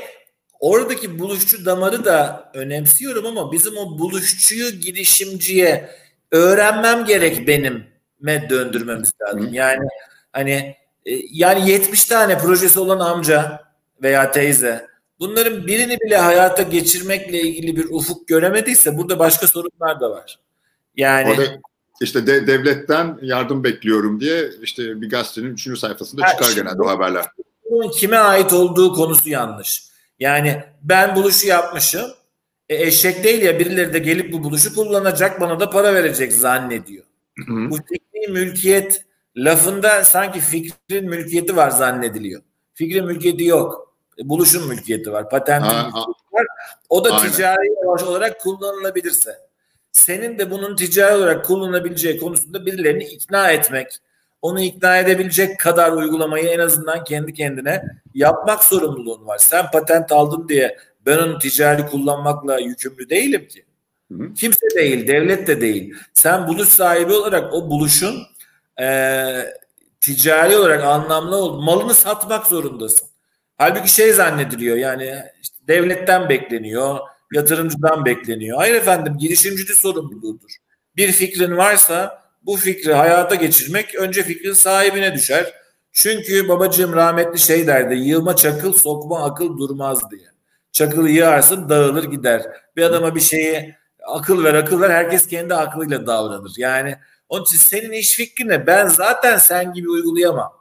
oradaki 0.60 1.20
buluşçu 1.20 1.66
damarı 1.66 2.06
da 2.06 2.50
önemsiyorum 2.54 3.26
ama 3.26 3.52
bizim 3.52 3.78
o 3.78 4.00
buluşçuyu 4.00 4.70
girişimciye 4.70 5.90
öğrenmem 6.32 7.06
gerek 7.06 7.48
benim 7.48 7.84
me 8.22 8.50
döndürmemiz 8.50 9.12
lazım. 9.22 9.50
Yani 9.54 9.88
hani 10.34 10.76
e, 11.06 11.12
yani 11.32 11.70
70 11.70 12.06
tane 12.06 12.38
projesi 12.38 12.80
olan 12.80 13.00
amca 13.00 13.62
veya 14.02 14.32
teyze 14.32 14.88
bunların 15.20 15.68
birini 15.68 15.98
bile 16.00 16.18
hayata 16.18 16.62
geçirmekle 16.62 17.42
ilgili 17.42 17.76
bir 17.76 17.86
ufuk 17.90 18.28
göremediyse 18.28 18.98
burada 18.98 19.20
başka 19.20 19.48
sorunlar 19.48 20.00
da 20.00 20.12
var. 20.12 20.40
Yani 20.96 21.30
Orada 21.30 21.44
işte 22.02 22.28
de, 22.28 22.48
devletten 22.48 23.20
yardım 23.22 23.64
bekliyorum 23.64 24.20
diye 24.20 24.50
işte 24.62 25.02
bir 25.02 25.10
gazetenin 25.10 25.54
üçüncü 25.54 25.80
sayfasında 25.80 26.24
ha, 26.24 26.30
çıkar 26.30 26.52
genelde 26.52 26.82
o 26.82 26.88
haberler. 26.88 27.26
Bunun 27.72 27.92
kime 27.92 28.18
ait 28.18 28.54
olduğu 28.54 28.94
konusu 28.94 29.30
yanlış. 29.30 29.84
Yani 30.20 30.64
ben 30.82 31.16
buluşu 31.16 31.48
yapmışım. 31.48 32.12
E, 32.70 32.76
eşek 32.76 33.24
değil 33.24 33.42
ya 33.42 33.60
birileri 33.60 33.94
de 33.94 34.00
gelip 34.00 34.34
bu 34.34 34.44
buluşu 34.44 34.76
kullanacak 34.76 35.42
bana 35.42 35.60
da 35.60 35.70
para 35.70 35.94
verecek 35.94 36.34
zannediyor. 36.34 37.04
Hı 37.38 37.54
hı. 37.54 37.70
Bu 37.70 37.78
fikri 37.78 38.32
mülkiyet 38.32 39.06
lafında 39.36 40.06
sanki 40.06 40.40
fikrin 40.40 41.10
mülkiyeti 41.10 41.56
var 41.56 41.70
zannediliyor. 41.70 42.42
Fikrin 42.74 43.06
mülkiyeti 43.06 43.44
yok. 43.44 43.94
E, 44.20 44.30
buluşun 44.30 44.68
mülkiyeti 44.68 45.12
var. 45.12 45.30
Patentin 45.30 45.68
ha, 45.68 45.84
mülkiyeti 45.84 46.34
var. 46.34 46.46
O 46.90 47.06
da 47.06 47.16
aynen. 47.16 47.32
ticari 47.32 47.70
olarak 48.06 48.42
kullanılabilirse. 48.42 49.38
Senin 49.92 50.40
de 50.40 50.52
bunun 50.52 50.76
ticari 50.76 51.16
olarak 51.16 51.46
kullanılabileceği 51.46 52.20
konusunda 52.20 52.66
birilerini 52.66 53.04
ikna 53.04 53.52
etmek, 53.52 53.98
onu 54.48 54.62
ikna 54.62 54.98
edebilecek 54.98 55.60
kadar 55.60 55.92
uygulamayı 55.92 56.48
en 56.48 56.60
azından 56.60 57.04
kendi 57.04 57.34
kendine 57.34 57.84
yapmak 58.14 58.64
sorumluluğun 58.64 59.28
var. 59.28 59.38
Sen 59.38 59.72
patent 59.72 60.12
aldın 60.12 60.50
diye 60.50 60.78
ben 61.06 61.18
onu 61.18 61.40
ticari 61.40 61.86
kullanmakla 61.86 62.60
yükümlü 62.60 63.10
değilim 63.10 63.48
ki. 63.48 63.66
Hı. 64.12 64.34
Kimse 64.34 64.66
değil, 64.76 65.08
devlet 65.08 65.48
de 65.48 65.62
değil. 65.62 65.96
Sen 66.14 66.48
buluş 66.48 66.70
sahibi 66.70 67.14
olarak 67.14 67.54
o 67.54 67.70
buluşun 67.70 68.24
e, 68.82 68.88
ticari 70.02 70.58
olarak 70.58 70.84
anlamlı 70.84 71.36
ol, 71.36 71.62
malını 71.62 71.94
satmak 71.94 72.48
zorundasın. 72.48 73.08
Halbuki 73.58 73.94
şey 73.94 74.14
zannediliyor 74.14 74.78
yani 74.78 75.24
işte 75.42 75.58
devletten 75.68 76.30
bekleniyor, 76.30 77.00
yatırımcıdan 77.34 78.06
bekleniyor. 78.06 78.58
Hayır 78.58 78.76
efendim 78.76 79.18
girişimcinin 79.18 79.74
sorumluluğudur. 79.74 80.52
Bir 80.96 81.12
fikrin 81.12 81.58
varsa 81.58 82.27
bu 82.48 82.58
fikri 82.58 82.94
hayata 82.94 83.36
geçirmek 83.36 83.96
önce 83.96 84.24
fikrin 84.24 84.54
sahibine 84.54 85.14
düşer. 85.14 85.54
Çünkü 85.92 86.48
babacığım 86.48 86.94
rahmetli 86.94 87.40
şey 87.40 87.68
derdi 87.68 87.96
yığma 87.96 88.36
çakıl 88.36 88.74
sokma 88.74 89.26
akıl 89.26 89.58
durmaz 89.58 90.12
diye. 90.12 90.28
Çakılı 90.72 91.10
yığarsın 91.10 91.70
dağılır 91.70 92.04
gider. 92.04 92.44
Bir 92.76 92.84
adama 92.84 93.16
bir 93.16 93.20
şeyi 93.20 93.76
akıl 94.08 94.44
ver 94.44 94.54
akıl 94.54 94.82
ver 94.82 94.90
herkes 94.90 95.28
kendi 95.28 95.54
aklıyla 95.56 96.08
davranır. 96.08 96.54
Yani 96.58 96.98
onun 97.30 97.44
için 97.44 97.58
senin 97.58 97.92
iş 97.92 98.16
fikrine 98.16 98.68
ben 98.68 98.88
zaten 98.88 99.38
sen 99.38 99.74
gibi 99.74 99.90
uygulayamam. 99.90 100.54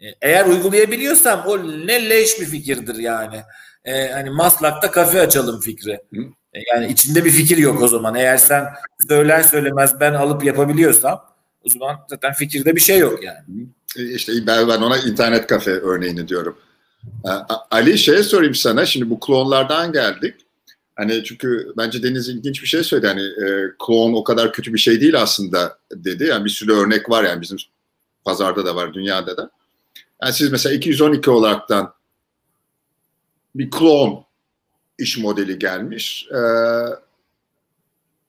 E, 0.00 0.06
eğer 0.22 0.46
uygulayabiliyorsam 0.46 1.44
o 1.46 1.58
ne 1.86 2.10
leş 2.10 2.40
bir 2.40 2.46
fikirdir 2.46 2.94
yani. 2.94 3.42
Ee, 3.84 4.08
hani 4.08 4.30
Maslak'ta 4.30 4.90
kafe 4.90 5.20
açalım 5.20 5.60
fikri. 5.60 5.92
E, 5.92 6.18
yani 6.72 6.92
içinde 6.92 7.24
bir 7.24 7.30
fikir 7.30 7.56
yok 7.56 7.82
o 7.82 7.88
zaman. 7.88 8.14
Eğer 8.14 8.36
sen 8.36 8.64
söyler 9.08 9.42
söylemez 9.42 10.00
ben 10.00 10.14
alıp 10.14 10.44
yapabiliyorsam 10.44 11.24
o 11.64 11.68
zaman 11.68 11.96
zaten 12.10 12.32
fikirde 12.32 12.76
bir 12.76 12.80
şey 12.80 12.98
yok 12.98 13.24
yani. 13.24 13.66
E, 13.96 14.14
işte 14.14 14.32
ben, 14.46 14.66
ona 14.66 14.98
internet 14.98 15.46
kafe 15.46 15.70
örneğini 15.70 16.28
diyorum. 16.28 16.58
Ali 17.70 17.98
şeye 17.98 18.22
sorayım 18.22 18.54
sana. 18.54 18.86
Şimdi 18.86 19.10
bu 19.10 19.20
klonlardan 19.20 19.92
geldik. 19.92 20.34
Hani 20.96 21.24
çünkü 21.24 21.72
bence 21.76 22.02
Deniz 22.02 22.28
ilginç 22.28 22.62
bir 22.62 22.66
şey 22.66 22.84
söyledi. 22.84 23.06
Hani 23.06 23.22
e, 23.22 23.70
klon 23.86 24.12
o 24.12 24.24
kadar 24.24 24.52
kötü 24.52 24.74
bir 24.74 24.78
şey 24.78 25.00
değil 25.00 25.20
aslında 25.20 25.78
dedi. 25.92 26.24
Yani 26.24 26.44
bir 26.44 26.50
sürü 26.50 26.72
örnek 26.72 27.10
var 27.10 27.24
yani 27.24 27.42
bizim 27.42 27.58
pazarda 28.24 28.66
da 28.66 28.76
var, 28.76 28.94
dünyada 28.94 29.36
da. 29.36 29.50
Yani 30.22 30.32
siz 30.32 30.52
mesela 30.52 30.74
212 30.74 31.30
olaraktan 31.30 31.92
bir 33.54 33.70
klon 33.70 34.24
iş 34.98 35.18
modeli 35.18 35.58
gelmiş. 35.58 36.28
Ee, 36.32 36.38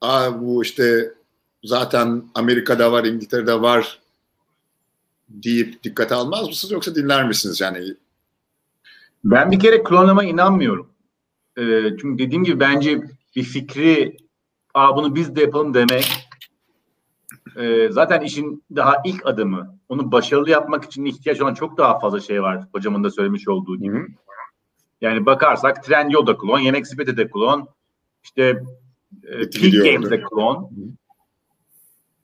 aa, 0.02 0.42
bu 0.42 0.64
işte 0.64 1.14
zaten 1.64 2.24
Amerika'da 2.36 2.92
var, 2.92 3.04
İngiltere'de 3.04 3.62
var 3.62 4.00
deyip 5.30 5.84
dikkate 5.84 6.16
almaz 6.16 6.48
mısınız 6.48 6.72
yoksa 6.72 6.96
dinler 6.96 7.28
misiniz 7.28 7.62
yani? 7.62 7.96
Ben 9.24 9.52
bir 9.52 9.60
kere 9.60 9.84
klonlama 9.84 10.24
inanmıyorum. 10.24 10.90
Ee, 11.58 11.82
çünkü 12.02 12.26
dediğim 12.26 12.44
gibi 12.44 12.60
bence 12.60 13.02
bir 13.36 13.44
fikri 13.44 14.18
Aa, 14.76 14.96
bunu 14.98 15.16
biz 15.16 15.36
de 15.36 15.42
yapalım 15.42 15.74
demek 15.74 16.30
e, 17.56 17.90
zaten 17.92 18.22
işin 18.22 18.64
daha 18.76 18.96
ilk 19.06 19.26
adımı. 19.26 19.80
Onu 19.90 20.12
başarılı 20.12 20.50
yapmak 20.50 20.84
için 20.84 21.06
ihtiyaç 21.06 21.42
olan 21.42 21.54
çok 21.54 21.78
daha 21.78 22.00
fazla 22.00 22.20
şey 22.20 22.42
var. 22.42 22.68
Hocamın 22.74 23.04
da 23.04 23.10
söylemiş 23.10 23.48
olduğu 23.48 23.78
gibi. 23.78 23.98
Hı-hı. 23.98 24.08
Yani 25.06 25.26
bakarsak 25.26 25.84
Trendyol 25.84 26.28
da 26.28 26.38
klon, 26.38 26.60
Yemek 26.60 26.88
Sepeti 26.88 27.18
de 27.18 27.30
klon, 27.30 27.68
işte 28.24 28.64
e, 29.24 29.50
Peak 29.50 29.74
Games 29.74 30.12
de 30.12 30.22
klon. 30.22 30.70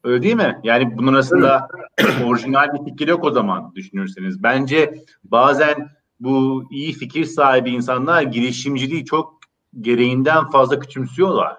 Öyle 0.03 0.23
değil 0.23 0.35
mi? 0.35 0.59
Yani 0.63 0.97
bunun 0.97 1.13
arasında 1.13 1.67
orijinal 2.25 2.73
bir 2.73 2.91
fikir 2.91 3.07
yok 3.07 3.23
o 3.23 3.31
zaman 3.31 3.75
düşünürseniz. 3.75 4.43
Bence 4.43 4.93
bazen 5.23 5.89
bu 6.19 6.67
iyi 6.71 6.93
fikir 6.93 7.25
sahibi 7.25 7.69
insanlar 7.69 8.21
girişimciliği 8.21 9.05
çok 9.05 9.39
gereğinden 9.81 10.49
fazla 10.49 10.79
küçümsüyorlar. 10.79 11.57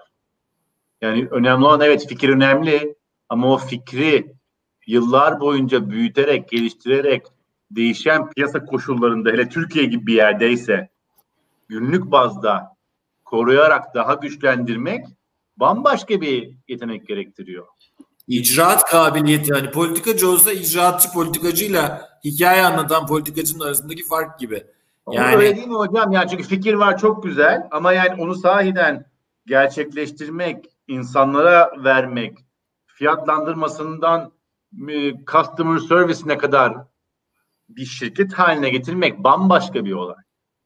Yani 1.01 1.27
önemli 1.31 1.65
olan 1.65 1.81
evet 1.81 2.05
fikir 2.09 2.29
önemli 2.29 2.95
ama 3.29 3.53
o 3.53 3.57
fikri 3.57 4.35
yıllar 4.87 5.39
boyunca 5.39 5.89
büyüterek, 5.89 6.49
geliştirerek 6.49 7.23
değişen 7.71 8.29
piyasa 8.29 8.65
koşullarında 8.65 9.29
hele 9.29 9.49
Türkiye 9.49 9.85
gibi 9.85 10.07
bir 10.07 10.13
yerdeyse 10.13 10.92
günlük 11.73 12.11
bazda 12.11 12.75
koruyarak 13.25 13.95
daha 13.95 14.13
güçlendirmek 14.13 15.05
bambaşka 15.57 16.21
bir 16.21 16.57
yetenek 16.67 17.07
gerektiriyor. 17.07 17.67
İcraat 18.27 18.85
kabiliyeti 18.85 19.53
hani 19.53 19.71
politikacı 19.71 20.29
olsa 20.29 20.51
icraatçı 20.51 21.11
politikacıyla 21.13 22.09
hikaye 22.23 22.65
anlatan 22.65 23.07
politikacının 23.07 23.65
arasındaki 23.65 24.03
fark 24.07 24.39
gibi. 24.39 24.63
Yani 25.11 25.35
öyle 25.35 25.55
değil 25.55 25.67
mi 25.67 25.75
hocam? 25.75 26.11
Yani 26.11 26.29
çünkü 26.29 26.43
fikir 26.43 26.73
var 26.73 26.97
çok 26.97 27.23
güzel 27.23 27.67
ama 27.71 27.93
yani 27.93 28.21
onu 28.21 28.35
sahiden 28.35 29.05
gerçekleştirmek, 29.45 30.65
insanlara 30.87 31.83
vermek, 31.83 32.37
fiyatlandırmasından 32.85 34.31
e, 34.89 35.13
customer 35.25 35.77
service'ine 35.77 36.37
kadar 36.37 36.73
bir 37.69 37.85
şirket 37.85 38.33
haline 38.33 38.69
getirmek 38.69 39.23
bambaşka 39.23 39.85
bir 39.85 39.93
olay. 39.93 40.23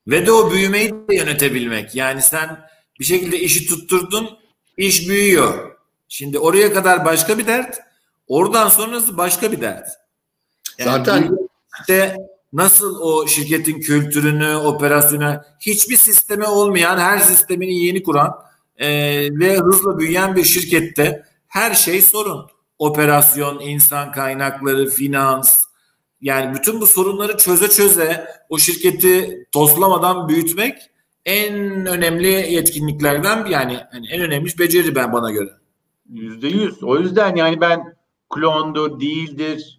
Ve 0.08 0.26
de 0.26 0.32
o 0.32 0.52
büyümeyi 0.52 0.92
de 0.92 1.16
yönetebilmek. 1.16 1.96
Yani 1.96 2.22
sen 2.22 2.60
bir 3.00 3.06
şekilde 3.06 3.40
işi 3.40 3.68
tutturdun, 3.68 4.30
iş 4.78 5.10
büyüyor. 5.10 5.72
Şimdi 6.08 6.40
oraya 6.40 6.74
kadar 6.74 7.06
başka 7.06 7.38
bir 7.38 7.48
dert, 7.48 7.80
oradan 8.28 8.70
sonrası 8.70 9.18
başka 9.18 9.52
bir 9.52 9.62
dert. 9.62 9.88
Yani 10.78 10.92
Zaten 10.92 11.38
işte 11.80 12.18
nasıl 12.54 13.00
o 13.02 13.28
şirketin 13.28 13.80
kültürünü, 13.80 14.56
operasyonu, 14.56 15.42
hiçbir 15.60 15.98
sisteme 15.98 16.48
olmayan, 16.48 16.98
her 16.98 17.20
sistemini 17.20 17.86
yeni 17.86 18.04
kuran 18.04 18.34
e, 18.78 18.88
ve 19.40 19.58
hızla 19.58 20.00
büyüyen 20.00 20.36
bir 20.36 20.44
şirkette 20.44 21.24
her 21.48 21.74
şey 21.74 22.02
sorun. 22.02 22.48
Operasyon, 22.80 23.60
insan 23.60 24.12
kaynakları, 24.12 24.90
finans, 24.90 25.67
yani 26.22 26.56
bütün 26.56 26.82
bu 26.82 26.88
sorunları 26.88 27.38
çöze 27.38 27.70
çöze 27.70 28.28
o 28.50 28.58
şirketi 28.58 29.48
tozlamadan 29.52 30.30
büyütmek 30.30 30.78
en 31.26 31.86
önemli 31.86 32.28
yetkinliklerden 32.28 33.46
yani, 33.46 33.80
yani 33.94 34.08
en 34.12 34.22
önemli 34.22 34.60
beceri 34.60 34.96
ben 34.96 35.14
bana 35.14 35.32
göre. 35.32 35.50
Yüzde 36.10 36.48
yüz. 36.48 36.84
O 36.84 36.98
yüzden 36.98 37.36
yani 37.36 37.62
ben 37.62 37.96
klondur, 38.30 39.00
değildir 39.00 39.78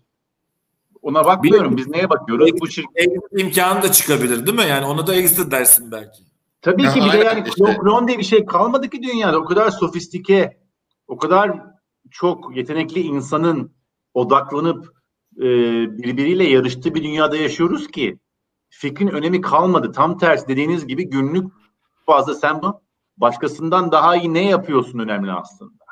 ona 1.02 1.24
bakmıyorum. 1.24 1.76
Biz 1.76 1.88
neye 1.88 2.10
bakıyoruz? 2.10 2.60
Bu 2.60 2.66
şirket 2.66 3.12
imkanı 3.38 3.82
da 3.82 3.92
çıkabilir 3.92 4.46
değil 4.46 4.58
mi? 4.58 4.66
Yani 4.68 4.86
onu 4.86 5.06
da 5.06 5.14
exit 5.14 5.50
dersin 5.50 5.92
belki. 5.92 6.22
Tabii 6.62 6.82
ki 6.82 7.00
bir 7.04 7.12
de 7.12 7.16
yani 7.16 7.44
işte. 7.48 7.78
klon 7.80 8.08
diye 8.08 8.18
bir 8.18 8.24
şey 8.24 8.46
kalmadı 8.46 8.90
ki 8.90 9.02
dünyada. 9.02 9.38
O 9.38 9.44
kadar 9.44 9.70
sofistike, 9.70 10.58
o 11.08 11.16
kadar 11.16 11.62
çok 12.10 12.56
yetenekli 12.56 13.00
insanın 13.00 13.72
odaklanıp 14.14 14.97
e, 15.38 15.42
birbiriyle 15.98 16.44
yarıştığı 16.44 16.94
bir 16.94 17.02
dünyada 17.02 17.36
yaşıyoruz 17.36 17.88
ki 17.88 18.18
fikrin 18.68 19.08
önemi 19.08 19.40
kalmadı. 19.40 19.92
Tam 19.92 20.18
tersi 20.18 20.48
dediğiniz 20.48 20.86
gibi 20.86 21.10
günlük 21.10 21.52
fazla 22.06 22.34
sen 22.34 22.62
bu 22.62 22.80
başkasından 23.16 23.92
daha 23.92 24.16
iyi 24.16 24.34
ne 24.34 24.48
yapıyorsun 24.48 24.98
önemli 24.98 25.32
aslında. 25.32 25.84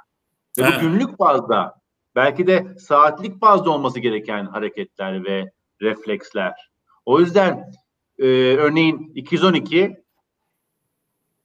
Ve 0.58 0.62
bu 0.62 0.80
günlük 0.80 1.18
bazda 1.18 1.74
belki 2.14 2.46
de 2.46 2.74
saatlik 2.78 3.40
bazda 3.40 3.70
olması 3.70 4.00
gereken 4.00 4.46
hareketler 4.46 5.24
ve 5.24 5.52
refleksler. 5.82 6.70
O 7.04 7.20
yüzden 7.20 7.72
e, 8.18 8.26
örneğin 8.56 9.12
212 9.14 9.96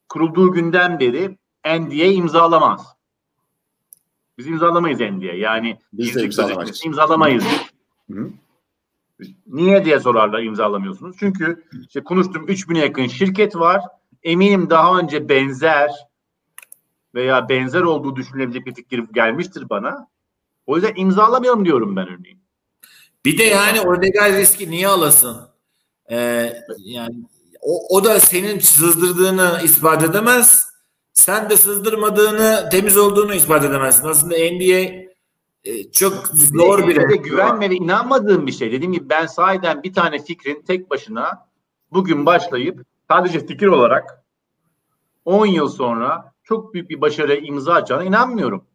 kurulduğu 0.09 0.51
günden 0.51 0.99
beri 0.99 1.37
NDA 1.65 2.05
imzalamaz. 2.05 2.95
Biz 4.37 4.47
imzalamayız 4.47 4.99
NDA. 4.99 5.25
Yani 5.25 5.79
biz 5.93 6.15
de 6.15 6.23
imzalamayız. 6.23 6.85
imzalamayız. 6.85 7.70
Hı. 8.13 8.29
Niye 9.47 9.85
diye 9.85 9.99
sorarlar 9.99 10.43
imzalamıyorsunuz. 10.43 11.15
Çünkü 11.19 11.63
işte 11.87 12.03
konuştum 12.03 12.45
3000'e 12.47 12.79
yakın 12.79 13.07
şirket 13.07 13.55
var. 13.55 13.81
Eminim 14.23 14.69
daha 14.69 14.99
önce 14.99 15.29
benzer 15.29 15.91
veya 17.15 17.49
benzer 17.49 17.81
olduğu 17.81 18.15
düşünülebilecek 18.15 18.65
bir 18.65 18.75
fikir 18.75 19.03
gelmiştir 19.13 19.69
bana. 19.69 20.07
O 20.65 20.75
yüzden 20.75 20.93
imzalamayalım 20.95 21.65
diyorum 21.65 21.95
ben 21.95 22.07
örneğin. 22.07 22.41
Bir 23.25 23.37
de 23.37 23.43
yani 23.43 23.81
o 23.81 24.01
legal 24.01 24.37
riski 24.37 24.71
niye 24.71 24.87
alasın? 24.87 25.37
Ee, 26.11 26.53
yani 26.77 27.15
o, 27.61 27.97
o 27.97 28.03
da 28.03 28.19
senin 28.19 28.59
sızdırdığını 28.59 29.61
ispat 29.63 30.03
edemez. 30.03 30.71
Sen 31.13 31.49
de 31.49 31.57
sızdırmadığını, 31.57 32.69
temiz 32.71 32.97
olduğunu 32.97 33.33
ispat 33.33 33.63
edemezsin. 33.63 34.07
Aslında 34.07 34.35
NDA 34.35 35.10
e, 35.65 35.91
çok 35.91 36.27
zor 36.27 36.87
bir 36.87 37.09
de 37.09 37.15
güvenme 37.15 37.69
ve 37.69 37.75
inanmadığım 37.75 38.47
bir 38.47 38.51
şey. 38.51 38.71
Dediğim 38.71 38.93
gibi 38.93 39.09
ben 39.09 39.25
sahiden 39.25 39.83
bir 39.83 39.93
tane 39.93 40.19
fikrin 40.19 40.61
tek 40.61 40.89
başına 40.89 41.47
bugün 41.91 42.25
başlayıp 42.25 42.85
sadece 43.07 43.47
fikir 43.47 43.67
olarak 43.67 44.23
10 45.25 45.45
yıl 45.45 45.69
sonra 45.69 46.33
çok 46.43 46.73
büyük 46.73 46.89
bir 46.89 47.01
başarıya 47.01 47.37
imza 47.37 47.73
atacağına 47.73 48.03
inanmıyorum. 48.03 48.65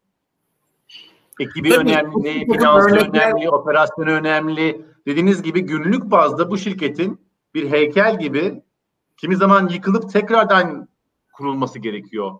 Ekibi 1.40 1.70
Tabii, 1.70 1.90
önemli, 1.90 2.53
finansı 2.53 2.96
önemli, 2.96 3.51
operasyonu 3.51 4.11
önemli. 4.11 4.87
Dediğiniz 5.07 5.42
gibi 5.42 5.61
günlük 5.61 6.11
bazda 6.11 6.51
bu 6.51 6.59
şirketin 6.59 7.20
bir 7.55 7.70
heykel 7.70 8.18
gibi 8.18 8.62
kimi 9.16 9.37
zaman 9.37 9.68
yıkılıp 9.68 10.12
tekrardan 10.12 10.88
kurulması 11.33 11.79
gerekiyor. 11.79 12.38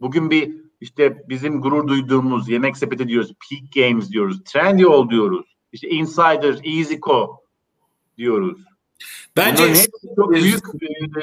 Bugün 0.00 0.30
bir 0.30 0.62
işte 0.82 1.22
bizim 1.28 1.60
gurur 1.60 1.88
duyduğumuz 1.88 2.48
yemek 2.48 2.76
sepeti 2.76 3.08
diyoruz, 3.08 3.32
Peak 3.50 3.72
Games 3.74 4.10
diyoruz, 4.10 4.44
Trendyol 4.44 5.10
diyoruz, 5.10 5.56
işte 5.72 5.88
Insider, 5.88 6.58
EasyCo 6.64 7.40
diyoruz. 8.18 8.58
Bence 9.36 9.74
çok 10.16 10.32
büyük 10.32 10.64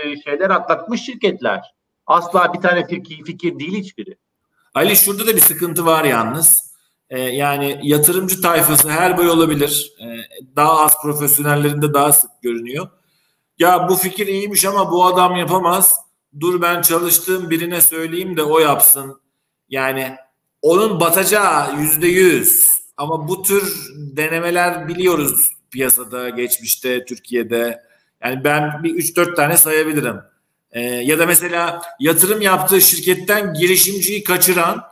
e, 0.04 0.22
şeyler 0.22 0.50
atlatmış 0.50 1.02
şirketler. 1.02 1.62
Asla 2.08 2.54
bir 2.54 2.60
tane 2.60 2.88
fikir, 2.88 3.24
fikir 3.24 3.60
değil 3.60 3.74
hiçbiri. 3.74 4.18
Ali 4.74 4.96
şurada 4.96 5.28
da 5.28 5.36
bir 5.36 5.42
sıkıntı 5.42 5.86
var 5.86 6.04
yalnız. 6.04 6.70
Ee, 7.10 7.20
yani 7.20 7.80
yatırımcı 7.84 8.42
tayfası 8.42 8.90
her 8.90 9.18
boy 9.18 9.30
olabilir. 9.30 9.94
Ee, 10.02 10.06
daha 10.56 10.80
az 10.80 11.02
profesyonellerinde 11.02 11.94
daha 11.94 12.12
sık 12.12 12.32
görünüyor. 12.42 12.88
Ya 13.60 13.90
bu 13.90 13.96
fikir 13.96 14.28
iyiymiş 14.28 14.66
ama 14.66 14.92
bu 14.92 15.06
adam 15.06 15.36
yapamaz. 15.36 15.96
Dur 16.40 16.62
ben 16.62 16.82
çalıştığım 16.82 17.50
birine 17.50 17.82
söyleyeyim 17.82 18.38
de 18.38 18.44
o 18.44 18.60
yapsın 18.60 19.22
yani 19.70 20.16
onun 20.62 21.00
batacağı 21.00 21.80
yüzde 21.80 22.08
yüz. 22.08 22.70
Ama 22.98 23.28
bu 23.28 23.42
tür 23.42 23.90
denemeler 23.96 24.88
biliyoruz 24.88 25.52
piyasada, 25.72 26.30
geçmişte, 26.30 27.06
Türkiye'de. 27.06 27.84
Yani 28.24 28.44
ben 28.44 28.84
bir 28.84 28.96
3-4 28.96 29.36
tane 29.36 29.58
sayabilirim. 29.58 30.16
Ee, 30.72 30.82
ya 30.82 31.20
da 31.20 31.26
mesela 31.26 31.82
yatırım 32.00 32.42
yaptığı 32.42 32.82
şirketten 32.82 33.54
girişimciyi 33.54 34.24
kaçıran, 34.24 34.84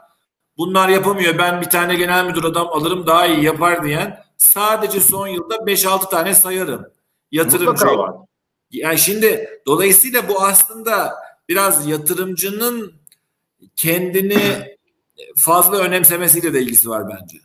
bunlar 0.58 0.90
yapamıyor 0.90 1.38
ben 1.38 1.62
bir 1.62 1.70
tane 1.70 1.96
genel 1.96 2.26
müdür 2.26 2.44
adam 2.44 2.68
alırım 2.68 3.08
daha 3.08 3.28
iyi 3.28 3.44
yapar 3.44 3.84
diyen 3.84 4.24
sadece 4.38 5.00
son 5.00 5.28
yılda 5.28 5.56
5-6 5.56 6.10
tane 6.10 6.36
sayarım. 6.36 6.86
Yatırımcı. 7.32 7.86
Yani 8.72 9.00
şimdi 9.00 9.50
dolayısıyla 9.66 10.30
bu 10.30 10.42
aslında 10.42 11.14
biraz 11.50 11.88
yatırımcının 11.88 12.94
kendini 13.76 14.40
fazla 15.36 15.78
önemsemesiyle 15.78 16.54
de 16.54 16.62
ilgisi 16.62 16.90
var 16.90 17.04
bence. 17.10 17.38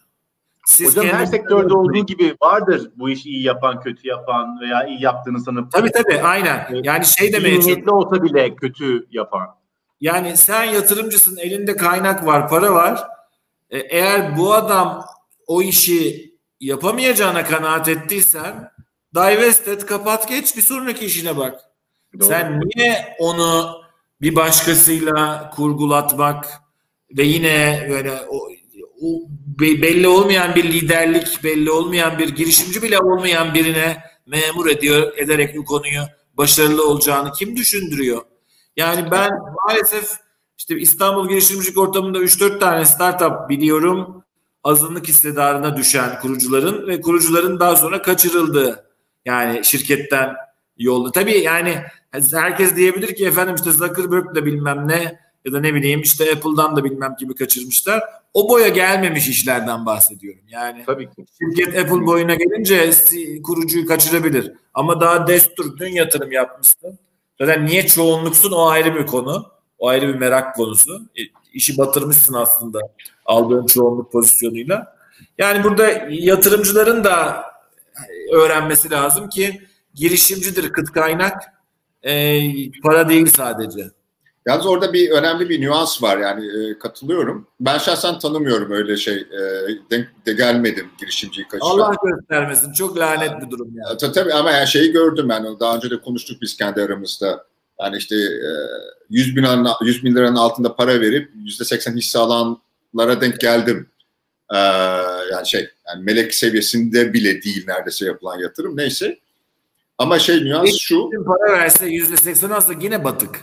Siz 0.67 0.97
Hocam 0.97 1.07
her 1.07 1.27
sektörde 1.27 1.75
olduğu 1.75 2.07
gibi 2.07 2.37
vardır 2.43 2.91
bu 2.97 3.11
işi 3.11 3.29
iyi 3.29 3.43
yapan, 3.43 3.81
kötü 3.81 4.09
yapan 4.09 4.61
veya 4.61 4.87
iyi 4.87 5.03
yaptığını 5.03 5.41
sanıp. 5.41 5.73
Tabii 5.73 5.91
tabii 5.93 6.21
aynen. 6.21 6.81
Yani 6.83 7.07
şey 7.07 7.33
demeye 7.33 7.61
niyetli 7.61 7.91
olsa 7.91 8.23
bile 8.23 8.55
kötü 8.55 9.07
yapan. 9.11 9.49
Yani 10.01 10.37
sen 10.37 10.65
yatırımcısın, 10.65 11.37
elinde 11.37 11.77
kaynak 11.77 12.27
var, 12.27 12.49
para 12.49 12.73
var. 12.73 13.05
E, 13.71 13.79
eğer 13.79 14.37
bu 14.37 14.55
adam 14.55 15.05
o 15.47 15.63
işi 15.63 16.33
yapamayacağına 16.61 17.45
kanaat 17.45 17.89
ettiysen 17.89 18.71
divest 19.15 19.69
et, 19.69 19.87
kapat 19.87 20.29
geç 20.29 20.57
bir 20.57 20.63
sonraki 20.63 21.07
işine 21.07 21.37
bak. 21.37 21.61
Doğru. 22.21 22.29
Sen 22.29 22.61
niye 22.61 23.17
onu 23.19 23.82
bir 24.23 24.37
başkasıyla 24.37 25.51
kurgulatmak 25.51 26.47
ve 27.19 27.23
yine 27.23 27.87
böyle 27.91 28.13
o, 28.29 28.49
o 29.03 29.23
belli 29.61 30.09
olmayan 30.09 30.55
bir 30.55 30.65
liderlik, 30.73 31.45
belli 31.45 31.71
olmayan 31.71 32.19
bir 32.19 32.29
girişimci 32.29 32.83
bile 32.83 32.99
olmayan 32.99 33.55
birine 33.55 34.05
memur 34.27 34.67
ediyor 34.67 35.19
ederek 35.19 35.57
bu 35.57 35.65
konuyu 35.65 36.03
başarılı 36.35 36.89
olacağını 36.89 37.33
kim 37.33 37.57
düşündürüyor? 37.57 38.23
Yani 38.77 39.11
ben 39.11 39.31
maalesef 39.67 40.11
işte 40.59 40.81
İstanbul 40.81 41.29
girişimcilik 41.29 41.79
ortamında 41.79 42.19
3-4 42.19 42.61
tane 42.61 42.85
startup 42.85 43.49
biliyorum. 43.49 44.25
Azınlık 44.65 45.09
hissedarına 45.09 45.77
düşen 45.77 46.21
kurucuların 46.21 46.87
ve 46.87 47.01
kurucuların 47.01 47.61
daha 47.61 47.77
sonra 47.77 48.03
kaçırıldığı 48.03 48.87
yani 49.25 49.65
şirketten 49.65 50.35
yolda. 50.79 51.13
Tabii 51.13 51.39
yani 51.39 51.79
herkes 52.33 52.77
diyebilir 52.77 53.15
ki 53.15 53.27
efendim 53.27 53.55
işte 53.55 53.73
Zuckerberg 53.73 54.35
de 54.35 54.45
bilmem 54.45 54.89
ne 54.89 55.19
ya 55.45 55.53
da 55.53 55.61
ne 55.61 55.75
bileyim 55.75 56.01
işte 56.01 56.33
Apple'dan 56.33 56.77
da 56.77 56.85
bilmem 56.85 57.15
gibi 57.19 57.35
kaçırmışlar. 57.35 58.03
O 58.35 58.49
boya 58.49 58.69
gelmemiş 58.69 59.29
işlerden 59.29 59.87
bahsediyorum. 59.87 60.43
Yani 60.49 60.83
Tabii 60.87 61.11
ki. 61.11 61.25
şirket 61.39 61.79
Apple 61.79 62.07
boyuna 62.07 62.35
gelince 62.35 62.91
kurucuyu 63.43 63.87
kaçırabilir. 63.87 64.53
Ama 64.75 65.01
daha 65.01 65.27
destur 65.27 65.79
dün 65.79 65.89
yatırım 65.89 66.33
yapmışsın. 66.33 66.99
Zaten 67.41 67.67
niye 67.67 67.87
çoğunluksun 67.87 68.53
o 68.53 68.67
ayrı 68.67 68.95
bir 68.95 69.07
konu. 69.07 69.47
O 69.79 69.89
ayrı 69.89 70.09
bir 70.09 70.15
merak 70.15 70.57
konusu. 70.57 71.03
E, 71.19 71.21
işi 71.53 71.79
batırmışsın 71.79 72.35
aslında 72.35 72.81
aldığın 73.25 73.67
çoğunluk 73.67 74.13
pozisyonuyla. 74.13 74.97
Yani 75.39 75.65
burada 75.65 75.87
yatırımcıların 76.11 77.05
da 77.05 77.45
öğrenmesi 78.33 78.91
lazım 78.91 79.29
ki 79.29 79.61
girişimcidir 79.95 80.73
kıt 80.73 80.93
kaynak 80.93 81.43
e, 82.03 82.41
para 82.83 83.09
değil 83.09 83.27
sadece. 83.27 83.91
Yalnız 84.47 84.67
orada 84.67 84.93
bir 84.93 85.11
önemli 85.11 85.49
bir 85.49 85.61
nüans 85.61 86.03
var 86.03 86.19
yani 86.19 86.47
e, 86.47 86.79
katılıyorum. 86.79 87.47
Ben 87.61 87.79
şahsen 87.79 88.19
tanımıyorum 88.19 88.73
öyle 88.73 88.97
şey. 88.97 89.15
E, 89.15 89.41
denk 89.91 90.27
de 90.27 90.33
gelmedim 90.33 90.87
girişimciyi 91.01 91.49
kaçıran. 91.49 91.71
Allah 91.71 91.95
göstermesin. 92.05 92.73
Çok 92.73 92.99
lanet 92.99 93.41
bir 93.41 93.51
durum 93.51 93.71
yani. 93.75 93.97
Tabii, 93.99 94.13
tabii 94.13 94.35
ama 94.35 94.51
yani 94.51 94.69
şeyi 94.69 94.93
gördüm 94.93 95.31
yani 95.31 95.61
daha 95.61 95.77
önce 95.77 95.91
de 95.91 96.01
konuştuk 96.01 96.43
biz 96.43 96.57
kendi 96.57 96.83
aramızda. 96.83 97.45
Yani 97.81 97.97
işte 97.97 98.17
e, 98.17 98.51
100 99.11 99.37
bin, 99.37 99.47
100 99.83 100.05
bin 100.05 100.15
liranın 100.15 100.37
altında 100.37 100.77
para 100.77 101.01
verip 101.01 101.31
%80 101.35 101.97
hisse 101.97 102.19
alanlara 102.19 103.21
denk 103.21 103.41
geldim. 103.41 103.89
Ee, 104.55 104.57
yani 105.33 105.47
şey 105.47 105.69
yani 105.89 106.05
melek 106.05 106.35
seviyesinde 106.35 107.13
bile 107.13 107.43
değil 107.43 107.65
neredeyse 107.69 108.05
yapılan 108.05 108.39
yatırım. 108.39 108.77
Neyse. 108.77 109.19
Ama 110.03 110.19
şey 110.19 110.45
nüans 110.45 110.79
şu. 110.79 111.11
Para 111.27 111.53
verse 111.53 111.87
yüzde 111.87 112.17
seksen 112.17 112.51
alsa 112.51 112.73
yine 112.81 113.05
batık. 113.05 113.41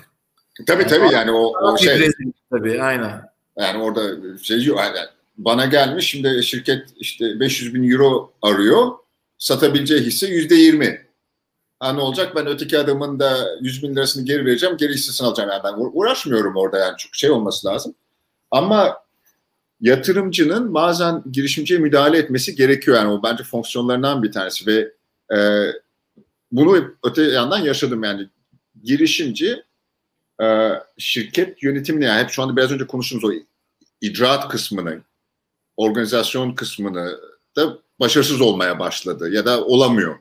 Tabii 0.67 0.81
yani 0.81 0.89
tabii 0.89 1.13
yani 1.13 1.31
o, 1.31 1.53
o 1.61 1.77
şey. 1.77 2.11
Tabii 2.51 2.81
aynen. 2.81 3.21
Yani 3.57 3.83
orada 3.83 4.37
şey 4.37 4.63
yok. 4.63 4.79
Yani 4.79 4.97
bana 5.37 5.65
gelmiş 5.65 6.09
şimdi 6.09 6.43
şirket 6.43 6.87
işte 6.95 7.39
500 7.39 7.73
bin 7.73 7.91
euro 7.91 8.31
arıyor. 8.41 8.91
Satabileceği 9.37 10.01
hisse 10.01 10.27
yüzde 10.27 10.55
yirmi. 10.55 11.05
Ha 11.79 11.93
ne 11.93 12.01
olacak 12.01 12.35
ben 12.35 12.47
öteki 12.47 12.79
adamın 12.79 13.19
da 13.19 13.37
100 13.61 13.83
bin 13.83 13.95
lirasını 13.95 14.25
geri 14.25 14.45
vereceğim 14.45 14.77
geri 14.77 14.93
hissesini 14.93 15.27
alacağım. 15.27 15.49
Yani 15.49 15.61
ben 15.63 15.73
uğraşmıyorum 15.77 16.55
orada 16.55 16.77
yani 16.77 16.97
çok 16.97 17.15
şey 17.15 17.29
olması 17.29 17.67
lazım. 17.67 17.95
Ama 18.51 18.97
yatırımcının 19.81 20.73
bazen 20.73 21.23
girişimciye 21.31 21.79
müdahale 21.79 22.17
etmesi 22.17 22.55
gerekiyor. 22.55 22.97
Yani 22.97 23.11
o 23.11 23.23
bence 23.23 23.43
fonksiyonlarından 23.43 24.23
bir 24.23 24.31
tanesi 24.31 24.67
ve 24.67 24.91
e, 25.37 25.67
bunu 26.51 26.95
öte 27.03 27.21
yandan 27.23 27.59
yaşadım 27.59 28.03
yani 28.03 28.29
girişimci 28.83 29.63
e, 30.41 30.69
şirket 30.97 31.63
yönetimini 31.63 32.05
yani 32.05 32.23
hep 32.23 32.29
şu 32.29 32.43
anda 32.43 32.57
biraz 32.57 32.71
önce 32.71 32.87
konuştuğumuz 32.87 33.25
o 33.25 33.31
icraat 34.01 34.49
kısmını 34.49 35.01
organizasyon 35.77 36.51
kısmını 36.51 37.19
da 37.55 37.77
başarısız 37.99 38.41
olmaya 38.41 38.79
başladı 38.79 39.29
ya 39.33 39.45
da 39.45 39.65
olamıyor. 39.65 40.15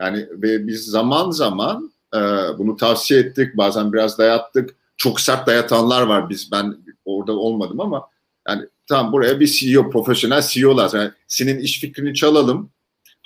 Yani 0.00 0.26
ve 0.30 0.66
biz 0.66 0.84
zaman 0.84 1.30
zaman 1.30 1.92
e, 2.14 2.18
bunu 2.58 2.76
tavsiye 2.76 3.20
ettik 3.20 3.56
bazen 3.56 3.92
biraz 3.92 4.18
dayattık 4.18 4.76
çok 4.96 5.20
sert 5.20 5.46
dayatanlar 5.46 6.02
var. 6.02 6.30
Biz 6.30 6.52
ben 6.52 6.76
orada 7.04 7.32
olmadım 7.32 7.80
ama 7.80 8.08
yani 8.48 8.66
tamam 8.86 9.12
buraya 9.12 9.40
bir 9.40 9.46
CEO, 9.46 9.90
profesyonel 9.90 10.42
CEO 10.42 10.76
lazım. 10.76 11.00
Yani 11.00 11.10
senin 11.28 11.58
iş 11.58 11.80
fikrini 11.80 12.14
çalalım, 12.14 12.70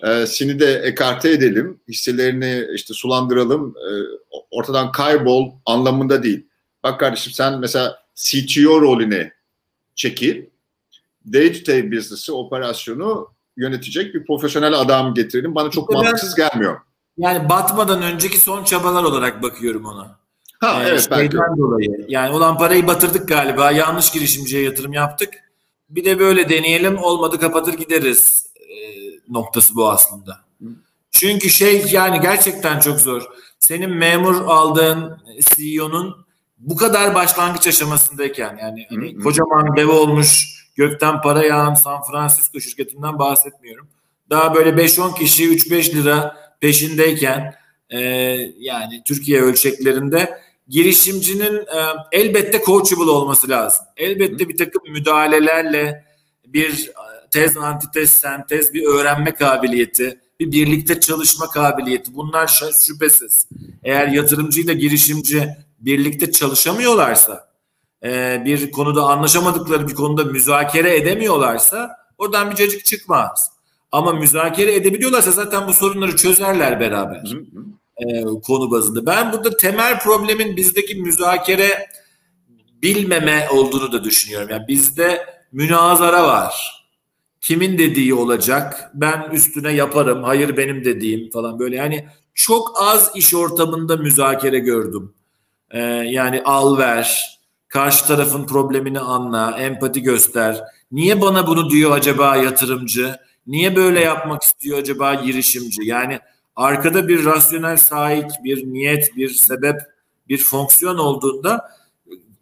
e, 0.07 0.27
seni 0.27 0.61
de 0.61 0.75
ekarte 0.75 1.31
edelim, 1.31 1.81
hisselerini 1.89 2.67
işte 2.75 2.95
sulandıralım, 2.95 3.75
e, 3.77 3.91
ortadan 4.51 4.93
kaybol 4.93 5.53
anlamında 5.67 6.23
değil. 6.23 6.47
Bak 6.83 7.01
kardeşim 7.01 7.33
sen 7.33 7.61
mesela 7.61 7.99
CTO 8.15 8.81
rolüne 8.81 9.33
çekil, 9.95 10.45
day 11.33 11.53
to 11.53 11.73
day 11.73 11.93
business'ı, 11.93 12.35
operasyonu 12.37 13.29
yönetecek 13.57 14.15
bir 14.15 14.27
profesyonel 14.27 14.75
adam 14.75 15.15
getirelim. 15.15 15.55
Bana 15.55 15.71
çok 15.71 15.93
mantıksız 15.93 16.35
gelmiyor. 16.35 16.81
Yani 17.19 17.49
batmadan 17.49 18.03
önceki 18.03 18.39
son 18.39 18.65
çabalar 18.65 19.05
olarak 19.05 19.43
bakıyorum 19.43 19.85
ona. 19.85 20.21
Ha 20.61 20.83
ee, 20.85 20.89
evet 20.89 21.09
belki. 21.11 21.37
dolayı. 21.37 22.05
Yani 22.09 22.37
olan 22.37 22.59
parayı 22.59 22.87
batırdık 22.87 23.29
galiba. 23.29 23.71
Yanlış 23.71 24.11
girişimciye 24.11 24.63
yatırım 24.63 24.93
yaptık. 24.93 25.35
Bir 25.91 26.05
de 26.05 26.19
böyle 26.19 26.49
deneyelim 26.49 26.99
olmadı 26.99 27.41
kapatır 27.41 27.75
gideriz 27.75 28.50
noktası 29.31 29.77
bu 29.77 29.91
aslında. 29.91 30.41
Çünkü 31.11 31.51
şey 31.51 31.85
yani 31.93 32.21
gerçekten 32.21 32.81
çok 32.81 33.01
zor. 33.01 33.23
Senin 33.59 33.91
memur 33.91 34.35
aldığın 34.35 35.23
CEO'nun 35.41 36.27
bu 36.59 36.77
kadar 36.77 37.15
başlangıç 37.15 37.67
aşamasındayken 37.67 38.59
yani 38.63 38.87
hani 38.91 39.19
kocaman 39.19 39.77
dev 39.77 39.89
olmuş 39.89 40.61
gökten 40.77 41.21
para 41.21 41.45
yağan 41.45 41.75
San 41.75 42.03
Francisco 42.03 42.61
şirketinden 42.61 43.19
bahsetmiyorum. 43.19 43.89
Daha 44.31 44.55
böyle 44.55 44.71
5-10 44.71 45.19
kişi 45.19 45.45
3-5 45.45 45.95
lira 45.95 46.37
peşindeyken 46.61 47.55
e, 47.91 48.01
yani 48.59 49.03
Türkiye 49.05 49.41
ölçeklerinde 49.41 50.41
girişimcinin 50.69 51.57
e, 51.57 51.81
elbette 52.13 52.63
coachable 52.65 53.11
olması 53.11 53.49
lazım. 53.49 53.85
Elbette 53.97 54.49
bir 54.49 54.59
takım 54.59 54.83
müdahalelerle 54.93 56.05
bir 56.47 56.91
tez, 57.31 57.57
antitez, 57.57 58.11
sentez, 58.11 58.75
bir 58.75 58.85
öğrenme 58.85 59.35
kabiliyeti, 59.35 60.21
bir 60.41 60.53
birlikte 60.53 61.01
çalışma 61.01 61.47
kabiliyeti 61.47 62.15
bunlar 62.15 62.71
şüphesiz. 62.87 63.47
Eğer 63.85 64.09
yatırımcıyla 64.09 64.73
girişimci 64.73 65.57
birlikte 65.81 66.33
çalışamıyorlarsa, 66.33 67.51
e, 68.05 68.43
bir 68.45 68.71
konuda 68.71 69.03
anlaşamadıkları 69.03 69.89
bir 69.89 69.95
konuda 69.95 70.25
müzakere 70.25 70.97
edemiyorlarsa 70.97 71.97
oradan 72.19 72.51
bir 72.51 72.57
cacık 72.57 72.85
çıkmaz. 72.85 73.51
Ama 73.93 74.13
müzakere 74.13 74.75
edebiliyorlarsa 74.75 75.31
zaten 75.31 75.69
bu 75.69 75.73
sorunları 75.73 76.17
çözerler 76.17 76.81
beraber. 76.81 77.23
Hı 77.31 77.37
hı 77.37 77.65
e, 78.01 78.23
konu 78.47 78.71
bazında. 78.71 79.07
Ben 79.07 79.33
burada 79.33 79.57
temel 79.57 79.99
problemin 79.99 80.57
bizdeki 80.57 80.95
müzakere 80.95 81.87
bilmeme 82.83 83.49
olduğunu 83.53 83.93
da 83.93 84.05
düşünüyorum. 84.05 84.49
Yani 84.51 84.69
bizde 84.69 85.27
münazara 85.53 86.25
var. 86.25 86.80
Kimin 87.41 87.79
dediği 87.79 88.15
olacak, 88.15 88.91
ben 88.95 89.31
üstüne 89.33 89.73
yaparım, 89.73 90.23
hayır 90.23 90.57
benim 90.57 90.85
dediğim 90.85 91.31
falan 91.31 91.59
böyle. 91.59 91.77
Yani 91.77 92.09
çok 92.35 92.83
az 92.83 93.11
iş 93.15 93.35
ortamında 93.35 93.97
müzakere 93.97 94.59
gördüm. 94.59 95.15
Ee, 95.71 95.81
yani 95.89 96.43
al 96.45 96.79
ver, 96.79 97.39
karşı 97.69 98.07
tarafın 98.07 98.47
problemini 98.47 99.01
anla, 99.01 99.59
empati 99.59 100.03
göster. 100.03 100.65
Niye 100.93 101.21
bana 101.21 101.47
bunu 101.47 101.71
diyor 101.71 101.91
acaba 101.91 102.37
yatırımcı? 102.37 103.17
Niye 103.47 103.77
böyle 103.77 104.01
yapmak 104.01 104.43
istiyor 104.43 104.79
acaba 104.79 105.15
girişimci? 105.15 105.83
Yani 105.85 106.21
arkada 106.57 107.09
bir 107.09 107.25
rasyonel 107.25 107.77
sahip, 107.77 108.31
bir 108.45 108.67
niyet, 108.67 109.17
bir 109.17 109.29
sebep, 109.29 109.81
bir 110.29 110.39
fonksiyon 110.39 110.99
olduğunda 110.99 111.71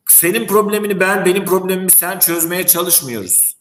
senin 0.06 0.46
problemini 0.46 1.00
ben, 1.00 1.24
benim 1.24 1.44
problemimi 1.44 1.90
sen 1.90 2.18
çözmeye 2.18 2.66
çalışmıyoruz. 2.66 3.57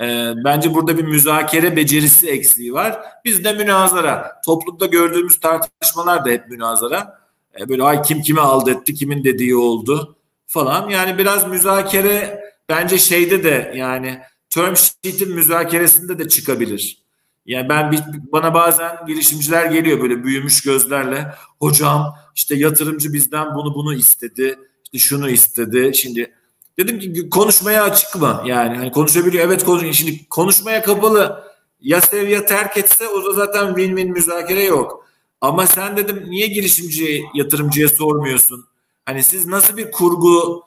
Ee, 0.00 0.32
bence 0.44 0.74
burada 0.74 0.98
bir 0.98 1.04
müzakere 1.04 1.76
becerisi 1.76 2.28
eksiği 2.28 2.72
var. 2.72 3.00
Bizde 3.24 3.52
münazara. 3.52 4.40
Toplumda 4.46 4.86
gördüğümüz 4.86 5.40
tartışmalar 5.40 6.24
da 6.24 6.30
hep 6.30 6.48
münazara. 6.50 7.18
Ee, 7.60 7.68
böyle 7.68 7.82
ay 7.82 8.02
kim 8.02 8.22
kimi 8.22 8.40
aldetti, 8.40 8.94
kimin 8.94 9.24
dediği 9.24 9.56
oldu 9.56 10.16
falan. 10.46 10.88
Yani 10.88 11.18
biraz 11.18 11.48
müzakere 11.48 12.44
bence 12.68 12.98
şeyde 12.98 13.44
de 13.44 13.72
yani 13.76 14.20
term 14.50 14.74
sheet'in 14.76 15.34
müzakeresinde 15.34 16.18
de 16.18 16.28
çıkabilir. 16.28 17.02
Yani 17.46 17.68
ben 17.68 17.94
bana 18.32 18.54
bazen 18.54 19.06
girişimciler 19.06 19.66
geliyor 19.66 20.00
böyle 20.00 20.24
büyümüş 20.24 20.62
gözlerle. 20.62 21.34
Hocam 21.58 22.14
işte 22.34 22.54
yatırımcı 22.54 23.12
bizden 23.12 23.54
bunu 23.54 23.74
bunu 23.74 23.94
istedi. 23.94 24.58
İşte 24.92 24.98
şunu 25.08 25.30
istedi. 25.30 25.90
Şimdi 25.94 26.34
dedim 26.78 26.98
ki 26.98 27.30
konuşmaya 27.30 27.82
açık 27.82 28.16
mı? 28.16 28.42
Yani 28.46 28.76
hani 28.76 28.92
konuşabiliyor. 28.92 29.44
Evet 29.44 29.64
konuşuyor. 29.64 29.92
Şimdi 29.92 30.28
konuşmaya 30.28 30.82
kapalı. 30.82 31.44
Ya 31.80 32.00
sev 32.00 32.28
ya 32.28 32.46
terk 32.46 32.76
etse 32.76 33.08
o 33.08 33.24
da 33.24 33.32
zaten 33.32 33.66
win-win 33.66 34.08
müzakere 34.08 34.62
yok. 34.62 35.08
Ama 35.40 35.66
sen 35.66 35.96
dedim 35.96 36.24
niye 36.30 36.46
girişimci 36.46 37.24
yatırımcıya 37.34 37.88
sormuyorsun? 37.88 38.64
Hani 39.06 39.22
siz 39.22 39.46
nasıl 39.46 39.76
bir 39.76 39.92
kurgu 39.92 40.64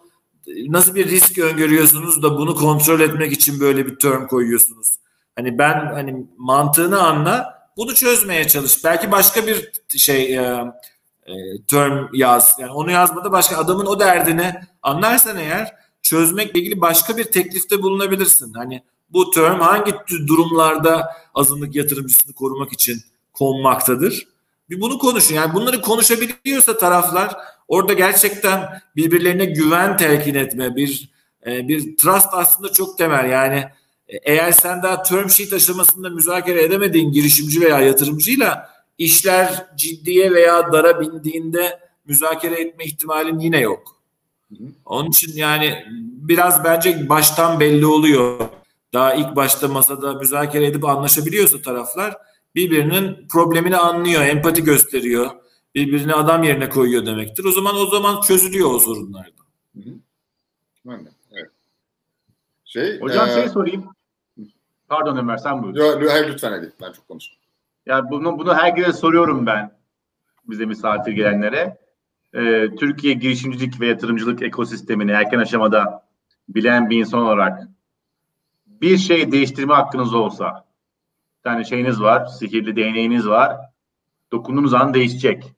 nasıl 0.68 0.96
bir 0.96 1.10
risk 1.10 1.38
öngörüyorsunuz 1.38 2.24
da 2.24 2.38
bunu 2.38 2.56
kontrol 2.56 3.00
etmek 3.00 3.32
için 3.32 3.60
böyle 3.60 3.86
bir 3.86 4.00
term 4.00 4.28
koyuyorsunuz? 4.28 4.98
Hani 5.36 5.58
ben 5.58 5.86
hani 5.86 6.26
mantığını 6.38 7.02
anla, 7.02 7.62
bunu 7.78 7.96
çözmeye 7.96 8.48
çalış. 8.48 8.84
Belki 8.84 9.12
başka 9.12 9.48
bir 9.48 9.72
şey 9.98 10.38
e, 10.38 10.42
e, 11.26 11.34
term 11.68 12.08
yaz. 12.14 12.56
Yani 12.60 12.72
onu 12.72 12.92
yazmada 12.92 13.32
başka 13.32 13.58
adamın 13.58 13.86
o 13.86 14.00
derdini 14.00 14.54
anlarsan 14.82 15.38
eğer 15.38 15.81
çözmekle 16.12 16.60
ilgili 16.60 16.82
başka 16.82 17.18
bir 17.18 17.24
teklifte 17.24 17.84
bulunabilirsin. 17.84 18.54
Hani 18.54 18.84
bu 19.10 19.32
term 19.32 19.60
hangi 19.60 19.94
durumlarda 20.28 21.08
azınlık 21.36 21.76
yatırımcısını 21.76 22.34
korumak 22.34 22.74
için 22.74 23.02
konmaktadır? 23.34 24.28
Bir 24.70 24.82
bunu 24.82 24.98
konuşun. 24.98 25.36
Yani 25.36 25.54
bunları 25.54 25.82
konuşabiliyorsa 25.82 26.78
taraflar 26.78 27.36
orada 27.68 27.94
gerçekten 27.94 28.82
birbirlerine 28.96 29.46
güven 29.46 29.98
telkin 29.98 30.36
etme, 30.36 30.76
bir 30.76 31.10
e, 31.46 31.68
bir 31.68 31.98
trust 31.98 32.28
aslında 32.32 32.72
çok 32.72 32.98
temel. 32.98 33.30
Yani 33.30 33.66
e, 34.08 34.18
eğer 34.24 34.52
sen 34.52 34.84
daha 34.84 35.04
term 35.04 35.30
sheet 35.30 35.54
aşamasında 35.54 36.10
müzakere 36.10 36.64
edemediğin 36.64 37.12
girişimci 37.12 37.62
veya 37.62 37.80
yatırımcıyla 37.80 38.70
işler 38.98 39.66
ciddiye 39.78 40.32
veya 40.32 40.72
dara 40.72 41.02
bindiğinde 41.02 41.80
müzakere 42.06 42.62
etme 42.62 42.86
ihtimalin 42.86 43.40
yine 43.40 43.60
yok. 43.60 44.01
Onun 44.86 45.10
için 45.10 45.32
yani 45.36 45.86
biraz 46.28 46.64
bence 46.64 47.10
baştan 47.10 47.60
belli 47.60 47.86
oluyor. 47.86 48.40
Daha 48.94 49.14
ilk 49.14 49.36
başta 49.36 49.68
masada 49.68 50.14
müzakere 50.14 50.66
edip 50.66 50.86
anlaşabiliyorsa 50.86 51.62
taraflar 51.62 52.18
birbirinin 52.56 53.28
problemini 53.28 53.78
anlıyor, 53.78 54.22
empati 54.22 54.64
gösteriyor. 54.64 55.30
Birbirini 55.76 56.14
adam 56.14 56.44
yerine 56.44 56.70
koyuyor 56.70 57.06
demektir. 57.06 57.46
O 57.46 57.52
zaman 57.52 57.76
o 57.76 57.86
zaman 57.86 58.22
çözülüyor 58.22 58.74
o 58.74 58.80
sorunlardan. 58.80 59.46
Hı 59.76 59.90
hı. 59.90 61.00
Evet. 61.32 61.52
Şey, 62.66 63.00
Hocam 63.00 63.30
e, 63.30 63.34
şey 63.34 63.50
sorayım. 63.50 63.86
Pardon 64.90 65.18
Ömer 65.18 65.38
sen 65.38 65.64
buyur. 65.64 65.76
Yok, 65.76 66.12
hayır 66.12 66.30
lütfen 66.30 66.52
hadi. 66.52 66.74
Ben 66.82 66.92
çok 66.92 67.08
konuştum. 67.08 67.38
Ya 67.86 68.10
bunu, 68.12 68.40
bunu 68.40 68.56
herkese 68.56 68.94
soruyorum 68.94 69.46
ben 69.46 69.72
bize 70.46 70.66
misafir 70.66 71.12
gelenlere. 71.12 71.78
Ee, 72.34 72.70
Türkiye 72.80 73.14
girişimcilik 73.14 73.82
ve 73.82 73.88
yatırımcılık 73.88 74.42
ekosistemini 74.42 75.12
erken 75.12 75.40
aşamada 75.40 76.08
bilen 76.50 76.90
bir 76.90 77.00
insan 77.00 77.20
olarak 77.20 77.68
bir 78.66 78.98
şey 78.98 79.32
değiştirme 79.32 79.74
hakkınız 79.74 80.14
olsa 80.14 80.66
bir 81.38 81.44
tane 81.44 81.64
şeyiniz 81.64 82.02
var, 82.02 82.26
sihirli 82.26 82.76
değneğiniz 82.76 83.28
var. 83.28 83.58
Dokunduğunuz 84.32 84.74
an 84.74 84.94
değişecek. 84.94 85.54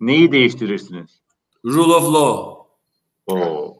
Neyi 0.00 0.32
değiştirirsiniz? 0.32 1.20
Rule 1.64 1.92
of 1.92 2.14
law. 2.14 2.64
Oo. 3.26 3.78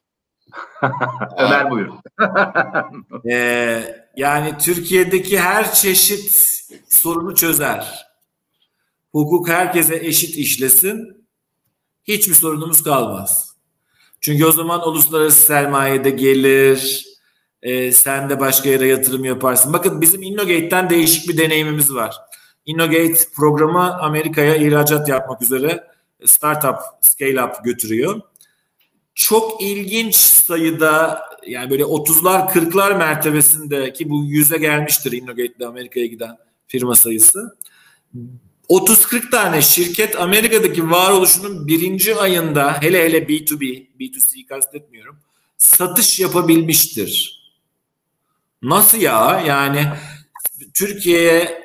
Ömer 1.38 1.70
buyur. 1.70 1.92
ee, 3.30 3.84
yani 4.16 4.58
Türkiye'deki 4.58 5.40
her 5.40 5.74
çeşit 5.74 6.32
sorunu 6.88 7.34
çözer. 7.34 8.06
Hukuk 9.12 9.48
herkese 9.48 9.96
eşit 9.96 10.36
işlesin. 10.36 11.23
Hiçbir 12.04 12.34
sorunumuz 12.34 12.82
kalmaz. 12.82 13.54
Çünkü 14.20 14.44
o 14.44 14.52
zaman 14.52 14.88
uluslararası 14.88 15.42
sermaye 15.42 16.04
de 16.04 16.10
gelir. 16.10 17.06
E, 17.62 17.92
sen 17.92 18.30
de 18.30 18.40
başka 18.40 18.68
yere 18.68 18.86
yatırım 18.86 19.24
yaparsın. 19.24 19.72
Bakın 19.72 20.00
bizim 20.00 20.22
Innogate'den 20.22 20.90
değişik 20.90 21.28
bir 21.28 21.38
deneyimimiz 21.38 21.94
var. 21.94 22.16
Innogate 22.66 23.18
programı 23.36 23.98
Amerika'ya 24.00 24.56
ihracat 24.56 25.08
yapmak 25.08 25.42
üzere 25.42 25.84
startup, 26.24 26.76
scale 27.00 27.44
up 27.44 27.64
götürüyor 27.64 28.20
çok 29.14 29.62
ilginç 29.62 30.14
sayıda 30.14 31.22
yani 31.46 31.70
böyle 31.70 31.82
30'lar 31.82 32.52
40'lar 32.52 32.98
mertebesinde 32.98 33.92
ki 33.92 34.10
bu 34.10 34.24
yüze 34.24 34.58
gelmiştir 34.58 35.12
Innogate'de 35.12 35.66
Amerika'ya 35.66 36.06
giden 36.06 36.36
firma 36.66 36.94
sayısı. 36.94 37.56
30-40 38.68 39.30
tane 39.30 39.62
şirket 39.62 40.20
Amerika'daki 40.20 40.90
varoluşunun 40.90 41.66
birinci 41.66 42.16
ayında 42.16 42.82
hele 42.82 43.04
hele 43.04 43.18
B2B, 43.18 43.86
B2C'yi 44.00 44.46
kastetmiyorum, 44.46 45.18
satış 45.58 46.20
yapabilmiştir. 46.20 47.40
Nasıl 48.62 48.98
ya? 48.98 49.42
Yani 49.46 49.88
Türkiye'ye 50.74 51.64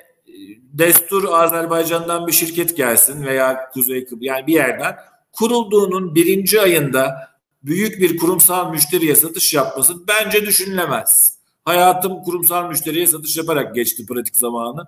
destur 0.73 1.23
Azerbaycan'dan 1.31 2.27
bir 2.27 2.31
şirket 2.31 2.77
gelsin 2.77 3.25
veya 3.25 3.69
Kuzey 3.73 4.05
Kıbrıs 4.05 4.25
yani 4.25 4.47
bir 4.47 4.53
yerden 4.53 4.95
kurulduğunun 5.31 6.15
birinci 6.15 6.61
ayında 6.61 7.29
büyük 7.63 8.01
bir 8.01 8.17
kurumsal 8.17 8.71
müşteriye 8.71 9.15
satış 9.15 9.53
yapması 9.53 10.07
bence 10.07 10.45
düşünülemez. 10.45 11.37
Hayatım 11.65 12.23
kurumsal 12.23 12.69
müşteriye 12.69 13.07
satış 13.07 13.37
yaparak 13.37 13.75
geçti 13.75 14.05
pratik 14.05 14.35
zamanı. 14.35 14.87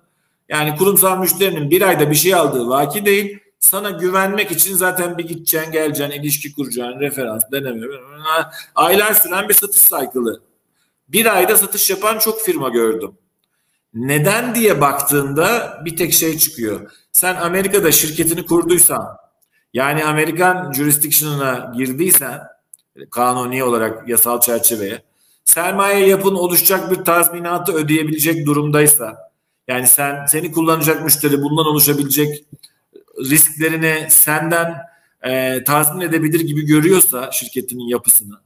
Yani 0.51 0.75
kurumsal 0.75 1.17
müşterinin 1.17 1.69
bir 1.69 1.81
ayda 1.81 2.09
bir 2.09 2.15
şey 2.15 2.35
aldığı 2.35 2.67
vaki 2.67 3.05
değil. 3.05 3.39
Sana 3.59 3.89
güvenmek 3.89 4.51
için 4.51 4.75
zaten 4.75 5.17
bir 5.17 5.27
gideceksin, 5.27 5.71
geleceksin, 5.71 6.21
ilişki 6.21 6.53
kuracaksın, 6.53 6.99
referans, 6.99 7.41
deneme. 7.51 7.87
Aylar 8.75 9.13
süren 9.13 9.49
bir 9.49 9.53
satış 9.53 9.81
saykılı. 9.81 10.41
Bir 11.07 11.35
ayda 11.35 11.57
satış 11.57 11.89
yapan 11.89 12.19
çok 12.19 12.41
firma 12.41 12.69
gördüm. 12.69 13.11
Neden 13.93 14.55
diye 14.55 14.81
baktığında 14.81 15.79
bir 15.85 15.97
tek 15.97 16.13
şey 16.13 16.37
çıkıyor. 16.37 16.91
Sen 17.11 17.35
Amerika'da 17.35 17.91
şirketini 17.91 18.45
kurduysan, 18.45 19.17
yani 19.73 20.05
Amerikan 20.05 20.73
jurisdiction'ına 20.73 21.73
girdiysen, 21.77 22.41
kanuni 23.11 23.63
olarak 23.63 24.09
yasal 24.09 24.41
çerçeveye, 24.41 25.03
sermaye 25.45 26.07
yapın 26.07 26.35
oluşacak 26.35 26.91
bir 26.91 27.05
tazminatı 27.05 27.73
ödeyebilecek 27.73 28.45
durumdaysa, 28.45 29.30
yani 29.67 29.87
sen 29.87 30.25
seni 30.25 30.51
kullanacak 30.51 31.03
müşteri 31.03 31.41
bundan 31.41 31.65
oluşabilecek 31.65 32.45
risklerini 33.19 34.07
senden 34.09 34.77
e, 35.21 35.63
tazmin 35.63 36.01
edebilir 36.01 36.39
gibi 36.39 36.65
görüyorsa 36.65 37.31
şirketinin 37.31 37.87
yapısını, 37.87 38.41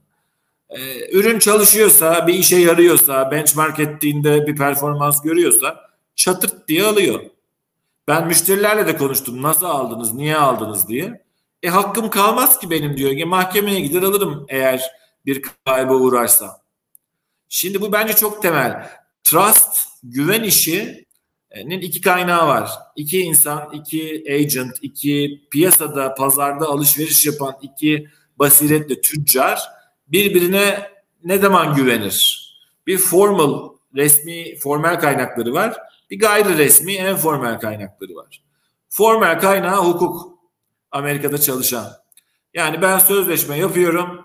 e, 0.70 1.10
ürün 1.12 1.38
çalışıyorsa, 1.38 2.26
bir 2.26 2.34
işe 2.34 2.56
yarıyorsa, 2.56 3.30
benchmark 3.30 3.80
ettiğinde 3.80 4.46
bir 4.46 4.56
performans 4.56 5.22
görüyorsa 5.22 5.90
çatırt 6.16 6.68
diye 6.68 6.84
alıyor. 6.84 7.20
Ben 8.08 8.26
müşterilerle 8.26 8.86
de 8.86 8.96
konuştum. 8.96 9.42
Nasıl 9.42 9.66
aldınız, 9.66 10.14
niye 10.14 10.36
aldınız 10.36 10.88
diye. 10.88 11.24
E 11.62 11.68
hakkım 11.68 12.10
kalmaz 12.10 12.58
ki 12.58 12.70
benim 12.70 12.96
diyor. 12.96 13.10
E, 13.10 13.24
mahkemeye 13.24 13.80
gider 13.80 14.02
alırım 14.02 14.46
eğer 14.48 14.82
bir 15.26 15.42
kayba 15.64 15.94
uğrarsam. 15.94 16.50
Şimdi 17.48 17.80
bu 17.80 17.92
bence 17.92 18.12
çok 18.16 18.42
temel. 18.42 18.90
Trust, 19.24 19.76
güven 20.02 20.42
işinin 21.54 21.80
iki 21.80 22.00
kaynağı 22.00 22.46
var. 22.46 22.70
İki 22.96 23.20
insan, 23.20 23.70
iki 23.72 24.24
agent, 24.30 24.78
iki 24.82 25.42
piyasada, 25.50 26.14
pazarda 26.14 26.66
alışveriş 26.66 27.26
yapan 27.26 27.56
iki 27.62 28.08
basiretli 28.38 29.00
tüccar 29.00 29.62
birbirine 30.08 30.90
ne 31.24 31.38
zaman 31.38 31.74
güvenir? 31.74 32.46
Bir 32.86 32.98
formal, 32.98 33.70
resmi, 33.94 34.58
formal 34.58 35.00
kaynakları 35.00 35.52
var. 35.52 35.76
Bir 36.10 36.18
gayri 36.18 36.58
resmi, 36.58 36.94
en 36.94 37.16
formal 37.16 37.58
kaynakları 37.60 38.14
var. 38.14 38.42
Formal 38.88 39.40
kaynağı 39.40 39.84
hukuk. 39.84 40.38
Amerika'da 40.90 41.38
çalışan. 41.38 41.92
Yani 42.54 42.82
ben 42.82 42.98
sözleşme 42.98 43.58
yapıyorum. 43.58 44.24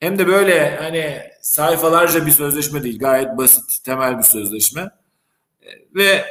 Hem 0.00 0.18
de 0.18 0.26
böyle 0.26 0.76
hani 0.76 1.20
sayfalarca 1.42 2.26
bir 2.26 2.30
sözleşme 2.30 2.82
değil. 2.82 2.98
Gayet 2.98 3.38
basit, 3.38 3.84
temel 3.84 4.18
bir 4.18 4.22
sözleşme. 4.22 4.90
Ve 5.94 6.24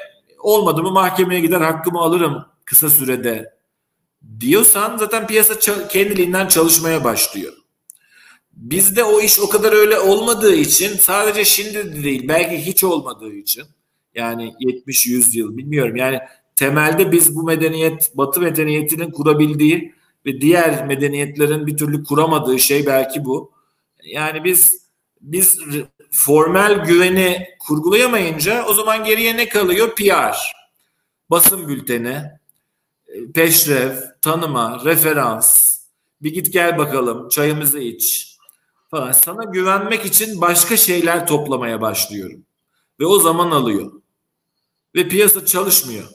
olmadı 0.46 0.84
mı 0.84 0.92
mahkemeye 0.92 1.42
gider 1.42 1.62
hakkımı 1.62 2.00
alırım 2.00 2.46
kısa 2.66 2.90
sürede 2.90 3.54
diyorsan 4.40 4.98
zaten 4.98 5.28
piyasa 5.28 5.88
kendiliğinden 5.88 6.48
çalışmaya 6.48 7.04
başlıyor. 7.04 7.54
Bizde 8.54 9.04
o 9.04 9.22
iş 9.22 9.40
o 9.40 9.50
kadar 9.50 9.74
öyle 9.74 10.00
olmadığı 10.00 10.56
için 10.56 10.98
sadece 10.98 11.46
şimdi 11.46 11.74
de 11.74 12.04
değil 12.04 12.28
belki 12.28 12.66
hiç 12.66 12.84
olmadığı 12.84 13.34
için 13.34 13.64
yani 14.16 14.54
70-100 14.60 15.38
yıl 15.38 15.58
bilmiyorum 15.58 15.96
yani 15.96 16.20
temelde 16.56 17.12
biz 17.12 17.36
bu 17.36 17.44
medeniyet 17.44 18.12
Batı 18.18 18.42
medeniyetinin 18.42 19.12
kurabildiği 19.12 19.94
ve 20.26 20.42
diğer 20.42 20.88
medeniyetlerin 20.88 21.68
bir 21.68 21.78
türlü 21.78 22.04
kuramadığı 22.04 22.60
şey 22.60 22.86
belki 22.86 23.26
bu. 23.26 23.52
Yani 24.04 24.44
biz 24.44 24.86
biz 25.22 25.60
formel 26.16 26.74
güveni 26.74 27.48
kurgulayamayınca 27.60 28.66
o 28.66 28.74
zaman 28.74 29.04
geriye 29.04 29.38
ne 29.38 29.50
kalıyor? 29.50 29.96
PR, 29.96 30.38
basın 31.30 31.68
bülteni, 31.68 32.32
peşrev, 33.34 33.96
tanıma, 34.22 34.82
referans, 34.86 35.80
bir 36.22 36.34
git 36.34 36.54
gel 36.54 36.78
bakalım, 36.78 37.30
çayımızı 37.30 37.80
iç 37.80 38.36
falan. 38.92 39.12
Sana 39.12 39.44
güvenmek 39.44 40.06
için 40.06 40.42
başka 40.42 40.78
şeyler 40.78 41.28
toplamaya 41.28 41.82
başlıyorum. 41.82 42.46
Ve 43.00 43.06
o 43.06 43.20
zaman 43.20 43.52
alıyor. 43.52 43.92
Ve 44.96 45.08
piyasa 45.08 45.46
çalışmıyor. 45.46 46.10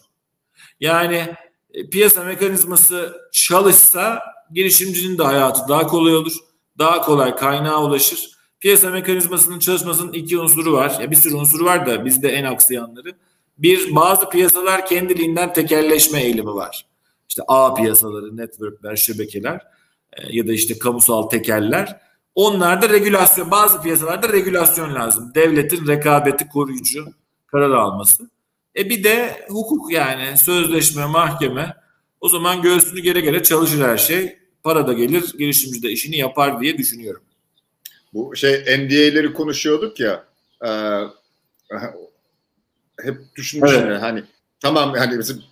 Yani 0.81 1.37
e, 1.75 1.91
piyasa 1.91 2.25
mekanizması 2.25 3.17
çalışsa 3.33 4.23
girişimcinin 4.53 5.19
de 5.19 5.23
hayatı 5.23 5.69
daha 5.69 5.87
kolay 5.87 6.17
olur. 6.17 6.33
Daha 6.79 7.01
kolay 7.01 7.37
kaynağa 7.37 7.83
ulaşır. 7.83 8.40
Piyasa 8.61 8.91
mekanizmasının 8.91 9.59
çalışmasının 9.59 10.13
iki 10.13 10.39
unsuru 10.39 10.73
var. 10.73 10.99
Ya 11.01 11.11
bir 11.11 11.17
sürü 11.17 11.35
unsuru 11.35 11.65
var 11.65 11.87
da 11.87 12.05
bizde 12.05 12.29
en 12.29 12.45
aksayanları. 12.45 13.13
Bir 13.59 13.95
bazı 13.97 14.29
piyasalar 14.29 14.87
kendiliğinden 14.87 15.53
tekelleşme 15.53 16.23
eğilimi 16.23 16.55
var. 16.55 16.87
İşte 17.29 17.43
ağ 17.49 17.75
piyasaları, 17.75 18.37
networkler, 18.37 18.97
şebekeler 18.97 19.61
e, 20.13 20.37
ya 20.37 20.49
da 20.49 20.53
işte 20.53 20.79
kamusal 20.79 21.23
tekeller. 21.23 22.01
Onlarda 22.35 22.89
regülasyon, 22.89 23.51
bazı 23.51 23.83
piyasalarda 23.83 24.33
regülasyon 24.33 24.95
lazım. 24.95 25.33
Devletin 25.35 25.87
rekabeti 25.87 26.49
koruyucu 26.49 27.07
karar 27.47 27.71
alması. 27.71 28.31
E 28.77 28.91
bir 28.91 29.05
de 29.05 29.47
hukuk 29.49 29.93
yani 29.93 30.39
sözleşme, 30.39 31.07
mahkeme. 31.07 31.77
O 32.21 32.29
zaman 32.29 32.63
göğsünü 32.63 33.01
gere 33.01 33.21
gere 33.21 33.43
çalışır 33.43 33.83
her 33.83 33.99
şey. 33.99 34.39
Para 34.63 34.87
da 34.87 34.93
gelir, 34.93 35.39
girişimci 35.39 35.83
de 35.83 35.91
işini 35.91 36.17
yapar 36.17 36.61
diye 36.61 36.79
düşünüyorum. 36.79 37.23
Bu 38.15 38.37
şey 38.37 38.61
NDA'leri 38.61 39.33
konuşuyorduk 39.33 40.01
ya. 40.01 40.25
E, 40.67 40.71
hep 43.03 43.19
düşünmüşüm 43.37 43.81
evet. 43.81 44.03
hani 44.03 44.25
tamam 44.61 44.95
hani 44.95 45.19
bizim 45.19 45.43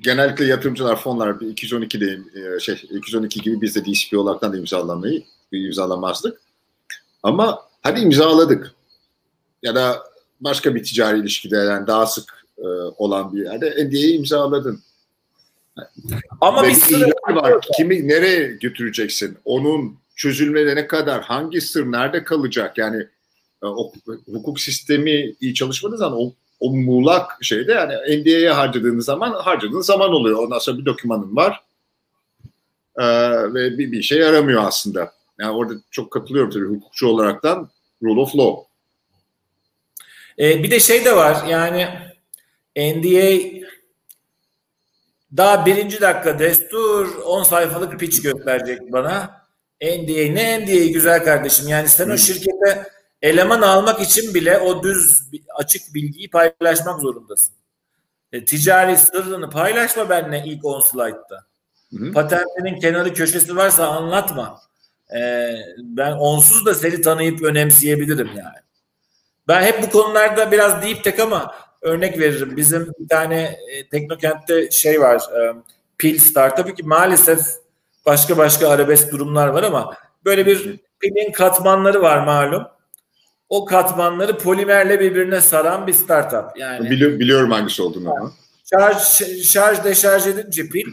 genellikle 0.00 0.44
yatırımcılar 0.44 0.96
fonlar 0.96 1.28
212'deyim 1.28 2.60
şey 2.60 2.74
212 2.90 3.40
gibi 3.40 3.60
biz 3.60 3.76
de 3.76 3.84
DCP 3.84 4.18
olaraktan 4.18 4.52
da 4.52 4.56
imzalamayı 4.56 5.22
imzalamazdık. 5.52 6.40
Ama 7.22 7.62
hadi 7.82 8.00
imzaladık. 8.00 8.74
Ya 9.62 9.74
da 9.74 10.02
başka 10.40 10.74
bir 10.74 10.84
ticari 10.84 11.18
ilişkide 11.18 11.56
yani 11.56 11.86
daha 11.86 12.06
sık 12.06 12.46
e, 12.58 12.66
olan 12.98 13.32
bir 13.32 13.44
yerde 13.44 13.86
NDA'yı 13.86 14.14
imzaladın. 14.14 14.80
Ama 16.40 16.62
Ve 16.62 16.68
bir 16.68 16.74
sır 16.74 17.12
var. 17.28 17.66
Kimi 17.76 18.08
nereye 18.08 18.46
götüreceksin? 18.46 19.38
Onun 19.44 19.98
çözülmede 20.22 20.76
ne 20.76 20.86
kadar, 20.86 21.22
hangi 21.22 21.60
sır 21.60 21.92
nerede 21.92 22.24
kalacak? 22.24 22.78
Yani 22.78 23.06
e, 23.62 23.66
o, 23.66 23.92
hukuk 24.26 24.60
sistemi 24.60 25.34
iyi 25.40 25.54
çalışmadığı 25.54 25.96
zaman 25.96 26.18
o, 26.20 26.32
o 26.60 26.70
muğlak 26.70 27.38
şeyde 27.40 27.72
yani 27.72 27.94
NDA'ye 27.94 28.50
harcadığınız 28.50 29.04
zaman 29.04 29.32
harcadığınız 29.32 29.86
zaman 29.86 30.12
oluyor. 30.12 30.38
Ondan 30.38 30.58
sonra 30.58 30.78
bir 30.78 30.84
dokümanın 30.84 31.36
var 31.36 31.60
ee, 32.98 33.04
ve 33.54 33.78
bir, 33.78 33.92
bir 33.92 34.02
şey 34.02 34.18
yaramıyor 34.18 34.64
aslında. 34.64 35.12
Yani 35.40 35.56
orada 35.56 35.74
çok 35.90 36.10
katılıyorum 36.10 36.50
tabii 36.50 36.76
hukukçu 36.76 37.08
olaraktan 37.08 37.70
rule 38.02 38.20
of 38.20 38.36
law. 38.36 38.62
Ee, 40.38 40.62
bir 40.62 40.70
de 40.70 40.80
şey 40.80 41.04
de 41.04 41.16
var 41.16 41.46
yani 41.48 41.88
NDA 42.76 43.62
daha 45.36 45.66
birinci 45.66 46.00
dakika 46.00 46.38
destur 46.38 47.16
10 47.24 47.42
sayfalık 47.42 48.00
pitch 48.00 48.22
gösterecek 48.22 48.92
bana. 48.92 49.41
NDA 49.82 50.32
ne 50.32 50.60
NDA 50.60 50.92
güzel 50.92 51.24
kardeşim. 51.24 51.68
Yani 51.68 51.88
sen 51.88 52.10
o 52.10 52.16
şirkete 52.16 52.86
eleman 53.22 53.62
almak 53.62 54.00
için 54.00 54.34
bile 54.34 54.58
o 54.58 54.82
düz 54.82 55.22
açık 55.54 55.94
bilgiyi 55.94 56.30
paylaşmak 56.30 57.00
zorundasın. 57.00 57.54
E, 58.32 58.44
ticari 58.44 58.96
sırrını 58.96 59.50
paylaşma 59.50 60.10
benimle 60.10 60.42
ilk 60.46 60.64
10 60.64 60.80
slaytta. 60.80 61.44
Patentinin 62.14 62.80
kenarı 62.80 63.14
köşesi 63.14 63.56
varsa 63.56 63.88
anlatma. 63.88 64.60
E, 65.14 65.52
ben 65.78 66.12
onsuz 66.12 66.66
da 66.66 66.74
seni 66.74 67.00
tanıyıp 67.00 67.42
önemseyebilirim 67.42 68.28
yani. 68.28 68.62
Ben 69.48 69.62
hep 69.62 69.82
bu 69.82 69.90
konularda 69.90 70.52
biraz 70.52 70.82
deyip 70.82 71.04
tek 71.04 71.20
ama 71.20 71.54
örnek 71.82 72.18
veririm. 72.18 72.56
Bizim 72.56 72.92
bir 72.98 73.08
tane 73.08 73.58
e, 73.70 73.88
Teknokent'te 73.88 74.70
şey 74.70 75.00
var. 75.00 75.16
E, 75.16 75.54
pil 75.98 76.18
Star. 76.18 76.56
Tabii 76.56 76.74
ki 76.74 76.82
maalesef 76.82 77.61
başka 78.06 78.36
başka 78.38 78.68
arabesk 78.68 79.12
durumlar 79.12 79.48
var 79.48 79.62
ama 79.62 79.94
böyle 80.24 80.46
bir 80.46 80.80
pilin 81.00 81.32
katmanları 81.32 82.02
var 82.02 82.26
malum. 82.26 82.66
O 83.48 83.64
katmanları 83.64 84.38
polimerle 84.38 85.00
birbirine 85.00 85.40
saran 85.40 85.86
bir 85.86 85.92
startup. 85.92 86.56
Yani 86.56 86.88
Bili- 86.88 87.18
biliyorum 87.20 87.50
hangisi 87.50 87.82
olduğunu 87.82 88.10
ama. 88.14 88.32
Şarj, 88.70 88.98
şarj 89.44 89.84
deşarj 89.84 90.26
edince 90.26 90.68
pil 90.68 90.86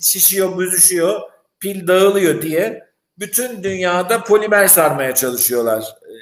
şişiyor, 0.00 0.58
büzüşüyor, 0.58 1.20
pil 1.60 1.86
dağılıyor 1.88 2.42
diye 2.42 2.88
bütün 3.18 3.62
dünyada 3.62 4.24
polimer 4.24 4.68
sarmaya 4.68 5.14
çalışıyorlar. 5.14 5.84
E, 6.08 6.18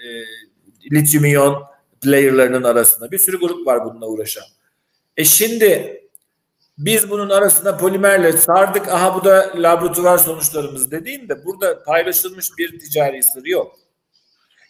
lityum 0.97 1.25
iyon 1.25 1.63
player'larının 2.01 2.63
arasında. 2.63 3.11
Bir 3.11 3.19
sürü 3.19 3.41
grup 3.41 3.67
var 3.67 3.85
bununla 3.85 4.07
uğraşan. 4.07 4.45
E 5.17 5.25
şimdi 5.25 6.01
biz 6.79 7.11
bunun 7.11 7.31
arasında 7.31 7.77
polimerle 7.77 8.33
sardık. 8.33 8.89
Aha 8.89 9.15
bu 9.15 9.25
da 9.25 9.53
laboratuvar 9.57 10.19
sonuçlarımız 10.19 10.91
dediğinde 10.91 11.45
burada 11.45 11.83
paylaşılmış 11.83 12.51
bir 12.59 12.79
ticari 12.79 13.23
sır 13.23 13.45
yok. 13.45 13.77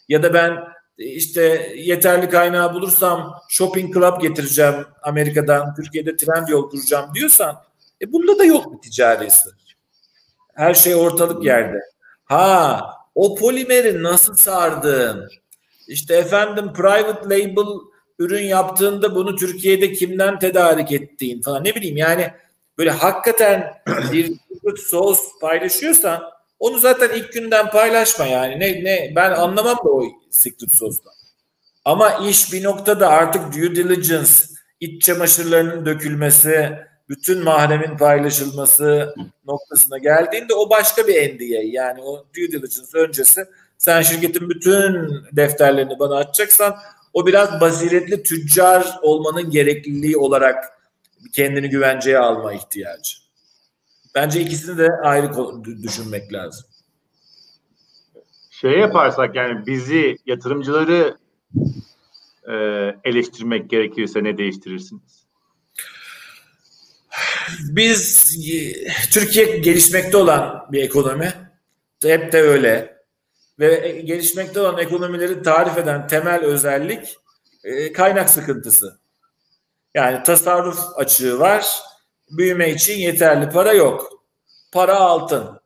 Ya 0.09 0.23
da 0.23 0.33
ben 0.33 0.57
işte 0.97 1.73
yeterli 1.75 2.29
kaynağı 2.29 2.73
bulursam 2.73 3.41
shopping 3.49 3.93
club 3.93 4.21
getireceğim 4.21 4.75
Amerika'dan, 5.01 5.75
Türkiye'de 5.75 6.17
trend 6.17 6.47
yol 6.47 6.69
kuracağım 6.69 7.15
diyorsan 7.15 7.55
e 8.01 8.11
bunda 8.11 8.39
da 8.39 8.43
yok 8.43 8.73
bir 8.73 8.89
ticari 8.89 9.31
sır. 9.31 9.53
Her 10.53 10.73
şey 10.73 10.95
ortalık 10.95 11.43
yerde. 11.43 11.79
Ha 12.25 12.81
o 13.15 13.35
polimeri 13.35 14.03
nasıl 14.03 14.35
sardın? 14.35 15.29
İşte 15.87 16.15
efendim 16.15 16.73
private 16.73 17.23
label 17.23 17.65
ürün 18.19 18.43
yaptığında 18.43 19.15
bunu 19.15 19.35
Türkiye'de 19.35 19.93
kimden 19.93 20.39
tedarik 20.39 20.91
ettiğin 20.91 21.41
falan 21.41 21.63
ne 21.63 21.75
bileyim 21.75 21.97
yani 21.97 22.31
böyle 22.77 22.91
hakikaten 22.91 23.73
bir 24.11 24.37
sos 24.77 25.19
paylaşıyorsan 25.41 26.23
onu 26.59 26.79
zaten 26.79 27.09
ilk 27.15 27.33
günden 27.33 27.69
paylaşma 27.69 28.25
yani. 28.25 28.59
Ne 28.59 28.83
ne 28.83 29.13
ben 29.15 29.31
anlamam 29.31 29.77
da 29.77 29.89
o 29.89 30.03
secret 30.29 30.71
sauce'dan. 30.71 31.13
Ama 31.85 32.13
iş 32.13 32.53
bir 32.53 32.63
noktada 32.63 33.07
artık 33.09 33.53
due 33.53 33.75
diligence, 33.75 34.31
iç 34.79 35.03
çamaşırlarının 35.03 35.85
dökülmesi, 35.85 36.71
bütün 37.09 37.43
mahremin 37.43 37.97
paylaşılması 37.97 39.15
noktasına 39.45 39.97
geldiğinde 39.97 40.53
o 40.53 40.69
başka 40.69 41.07
bir 41.07 41.35
NDA. 41.35 41.61
Yani 41.63 42.01
o 42.01 42.25
due 42.35 42.51
diligence 42.51 42.97
öncesi 42.97 43.45
sen 43.77 44.01
şirketin 44.01 44.49
bütün 44.49 45.11
defterlerini 45.31 45.99
bana 45.99 46.15
açacaksan 46.15 46.75
o 47.17 47.25
biraz 47.27 47.61
basiretli 47.61 48.23
tüccar 48.23 48.99
olmanın 49.01 49.49
gerekliliği 49.51 50.17
olarak 50.17 50.65
kendini 51.33 51.69
güvenceye 51.69 52.17
alma 52.17 52.53
ihtiyacı. 52.53 53.13
Bence 54.15 54.41
ikisini 54.41 54.77
de 54.77 54.87
ayrı 55.03 55.31
düşünmek 55.83 56.33
lazım. 56.33 56.65
Şey 58.49 58.71
yaparsak 58.71 59.35
yani 59.35 59.65
bizi 59.65 60.17
yatırımcıları 60.25 61.17
e, 62.47 62.55
eleştirmek 63.03 63.69
gerekirse 63.69 64.23
ne 64.23 64.37
değiştirirsiniz? 64.37 65.25
Biz 67.69 68.25
Türkiye 69.11 69.57
gelişmekte 69.57 70.17
olan 70.17 70.65
bir 70.71 70.83
ekonomi. 70.83 71.33
Hep 72.03 72.31
de 72.31 72.41
öyle. 72.41 72.96
Ve 73.59 74.01
gelişmekte 74.05 74.61
olan 74.61 74.77
ekonomileri 74.77 75.41
tarif 75.43 75.77
eden 75.77 76.07
temel 76.07 76.43
özellik 76.43 77.17
e, 77.63 77.93
kaynak 77.93 78.29
sıkıntısı. 78.29 78.99
Yani 79.95 80.23
tasarruf 80.23 80.79
açığı 80.95 81.39
var. 81.39 81.81
Büyüme 82.29 82.69
için 82.69 82.97
yeterli 82.97 83.49
para 83.49 83.73
yok. 83.73 84.09
Para 84.71 84.95
altın. 84.95 85.59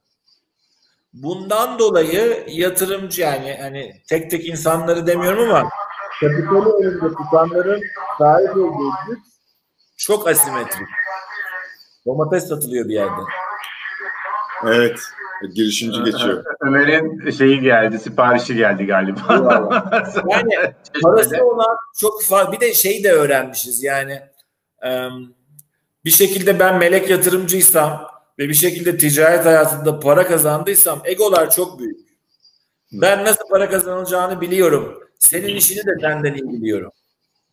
Bundan 1.14 1.80
dolayı 1.80 2.44
yatırımcı 2.48 3.22
yani 3.22 3.58
hani 3.62 4.02
tek 4.10 4.32
tek 4.32 4.48
insanları 4.48 5.08
demiyorum 5.08 5.50
ama 5.50 5.70
kapitali 6.20 6.70
elinde 6.86 7.08
tutanların 7.08 7.82
sahip 8.18 8.58
olduğu 8.58 8.92
güç 9.08 9.20
çok 9.98 10.28
asimetrik. 10.28 10.88
Domates 12.06 12.48
satılıyor 12.48 12.90
bir 12.90 12.94
yerde. 12.94 13.22
Evet. 14.68 15.00
Girişimci 15.56 16.04
geçiyor. 16.04 16.44
Ömer'in 16.62 17.30
şeyi 17.32 17.60
geldi, 17.60 18.00
siparişi 18.00 18.56
geldi 18.56 18.86
galiba. 18.86 19.22
yani 20.30 20.74
parası 21.04 21.46
olan 21.46 21.78
çok 22.00 22.24
fazla. 22.24 22.52
Bir 22.52 22.60
de 22.60 22.74
şey 22.74 23.04
de 23.04 23.12
öğrenmişiz 23.12 23.84
yani 23.84 24.22
bir 26.06 26.12
şekilde 26.12 26.60
ben 26.60 26.78
melek 26.78 27.10
yatırımcıysam 27.10 28.08
ve 28.40 28.50
bir 28.50 28.54
şekilde 28.54 28.98
ticaret 28.98 29.46
hayatında 29.46 30.00
para 30.00 30.28
kazandıysam 30.28 31.02
egolar 31.06 31.52
çok 31.52 31.80
büyük. 31.80 32.00
Ben 32.92 33.26
nasıl 33.26 33.48
para 33.50 33.70
kazanılacağını 33.70 34.42
biliyorum. 34.42 35.04
Senin 35.20 35.56
işini 35.56 35.78
de 35.78 35.92
senden 36.02 36.34
iyi 36.34 36.54
biliyorum. 36.54 36.92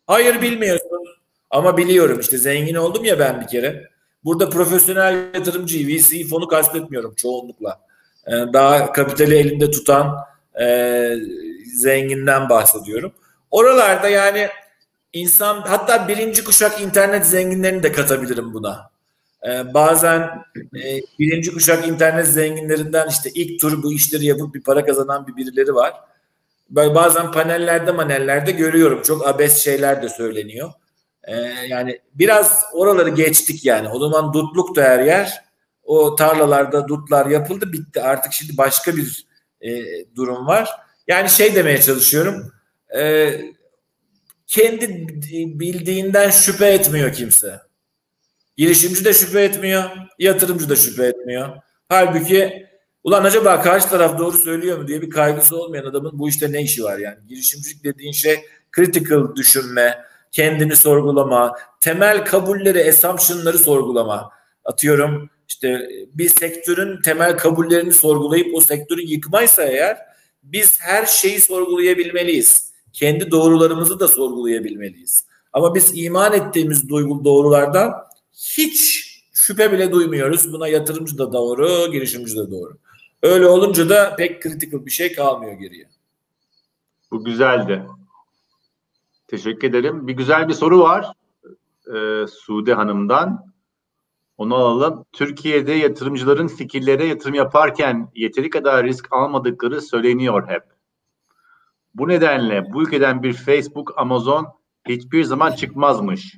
Hayır 0.07 0.41
bilmiyorsun 0.41 1.05
ama 1.49 1.77
biliyorum 1.77 2.19
işte 2.19 2.37
zengin 2.37 2.75
oldum 2.75 3.05
ya 3.05 3.19
ben 3.19 3.41
bir 3.41 3.47
kere. 3.47 3.89
Burada 4.25 4.49
profesyonel 4.49 5.35
yatırımcı, 5.35 5.87
VC 5.87 6.23
fonu 6.23 6.47
kastetmiyorum 6.47 7.15
çoğunlukla. 7.15 7.79
Ee, 8.27 8.31
daha 8.31 8.93
kapitali 8.93 9.35
elinde 9.35 9.71
tutan 9.71 10.15
e, 10.61 11.15
zenginden 11.75 12.49
bahsediyorum. 12.49 13.11
Oralarda 13.51 14.09
yani 14.09 14.47
insan 15.13 15.61
hatta 15.61 16.07
birinci 16.07 16.43
kuşak 16.43 16.81
internet 16.81 17.25
zenginlerini 17.25 17.83
de 17.83 17.91
katabilirim 17.91 18.53
buna. 18.53 18.89
Ee, 19.47 19.73
bazen 19.73 20.21
e, 20.75 21.01
birinci 21.19 21.53
kuşak 21.53 21.87
internet 21.87 22.27
zenginlerinden 22.27 23.07
işte 23.09 23.29
ilk 23.29 23.61
tur 23.61 23.83
bu 23.83 23.93
işleri 23.93 24.25
yapıp 24.25 24.55
bir 24.55 24.63
para 24.63 24.85
kazanan 24.85 25.27
bir 25.27 25.35
birileri 25.35 25.75
var. 25.75 25.93
Bazen 26.69 27.31
panellerde 27.31 27.91
manellerde 27.91 28.51
görüyorum. 28.51 29.01
Çok 29.01 29.27
abes 29.27 29.57
şeyler 29.57 30.01
de 30.01 30.09
söyleniyor. 30.09 30.71
Ee, 31.23 31.35
yani 31.67 31.99
biraz 32.13 32.63
oraları 32.73 33.09
geçtik 33.09 33.65
yani. 33.65 33.89
O 33.89 33.99
zaman 33.99 34.33
dutluk 34.33 34.75
da 34.75 34.83
her 34.83 34.99
yer. 34.99 35.43
O 35.83 36.15
tarlalarda 36.15 36.87
dutlar 36.87 37.25
yapıldı 37.25 37.73
bitti. 37.73 38.01
Artık 38.01 38.33
şimdi 38.33 38.57
başka 38.57 38.97
bir 38.97 39.27
e, 39.61 39.69
durum 40.15 40.47
var. 40.47 40.69
Yani 41.07 41.29
şey 41.29 41.55
demeye 41.55 41.81
çalışıyorum. 41.81 42.51
E, 42.97 43.31
kendi 44.47 45.07
bildiğinden 45.59 46.29
şüphe 46.29 46.65
etmiyor 46.67 47.13
kimse. 47.13 47.59
Girişimci 48.57 49.05
de 49.05 49.13
şüphe 49.13 49.43
etmiyor, 49.43 49.83
yatırımcı 50.19 50.69
da 50.69 50.75
şüphe 50.75 51.05
etmiyor. 51.05 51.49
Halbuki 51.89 52.67
ulan 53.03 53.23
acaba 53.23 53.61
karşı 53.61 53.89
taraf 53.89 54.19
doğru 54.19 54.37
söylüyor 54.37 54.77
mu 54.77 54.87
diye 54.87 55.01
bir 55.01 55.09
kaygısı 55.09 55.55
olmayan 55.55 55.85
adamın 55.85 56.19
bu 56.19 56.29
işte 56.29 56.51
ne 56.51 56.61
işi 56.61 56.83
var 56.83 56.97
yani. 56.97 57.17
Girişimcilik 57.27 57.83
dediğin 57.83 58.11
şey 58.11 58.45
critical 58.75 59.35
düşünme, 59.35 60.05
kendini 60.31 60.75
sorgulama, 60.75 61.53
temel 61.79 62.25
kabulleri, 62.25 62.89
assumption'ları 62.89 63.57
sorgulama. 63.57 64.31
Atıyorum 64.65 65.29
işte 65.47 65.89
bir 66.13 66.29
sektörün 66.29 67.01
temel 67.01 67.37
kabullerini 67.37 67.93
sorgulayıp 67.93 68.55
o 68.55 68.61
sektörü 68.61 69.01
yıkmaysa 69.01 69.63
eğer 69.63 69.97
biz 70.43 70.81
her 70.81 71.05
şeyi 71.05 71.41
sorgulayabilmeliyiz. 71.41 72.69
Kendi 72.93 73.31
doğrularımızı 73.31 73.99
da 73.99 74.07
sorgulayabilmeliyiz. 74.07 75.25
Ama 75.53 75.75
biz 75.75 75.91
iman 75.93 76.33
ettiğimiz 76.33 76.89
duygu 76.89 77.23
doğrulardan 77.25 77.93
hiç 78.33 79.05
şüphe 79.33 79.71
bile 79.71 79.91
duymuyoruz. 79.91 80.53
Buna 80.53 80.67
yatırımcı 80.67 81.17
da 81.17 81.33
doğru, 81.33 81.91
girişimci 81.91 82.35
de 82.35 82.51
doğru. 82.51 82.77
Öyle 83.23 83.47
olunca 83.47 83.89
da 83.89 84.15
pek 84.15 84.41
kritik 84.41 84.85
bir 84.85 84.91
şey 84.91 85.13
kalmıyor 85.13 85.53
geriye. 85.53 85.89
Bu 87.11 87.23
güzeldi. 87.23 87.83
Teşekkür 89.29 89.69
ederim. 89.69 90.07
Bir 90.07 90.13
güzel 90.13 90.47
bir 90.47 90.53
soru 90.53 90.79
var. 90.79 91.13
Ee, 91.95 92.27
Sude 92.27 92.73
Hanım'dan. 92.73 93.53
Onu 94.37 94.55
alalım. 94.55 95.05
Türkiye'de 95.11 95.71
yatırımcıların 95.71 96.47
fikirlere 96.47 97.05
yatırım 97.05 97.33
yaparken 97.33 98.11
yeteri 98.15 98.49
kadar 98.49 98.85
risk 98.85 99.07
almadıkları 99.13 99.81
söyleniyor 99.81 100.47
hep. 100.47 100.63
Bu 101.95 102.07
nedenle 102.07 102.73
bu 102.73 102.83
ülkeden 102.83 103.23
bir 103.23 103.33
Facebook, 103.33 103.93
Amazon 103.97 104.47
hiçbir 104.87 105.23
zaman 105.23 105.51
çıkmazmış. 105.51 106.37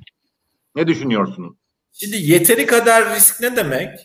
Ne 0.76 0.88
düşünüyorsunuz? 0.88 1.58
Şimdi 1.92 2.18
yeteri 2.18 2.66
kadar 2.66 3.16
risk 3.16 3.42
ne 3.42 3.56
demek? 3.56 4.00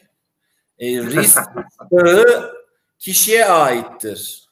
E, 0.79 0.87
risk 1.03 1.39
kişiye 2.99 3.45
aittir. 3.45 4.47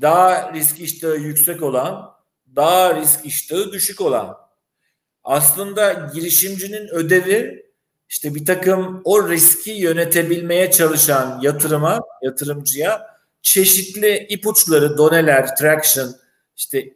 Daha 0.00 0.52
risk 0.52 0.80
iştahı 0.80 1.16
yüksek 1.16 1.62
olan, 1.62 2.15
daha 2.56 2.94
risk 3.00 3.26
iştahı 3.26 3.72
düşük 3.72 4.00
olan. 4.00 4.36
Aslında 5.24 5.92
girişimcinin 6.14 6.88
ödevi 6.88 7.66
işte 8.08 8.34
bir 8.34 8.46
takım 8.46 9.00
o 9.04 9.28
riski 9.28 9.70
yönetebilmeye 9.70 10.70
çalışan 10.70 11.40
yatırıma, 11.42 12.00
yatırımcıya 12.22 13.06
çeşitli 13.42 14.26
ipuçları, 14.28 14.98
doneler, 14.98 15.56
traction, 15.56 16.14
işte 16.56 16.94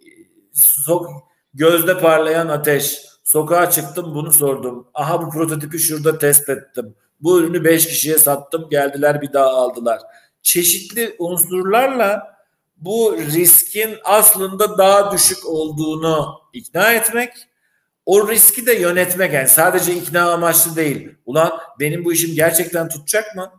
sok, 0.52 1.10
gözde 1.54 1.98
parlayan 1.98 2.48
ateş, 2.48 3.02
sokağa 3.24 3.70
çıktım 3.70 4.14
bunu 4.14 4.32
sordum. 4.32 4.88
Aha 4.94 5.22
bu 5.22 5.30
prototipi 5.30 5.78
şurada 5.78 6.18
test 6.18 6.48
ettim. 6.48 6.94
Bu 7.20 7.40
ürünü 7.40 7.64
5 7.64 7.86
kişiye 7.86 8.18
sattım 8.18 8.68
geldiler 8.70 9.22
bir 9.22 9.32
daha 9.32 9.46
aldılar. 9.46 10.00
Çeşitli 10.42 11.16
unsurlarla 11.18 12.36
bu 12.80 13.16
riskin 13.18 13.96
aslında 14.04 14.78
daha 14.78 15.12
düşük 15.12 15.46
olduğunu 15.46 16.40
ikna 16.52 16.92
etmek 16.92 17.32
o 18.06 18.28
riski 18.28 18.66
de 18.66 18.72
yönetmek 18.72 19.32
yani 19.32 19.48
sadece 19.48 19.94
ikna 19.94 20.32
amaçlı 20.32 20.76
değil. 20.76 21.14
Ulan 21.26 21.52
benim 21.80 22.04
bu 22.04 22.12
işim 22.12 22.34
gerçekten 22.34 22.88
tutacak 22.88 23.36
mı? 23.36 23.52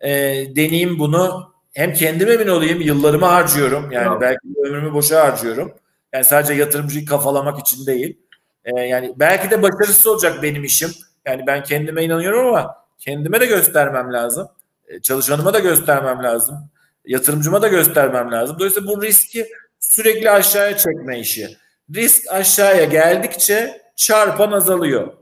E, 0.00 0.10
deneyeyim 0.56 0.98
bunu 0.98 1.54
hem 1.72 1.92
kendim 1.92 2.30
emin 2.30 2.48
olayım 2.48 2.80
yıllarımı 2.80 3.26
harcıyorum. 3.26 3.90
Yani 3.90 4.20
belki 4.20 4.48
ömrümü 4.64 4.92
boşa 4.92 5.20
harcıyorum. 5.20 5.74
Yani 6.12 6.24
sadece 6.24 6.54
yatırımcıyı 6.54 7.06
kafalamak 7.06 7.58
için 7.58 7.86
değil. 7.86 8.18
E, 8.64 8.80
yani 8.80 9.14
belki 9.16 9.50
de 9.50 9.62
başarısız 9.62 10.06
olacak 10.06 10.42
benim 10.42 10.64
işim. 10.64 10.90
Yani 11.26 11.46
ben 11.46 11.62
kendime 11.62 12.04
inanıyorum 12.04 12.46
ama 12.46 12.76
kendime 12.98 13.40
de 13.40 13.46
göstermem 13.46 14.12
lazım. 14.12 14.48
E, 14.88 15.00
çalışanıma 15.00 15.54
da 15.54 15.58
göstermem 15.58 16.22
lazım. 16.22 16.70
Yatırımcıma 17.04 17.62
da 17.62 17.68
göstermem 17.68 18.32
lazım. 18.32 18.56
Dolayısıyla 18.58 18.88
bu 18.88 19.02
riski 19.02 19.46
sürekli 19.80 20.30
aşağıya 20.30 20.76
çekme 20.76 21.20
işi. 21.20 21.56
Risk 21.94 22.32
aşağıya 22.32 22.84
geldikçe 22.84 23.82
çarpan 23.96 24.52
azalıyor. 24.52 25.12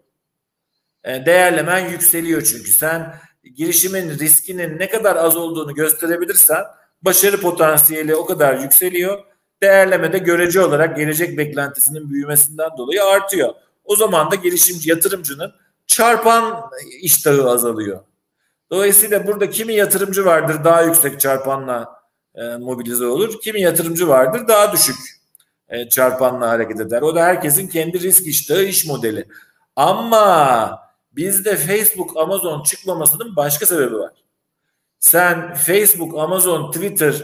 E, 1.04 1.26
değerlemen 1.26 1.88
yükseliyor 1.88 2.42
çünkü 2.42 2.70
sen 2.70 3.14
girişimin 3.56 4.18
riskinin 4.18 4.78
ne 4.78 4.88
kadar 4.88 5.16
az 5.16 5.36
olduğunu 5.36 5.74
gösterebilirsen 5.74 6.64
başarı 7.02 7.40
potansiyeli 7.40 8.14
o 8.14 8.26
kadar 8.26 8.58
yükseliyor. 8.58 9.24
Değerleme 9.62 10.12
de 10.12 10.18
görece 10.18 10.60
olarak 10.60 10.96
gelecek 10.96 11.38
beklentisinin 11.38 12.10
büyümesinden 12.10 12.70
dolayı 12.78 13.04
artıyor. 13.04 13.54
O 13.84 13.96
zaman 13.96 14.30
da 14.30 14.34
girişimci 14.34 14.90
yatırımcının 14.90 15.52
çarpan 15.86 16.70
iştahı 17.00 17.50
azalıyor. 17.50 18.00
Dolayısıyla 18.72 19.26
burada 19.26 19.50
kimi 19.50 19.74
yatırımcı 19.74 20.24
vardır 20.24 20.64
daha 20.64 20.82
yüksek 20.82 21.20
çarpanla 21.20 22.02
e, 22.34 22.56
mobilize 22.56 23.06
olur. 23.06 23.40
Kimi 23.40 23.60
yatırımcı 23.60 24.08
vardır 24.08 24.48
daha 24.48 24.72
düşük 24.72 24.96
e, 25.68 25.88
çarpanla 25.88 26.48
hareket 26.48 26.80
eder. 26.80 27.02
O 27.02 27.14
da 27.14 27.24
herkesin 27.24 27.68
kendi 27.68 28.00
risk 28.00 28.26
iştahı 28.26 28.62
iş 28.62 28.86
modeli. 28.86 29.28
Ama 29.76 30.80
bizde 31.12 31.56
Facebook, 31.56 32.16
Amazon 32.16 32.62
çıkmamasının 32.62 33.36
başka 33.36 33.66
sebebi 33.66 33.94
var. 33.94 34.12
Sen 34.98 35.54
Facebook, 35.54 36.18
Amazon, 36.18 36.70
Twitter, 36.70 37.14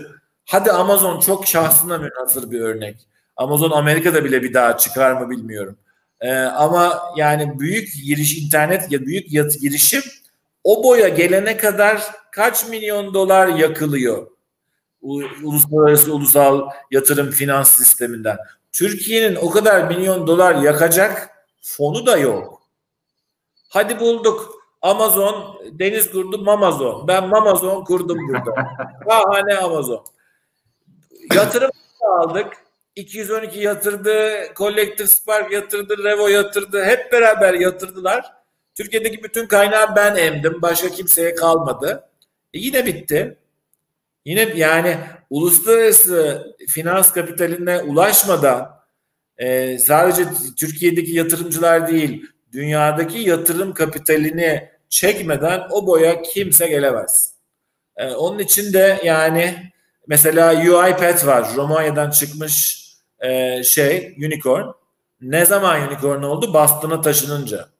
hadi 0.45 0.73
Amazon 0.73 1.21
çok 1.21 1.47
şahsına 1.47 1.99
münhasır 1.99 2.51
bir 2.51 2.61
örnek. 2.61 2.97
Amazon 3.37 3.71
Amerika'da 3.71 4.25
bile 4.25 4.43
bir 4.43 4.55
daha 4.55 4.77
çıkar 4.79 5.13
mı 5.21 5.31
bilmiyorum. 5.31 5.77
Ee, 6.21 6.33
ama 6.35 7.01
yani 7.17 7.59
büyük 7.59 7.95
giriş 8.05 8.39
internet 8.39 8.93
ya 8.93 9.07
büyük 9.07 9.33
yat, 9.33 9.61
girişim 9.61 10.03
o 10.65 10.85
boya 10.85 11.09
gelene 11.09 11.57
kadar 11.57 12.03
kaç 12.33 12.69
milyon 12.69 13.15
dolar 13.15 13.49
yakılıyor 13.49 14.39
uluslararası 15.43 16.15
ulusal 16.15 16.71
yatırım 16.91 17.31
finans 17.31 17.77
sisteminden. 17.77 18.39
Türkiye'nin 18.73 19.37
o 19.37 19.51
kadar 19.51 19.85
milyon 19.89 20.27
dolar 20.27 20.55
yakacak 20.55 21.31
fonu 21.63 22.07
da 22.07 22.17
yok. 22.17 22.63
Hadi 23.69 24.01
bulduk. 24.01 24.59
Amazon, 24.83 25.61
Deniz 25.73 26.11
kurdu 26.11 26.39
Mamazon. 26.39 27.09
Ben 27.09 27.29
Mamazon 27.29 27.85
kurdum 27.85 28.29
burada. 28.29 28.55
Şahane 29.09 29.55
Amazon. 29.55 30.05
Yatırım 31.35 31.71
aldık. 32.01 32.47
212 32.97 33.61
yatırdı, 33.61 34.31
Collective 34.57 35.07
Spark 35.07 35.53
yatırdı, 35.53 36.05
Revo 36.05 36.29
yatırdı. 36.29 36.85
Hep 36.85 37.13
beraber 37.13 37.55
yatırdılar. 37.55 38.33
Türkiye'deki 38.79 39.23
bütün 39.23 39.47
kaynağı 39.47 39.97
ben 39.97 40.17
emdim. 40.17 40.63
Başka 40.63 40.89
kimseye 40.89 41.35
kalmadı. 41.35 42.05
E 42.55 42.59
yine 42.59 42.87
bitti. 42.87 43.37
Yine 44.25 44.53
yani 44.57 44.99
uluslararası 45.31 46.47
finans 46.69 47.13
kapitaline 47.13 47.79
ulaşmadan 47.79 48.79
e, 49.39 49.79
sadece 49.79 50.25
Türkiye'deki 50.59 51.13
yatırımcılar 51.13 51.89
değil, 51.89 52.27
dünyadaki 52.53 53.19
yatırım 53.19 53.75
kapitalini 53.75 54.69
çekmeden 54.89 55.63
o 55.71 55.87
boya 55.87 56.23
kimse 56.23 56.69
gelemez. 56.69 57.35
E, 57.97 58.11
onun 58.11 58.39
için 58.39 58.73
de 58.73 59.01
yani 59.05 59.73
mesela 60.07 60.53
UiPath 60.53 61.27
var. 61.27 61.49
Romanya'dan 61.57 62.11
çıkmış 62.11 62.85
e, 63.21 63.63
şey 63.63 64.17
unicorn. 64.27 64.67
Ne 65.21 65.45
zaman 65.45 65.89
unicorn 65.89 66.23
oldu? 66.23 66.55
Bastona 66.55 67.01
taşınınca. 67.01 67.78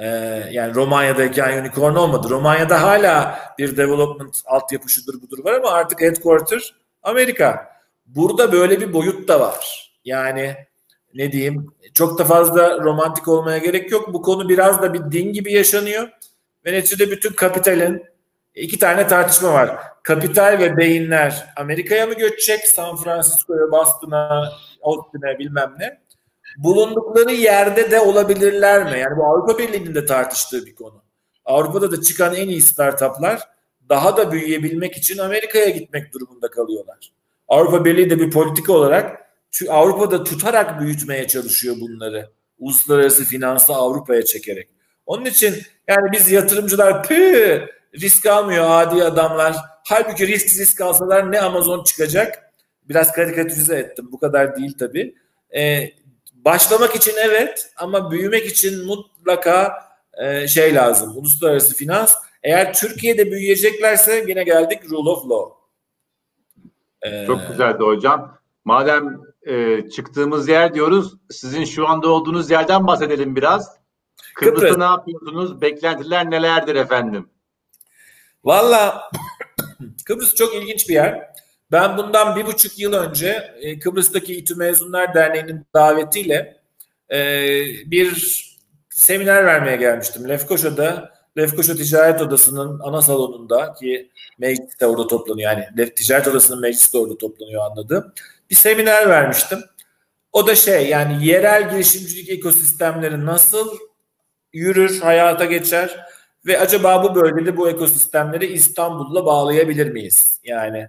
Ee, 0.00 0.06
yani 0.50 0.74
Romanya'dayken 0.74 1.62
unicorn 1.62 1.94
olmadı. 1.94 2.30
Romanya'da 2.30 2.82
hala 2.82 3.38
bir 3.58 3.76
development 3.76 4.42
altyapı 4.46 4.88
şudur 4.88 5.22
budur 5.22 5.44
var 5.44 5.52
ama 5.52 5.70
artık 5.70 6.00
headquarter 6.00 6.74
Amerika. 7.02 7.76
Burada 8.06 8.52
böyle 8.52 8.80
bir 8.80 8.92
boyut 8.92 9.28
da 9.28 9.40
var. 9.40 9.90
Yani 10.04 10.56
ne 11.14 11.32
diyeyim 11.32 11.66
çok 11.94 12.18
da 12.18 12.24
fazla 12.24 12.78
romantik 12.78 13.28
olmaya 13.28 13.58
gerek 13.58 13.90
yok. 13.90 14.12
Bu 14.12 14.22
konu 14.22 14.48
biraz 14.48 14.82
da 14.82 14.94
bir 14.94 15.12
din 15.12 15.32
gibi 15.32 15.52
yaşanıyor. 15.52 16.08
Ve 16.66 16.72
neticede 16.72 17.10
bütün 17.10 17.32
kapitalin 17.32 18.04
iki 18.54 18.78
tane 18.78 19.06
tartışma 19.06 19.52
var. 19.52 19.76
Kapital 20.02 20.58
ve 20.60 20.76
beyinler 20.76 21.46
Amerika'ya 21.56 22.06
mı 22.06 22.14
göçecek? 22.14 22.68
San 22.68 22.96
Francisco'ya, 22.96 23.70
Boston'a, 23.72 24.52
Austin'e 24.82 25.38
bilmem 25.38 25.74
ne 25.78 26.00
bulundukları 26.56 27.32
yerde 27.32 27.90
de 27.90 28.00
olabilirler 28.00 28.84
mi? 28.92 28.98
Yani 28.98 29.16
bu 29.16 29.24
Avrupa 29.26 29.58
Birliği'nin 29.58 29.94
de 29.94 30.06
tartıştığı 30.06 30.66
bir 30.66 30.74
konu. 30.74 31.02
Avrupa'da 31.44 31.90
da 31.90 32.00
çıkan 32.00 32.34
en 32.34 32.48
iyi 32.48 32.60
startuplar 32.60 33.40
daha 33.88 34.16
da 34.16 34.32
büyüyebilmek 34.32 34.96
için 34.96 35.18
Amerika'ya 35.18 35.68
gitmek 35.68 36.14
durumunda 36.14 36.50
kalıyorlar. 36.50 37.12
Avrupa 37.48 37.84
Birliği 37.84 38.10
de 38.10 38.18
bir 38.18 38.30
politika 38.30 38.72
olarak 38.72 39.20
Avrupa'da 39.68 40.24
tutarak 40.24 40.80
büyütmeye 40.80 41.28
çalışıyor 41.28 41.76
bunları. 41.80 42.30
Uluslararası 42.58 43.24
finansı 43.24 43.72
Avrupa'ya 43.74 44.24
çekerek. 44.24 44.68
Onun 45.06 45.24
için 45.24 45.54
yani 45.88 46.12
biz 46.12 46.30
yatırımcılar 46.30 47.02
pü 47.02 47.68
risk 47.94 48.26
almıyor 48.26 48.66
adi 48.70 49.04
adamlar. 49.04 49.56
Halbuki 49.84 50.26
risk 50.26 50.60
risk 50.60 50.80
alsalar 50.80 51.32
ne 51.32 51.40
Amazon 51.40 51.84
çıkacak? 51.84 52.52
Biraz 52.88 53.12
karikatürize 53.12 53.76
ettim. 53.76 54.08
Bu 54.12 54.18
kadar 54.18 54.56
değil 54.56 54.76
tabii. 54.78 55.14
Ee, 55.56 55.90
başlamak 56.44 56.96
için 56.96 57.14
evet 57.24 57.70
ama 57.76 58.10
büyümek 58.10 58.46
için 58.46 58.86
mutlaka 58.86 59.72
e, 60.24 60.48
şey 60.48 60.74
lazım. 60.74 61.16
Uluslararası 61.16 61.74
finans. 61.74 62.14
Eğer 62.42 62.74
Türkiye'de 62.74 63.30
büyüyeceklerse 63.32 64.24
yine 64.28 64.42
geldik 64.42 64.90
rule 64.90 65.10
of 65.10 65.24
law. 65.30 65.54
Ee, 67.02 67.26
Çok 67.26 67.48
güzeldi 67.48 67.82
hocam. 67.82 68.38
Madem 68.64 69.20
e, 69.46 69.88
çıktığımız 69.90 70.48
yer 70.48 70.74
diyoruz, 70.74 71.12
sizin 71.30 71.64
şu 71.64 71.88
anda 71.88 72.08
olduğunuz 72.08 72.50
yerden 72.50 72.86
bahsedelim 72.86 73.36
biraz. 73.36 73.76
Kıbrıs'ta 74.34 74.60
Kıbrıs. 74.66 74.78
ne 74.78 74.84
yapıyorsunuz? 74.84 75.60
Beklentiler 75.60 76.30
nelerdir 76.30 76.74
efendim? 76.74 77.30
Valla 78.44 79.10
Kıbrıs 80.04 80.34
çok 80.34 80.54
ilginç 80.54 80.88
bir 80.88 80.94
yer. 80.94 81.30
Ben 81.72 81.96
bundan 81.96 82.36
bir 82.36 82.46
buçuk 82.46 82.78
yıl 82.78 82.92
önce 82.92 83.54
e, 83.60 83.78
Kıbrıs'taki 83.78 84.36
İTÜ 84.36 84.56
Mezunlar 84.56 85.14
Derneği'nin 85.14 85.66
davetiyle 85.74 86.60
e, 87.12 87.18
bir 87.86 88.40
seminer 88.90 89.46
vermeye 89.46 89.76
gelmiştim. 89.76 90.28
Lefkoşa'da 90.28 91.12
Lefkoşa 91.38 91.74
Ticaret 91.74 92.22
Odası'nın 92.22 92.80
ana 92.80 93.02
salonunda 93.02 93.72
ki 93.72 94.10
meclis 94.38 94.80
de 94.80 94.86
orada 94.86 95.06
toplanıyor. 95.06 95.52
Yani 95.52 95.94
Ticaret 95.94 96.28
Odası'nın 96.28 96.60
meclisi 96.60 96.92
de 96.92 96.98
orada 96.98 97.18
toplanıyor 97.18 97.70
anladım. 97.70 98.12
Bir 98.50 98.54
seminer 98.54 99.08
vermiştim. 99.08 99.58
O 100.32 100.46
da 100.46 100.54
şey 100.54 100.88
yani 100.88 101.26
yerel 101.26 101.70
girişimcilik 101.70 102.28
ekosistemleri 102.28 103.26
nasıl 103.26 103.78
yürür, 104.52 105.00
hayata 105.00 105.44
geçer 105.44 106.06
ve 106.46 106.60
acaba 106.60 107.04
bu 107.04 107.14
bölgede 107.14 107.56
bu 107.56 107.70
ekosistemleri 107.70 108.46
İstanbul'la 108.46 109.26
bağlayabilir 109.26 109.90
miyiz? 109.90 110.40
Yani 110.44 110.88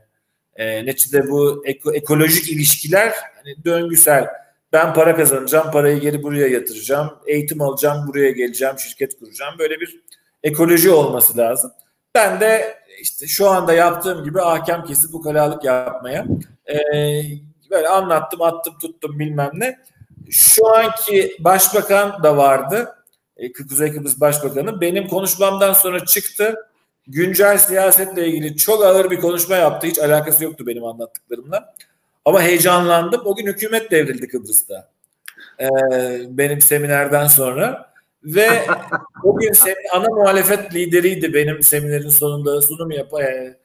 e, 0.56 0.86
neticede 0.86 1.30
bu 1.30 1.64
eko, 1.66 1.94
ekolojik 1.94 2.52
ilişkiler 2.52 3.14
hani 3.36 3.66
döngüsel. 3.66 4.28
Ben 4.74 4.94
para 4.94 5.16
kazanacağım, 5.16 5.72
parayı 5.72 6.00
geri 6.00 6.24
buraya 6.24 6.48
yatıracağım, 6.48 7.14
eğitim 7.28 7.62
alacağım, 7.62 8.08
buraya 8.08 8.32
geleceğim, 8.32 8.80
şirket 8.80 9.20
kuracağım. 9.20 9.56
Böyle 9.60 9.80
bir 9.80 10.00
ekoloji 10.44 10.92
olması 10.92 11.38
lazım. 11.38 11.72
Ben 12.16 12.40
de 12.40 12.78
işte 13.02 13.28
şu 13.28 13.50
anda 13.50 13.74
yaptığım 13.74 14.24
gibi 14.24 14.42
ahkam 14.42 14.86
kesip 14.86 15.16
ukalalık 15.16 15.64
yapmaya 15.64 16.26
e, 16.68 16.78
böyle 17.72 17.88
anlattım, 17.88 18.42
attım, 18.42 18.78
tuttum 18.82 19.20
bilmem 19.20 19.52
ne. 19.54 19.80
Şu 20.30 20.76
anki 20.76 21.36
başbakan 21.40 22.24
da 22.24 22.38
vardı. 22.38 22.96
E, 23.38 23.54
Kuzey 23.54 23.92
Kıbrıs 23.92 24.20
Başbakanı. 24.20 24.82
Benim 24.82 25.08
konuşmamdan 25.08 25.74
sonra 25.74 26.06
çıktı 26.06 26.56
güncel 27.08 27.58
siyasetle 27.58 28.28
ilgili 28.28 28.58
çok 28.58 28.86
ağır 28.86 29.12
bir 29.12 29.22
konuşma 29.22 29.56
yaptı. 29.56 29.88
Hiç 29.88 30.00
alakası 30.00 30.44
yoktu 30.44 30.68
benim 30.68 30.84
anlattıklarımla. 30.84 31.76
Ama 32.26 32.42
heyecanlandım. 32.42 33.22
O 33.26 33.36
gün 33.36 33.48
hükümet 33.48 33.92
devrildi 33.92 34.28
Kıbrıs'ta. 34.28 34.92
Ee, 35.60 35.70
benim 36.30 36.62
seminerden 36.62 37.28
sonra. 37.28 37.92
Ve 38.24 38.66
o 39.24 39.38
gün 39.38 39.54
ana 39.94 40.08
muhalefet 40.10 40.76
lideriydi 40.76 41.34
benim 41.34 41.64
seminerin 41.64 42.10
sonunda 42.10 42.62
sunum 42.62 42.92
yapan 42.92 43.22
e, 43.22 43.58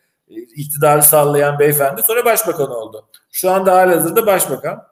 iktidarı 0.56 1.02
sallayan 1.02 1.58
beyefendi. 1.58 2.02
Sonra 2.02 2.24
başbakan 2.24 2.70
oldu. 2.70 3.08
Şu 3.30 3.50
anda 3.50 3.76
halihazırda 3.76 4.26
başbakan. 4.26 4.82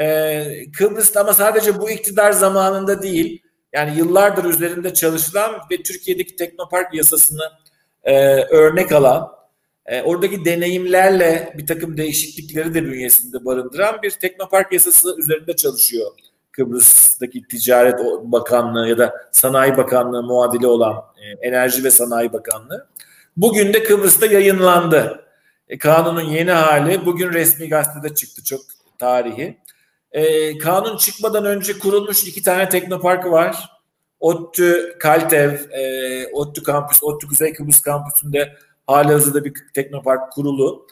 E, 0.00 0.70
Kıbrıs'ta 0.78 1.20
ama 1.20 1.34
sadece 1.34 1.80
bu 1.80 1.90
iktidar 1.90 2.32
zamanında 2.32 3.02
değil, 3.02 3.42
yani 3.72 3.98
yıllardır 3.98 4.44
üzerinde 4.44 4.94
çalışılan 4.94 5.52
ve 5.70 5.82
Türkiye'deki 5.82 6.36
Teknopark 6.36 6.94
yasasını 6.94 7.42
e, 8.06 8.42
örnek 8.42 8.92
alan, 8.92 9.28
e, 9.86 10.02
oradaki 10.02 10.44
deneyimlerle 10.44 11.52
bir 11.58 11.66
takım 11.66 11.96
değişiklikleri 11.96 12.74
de 12.74 12.84
bünyesinde 12.84 13.44
barındıran 13.44 14.02
bir 14.02 14.10
Teknopark 14.10 14.72
yasası 14.72 15.16
üzerinde 15.18 15.56
çalışıyor. 15.56 16.10
Kıbrıs'taki 16.52 17.48
Ticaret 17.48 17.98
Bakanlığı 18.22 18.88
ya 18.88 18.98
da 18.98 19.28
Sanayi 19.32 19.76
Bakanlığı 19.76 20.22
muadili 20.22 20.66
olan 20.66 20.94
e, 20.94 21.48
Enerji 21.48 21.84
ve 21.84 21.90
Sanayi 21.90 22.32
Bakanlığı. 22.32 22.86
Bugün 23.36 23.72
de 23.72 23.82
Kıbrıs'ta 23.82 24.26
yayınlandı. 24.26 25.24
E, 25.68 25.78
kanunun 25.78 26.20
yeni 26.20 26.50
hali 26.50 27.06
bugün 27.06 27.32
resmi 27.32 27.68
gazetede 27.68 28.14
çıktı 28.14 28.44
çok 28.44 28.60
tarihi. 28.98 29.58
E, 30.12 30.58
kanun 30.58 30.96
çıkmadan 30.96 31.44
önce 31.44 31.78
kurulmuş 31.78 32.24
iki 32.24 32.42
tane 32.42 32.68
teknoparkı 32.68 33.30
var. 33.30 33.75
ODTÜ 34.20 34.96
Kaltev, 34.98 35.52
e, 35.70 36.26
ODTÜ 36.32 36.62
Kampüs, 36.62 37.02
ODTÜ 37.02 37.28
Kuzey 37.28 37.52
Kıbrıs 37.52 37.80
Kampüsü'nde 37.80 38.52
hali 38.86 39.12
hazırda 39.12 39.44
bir 39.44 39.52
teknopark 39.74 40.32
kurulu. 40.32 40.86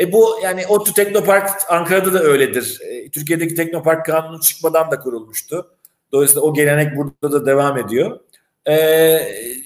E 0.00 0.12
bu 0.12 0.38
yani 0.42 0.66
ODTÜ 0.66 0.94
Teknopark 0.94 1.50
Ankara'da 1.68 2.12
da 2.12 2.22
öyledir. 2.22 2.80
E, 2.84 3.10
Türkiye'deki 3.10 3.54
Teknopark 3.54 4.06
kanunu 4.06 4.40
çıkmadan 4.40 4.90
da 4.90 5.00
kurulmuştu. 5.00 5.76
Dolayısıyla 6.12 6.42
o 6.42 6.54
gelenek 6.54 6.96
burada 6.96 7.32
da 7.32 7.46
devam 7.46 7.78
ediyor. 7.78 8.20
E, 8.68 8.74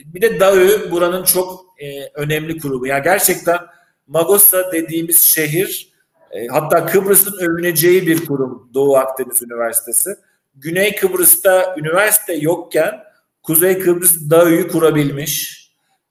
bir 0.06 0.22
de 0.22 0.40
DAÜ 0.40 0.90
buranın 0.90 1.24
çok 1.24 1.64
e, 1.78 2.06
önemli 2.14 2.58
kurumu. 2.58 2.86
Yani 2.86 3.04
gerçekten 3.04 3.58
Magosa 4.06 4.72
dediğimiz 4.72 5.22
şehir 5.22 5.92
e, 6.30 6.46
hatta 6.46 6.86
Kıbrıs'ın 6.86 7.38
övüneceği 7.40 8.06
bir 8.06 8.26
kurum 8.26 8.70
Doğu 8.74 8.96
Akdeniz 8.96 9.42
Üniversitesi. 9.42 10.10
Güney 10.54 10.96
Kıbrıs'ta 10.96 11.74
üniversite 11.78 12.34
yokken 12.34 13.04
Kuzey 13.42 13.78
Kıbrıs 13.78 14.30
DAÜ'yü 14.30 14.68
kurabilmiş 14.68 15.64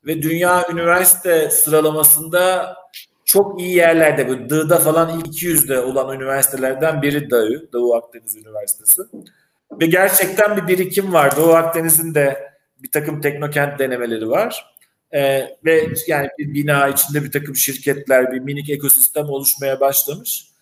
ve 0.06 0.22
dünya 0.22 0.68
üniversite 0.72 1.50
sıralamasında 1.50 2.76
çok 3.26 3.62
iyi 3.62 3.76
yerlerde 3.76 4.28
bu 4.28 4.50
D'da 4.50 4.80
falan 4.80 5.20
ilk 5.20 5.28
200'de 5.28 5.80
olan 5.80 6.16
üniversitelerden 6.16 7.02
biri 7.02 7.30
DAÜ, 7.30 7.72
Doğu 7.74 7.96
Akdeniz 7.96 8.36
Üniversitesi. 8.38 9.02
Ve 9.72 9.86
gerçekten 9.86 10.58
bir 10.58 10.68
birikim 10.68 11.14
var. 11.14 11.38
Doğu 11.38 11.54
Akdeniz'in 11.54 12.16
de 12.16 12.54
bir 12.84 12.92
takım 12.92 13.22
teknokent 13.22 13.80
denemeleri 13.80 14.30
var. 14.30 14.76
Ee, 15.12 15.58
ve 15.66 15.88
yani 16.08 16.30
bir 16.38 16.54
bina 16.54 16.88
içinde 16.88 17.24
bir 17.24 17.32
takım 17.32 17.56
şirketler, 17.56 18.32
bir 18.32 18.40
minik 18.40 18.70
ekosistem 18.70 19.26
oluşmaya 19.26 19.80
başlamış. 19.80 20.53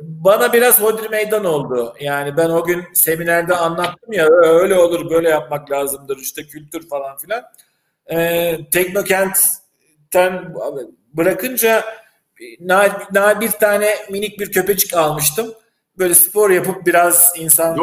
Bana 0.00 0.52
biraz 0.52 0.80
hodri 0.80 1.08
meydan 1.08 1.44
oldu. 1.44 1.94
Yani 2.00 2.36
ben 2.36 2.50
o 2.50 2.64
gün 2.64 2.84
seminerde 2.94 3.56
anlattım 3.56 4.12
ya 4.12 4.26
öyle 4.30 4.74
olur 4.74 5.10
böyle 5.10 5.28
yapmak 5.28 5.70
lazımdır 5.70 6.16
işte 6.16 6.42
kültür 6.46 6.88
falan 6.88 7.16
filan. 7.16 7.42
Ee, 8.10 8.58
Teknokent'ten 8.72 10.54
bırakınca 11.12 11.84
na, 12.60 13.40
bir 13.40 13.50
tane 13.50 13.94
minik 14.10 14.40
bir 14.40 14.52
köpecik 14.52 14.94
almıştım. 14.94 15.54
Böyle 15.98 16.14
spor 16.14 16.50
yapıp 16.50 16.86
biraz 16.86 17.32
insan 17.36 17.76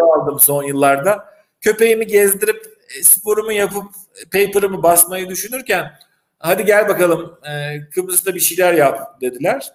aldım 0.00 0.40
son 0.40 0.62
yıllarda. 0.62 1.24
Köpeğimi 1.60 2.06
gezdirip 2.06 2.66
e, 2.98 3.02
sporumu 3.02 3.52
yapıp 3.52 3.84
paper'ımı 4.32 4.82
basmayı 4.82 5.28
düşünürken 5.28 5.92
hadi 6.38 6.64
gel 6.64 6.88
bakalım 6.88 7.38
e, 7.44 7.80
Kıbrıs'ta 7.90 8.34
bir 8.34 8.40
şeyler 8.40 8.74
yap 8.74 9.20
dediler. 9.20 9.72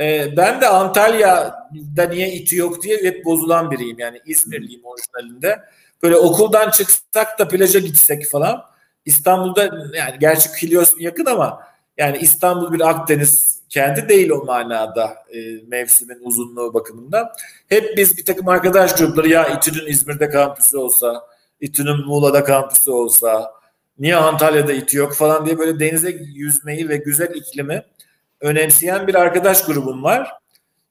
E, 0.00 0.36
ben 0.36 0.60
de 0.60 0.68
Antalya'da 0.68 2.04
niye 2.10 2.32
iti 2.32 2.56
yok 2.56 2.82
diye 2.82 3.02
hep 3.02 3.24
bozulan 3.24 3.70
biriyim. 3.70 3.98
Yani 3.98 4.20
İzmirliyim 4.26 4.82
orijinalinde. 4.84 5.62
Böyle 6.02 6.16
okuldan 6.16 6.70
çıksak 6.70 7.38
da 7.38 7.48
plaja 7.48 7.78
gitsek 7.78 8.28
falan. 8.28 8.62
İstanbul'da 9.04 9.62
yani 9.94 10.18
gerçi 10.20 10.52
Kilyos 10.52 10.94
yakın 10.98 11.26
ama 11.26 11.60
yani 11.98 12.18
İstanbul 12.18 12.72
bir 12.72 12.80
Akdeniz 12.80 13.62
kenti 13.68 14.08
değil 14.08 14.30
o 14.30 14.44
manada 14.44 15.16
e, 15.34 15.38
mevsimin 15.66 16.18
uzunluğu 16.22 16.74
bakımından. 16.74 17.28
Hep 17.68 17.96
biz 17.96 18.16
bir 18.18 18.24
takım 18.24 18.48
arkadaş 18.48 18.94
grupları 18.94 19.28
ya 19.28 19.48
İTÜ'nün 19.48 19.86
İzmir'de 19.86 20.30
kampüsü 20.30 20.76
olsa 20.76 21.22
İTÜ'nün 21.60 22.06
Muğla'da 22.06 22.44
kampüsü 22.44 22.90
olsa, 22.90 23.52
niye 23.98 24.16
Antalya'da 24.16 24.72
İTÜ 24.72 24.96
yok 24.96 25.14
falan 25.14 25.46
diye 25.46 25.58
böyle 25.58 25.80
denize 25.80 26.10
yüzmeyi 26.34 26.88
ve 26.88 26.96
güzel 26.96 27.34
iklimi 27.34 27.82
önemseyen 28.42 29.06
bir 29.06 29.14
arkadaş 29.14 29.64
grubum 29.64 30.02
var. 30.02 30.32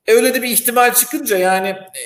E 0.08 0.14
öyle 0.14 0.34
de 0.34 0.42
bir 0.42 0.48
ihtimal 0.48 0.94
çıkınca 0.94 1.38
yani 1.38 1.68
e, 1.68 2.02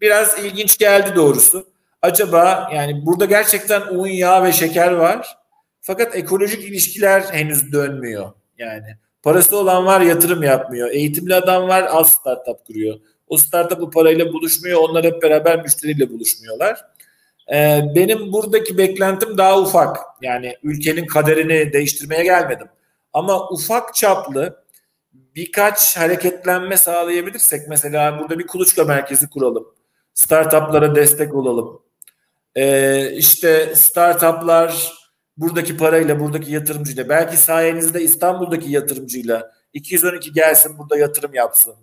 biraz 0.00 0.44
ilginç 0.44 0.78
geldi 0.78 1.16
doğrusu. 1.16 1.66
Acaba 2.02 2.70
yani 2.74 3.06
burada 3.06 3.24
gerçekten 3.24 3.80
un, 3.80 4.06
yağ 4.06 4.44
ve 4.44 4.52
şeker 4.52 4.92
var. 4.92 5.36
Fakat 5.80 6.16
ekolojik 6.16 6.64
ilişkiler 6.64 7.20
henüz 7.20 7.72
dönmüyor. 7.72 8.32
Yani 8.58 8.96
parası 9.22 9.56
olan 9.56 9.86
var 9.86 10.00
yatırım 10.00 10.42
yapmıyor. 10.42 10.90
Eğitimli 10.90 11.34
adam 11.34 11.68
var 11.68 11.88
az 11.90 12.10
startup 12.10 12.66
kuruyor. 12.66 13.00
O 13.28 13.38
startup 13.38 13.80
bu 13.80 13.90
parayla 13.90 14.32
buluşmuyor. 14.32 14.80
Onlar 14.80 15.04
hep 15.04 15.22
beraber 15.22 15.62
müşteriyle 15.62 16.10
buluşmuyorlar. 16.10 16.84
Ee, 17.52 17.82
benim 17.94 18.32
buradaki 18.32 18.78
beklentim 18.78 19.38
daha 19.38 19.60
ufak. 19.60 19.96
Yani 20.22 20.56
ülkenin 20.62 21.06
kaderini 21.06 21.72
değiştirmeye 21.72 22.24
gelmedim. 22.24 22.66
Ama 23.12 23.48
ufak 23.48 23.94
çaplı 23.94 24.61
birkaç 25.12 25.96
hareketlenme 25.96 26.76
sağlayabilirsek 26.76 27.68
mesela 27.68 28.20
burada 28.20 28.38
bir 28.38 28.46
kuluçka 28.46 28.84
merkezi 28.84 29.30
kuralım. 29.30 29.74
Startuplara 30.14 30.94
destek 30.94 31.34
olalım. 31.34 31.82
Ee, 32.54 33.12
işte 33.16 33.72
startuplar 33.76 34.92
buradaki 35.36 35.76
parayla, 35.76 36.20
buradaki 36.20 36.52
yatırımcıyla, 36.52 37.08
belki 37.08 37.36
sayenizde 37.36 38.02
İstanbul'daki 38.02 38.70
yatırımcıyla 38.70 39.52
212 39.72 40.32
gelsin 40.32 40.78
burada 40.78 40.96
yatırım 40.96 41.34
yapsın. 41.34 41.74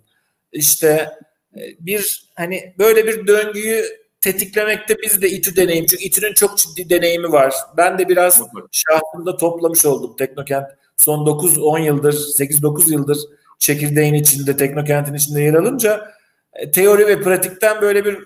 İşte 0.51 1.09
e, 1.55 1.61
bir 1.80 2.30
hani 2.36 2.75
böyle 2.80 3.07
bir 3.07 3.27
döngüyü 3.27 3.86
tetiklemekte 4.21 4.97
biz 5.03 5.21
de 5.21 5.30
İTÜ 5.30 5.55
deneyim. 5.55 5.86
Çünkü 5.86 6.03
İTÜ'nün 6.03 6.34
çok 6.34 6.57
ciddi 6.57 6.89
deneyimi 6.89 7.32
var. 7.32 7.53
Ben 7.77 7.99
de 7.99 8.09
biraz 8.09 8.41
şahsımda 8.71 9.38
toplamış 9.38 9.86
oldum 9.86 10.15
Teknokent. 10.17 10.78
Son 11.00 11.26
9-10 11.26 11.82
yıldır, 11.82 12.14
8-9 12.14 12.91
yıldır 12.91 13.18
çekirdeğin 13.60 14.14
içinde, 14.14 14.58
Teknokent'in 14.58 15.14
içinde 15.14 15.41
yer 15.41 15.54
alınca 15.54 16.12
e, 16.54 16.72
teori 16.72 17.08
ve 17.08 17.22
pratikten 17.22 17.82
böyle 17.82 18.06
bir 18.06 18.18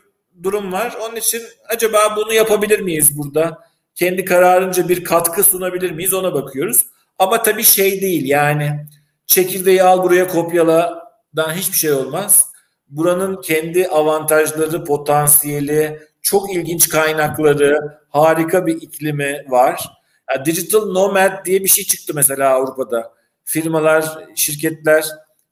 durum 0.44 0.72
var. 0.72 0.98
Onun 1.02 1.16
için 1.16 1.42
acaba 1.70 1.98
bunu 2.18 2.34
yapabilir 2.34 2.80
miyiz 2.80 3.18
burada? 3.18 3.60
Kendi 3.96 4.26
kararınca 4.26 4.90
bir 4.90 5.04
katkı 5.04 5.44
sunabilir 5.44 5.92
miyiz 5.92 6.14
ona 6.14 6.34
bakıyoruz. 6.34 6.86
Ama 7.20 7.44
tabii 7.44 7.64
şey 7.64 8.02
değil 8.02 8.26
yani 8.26 8.86
çekirdeği 9.26 9.84
al 9.84 10.04
buraya 10.04 10.28
kopyaladan 10.28 11.54
hiçbir 11.54 11.78
şey 11.78 11.92
olmaz 11.92 12.48
buranın 12.90 13.42
kendi 13.42 13.88
avantajları, 13.88 14.84
potansiyeli, 14.84 16.00
çok 16.22 16.56
ilginç 16.56 16.90
kaynakları, 16.90 17.98
harika 18.10 18.66
bir 18.66 18.82
iklimi 18.82 19.46
var. 19.48 20.03
Yani 20.32 20.46
digital 20.46 20.86
nomad 20.92 21.46
diye 21.46 21.64
bir 21.64 21.70
şey 21.70 21.86
çıktı 21.86 22.14
mesela 22.16 22.50
Avrupa'da. 22.50 23.14
Firmalar, 23.44 24.06
şirketler 24.36 25.06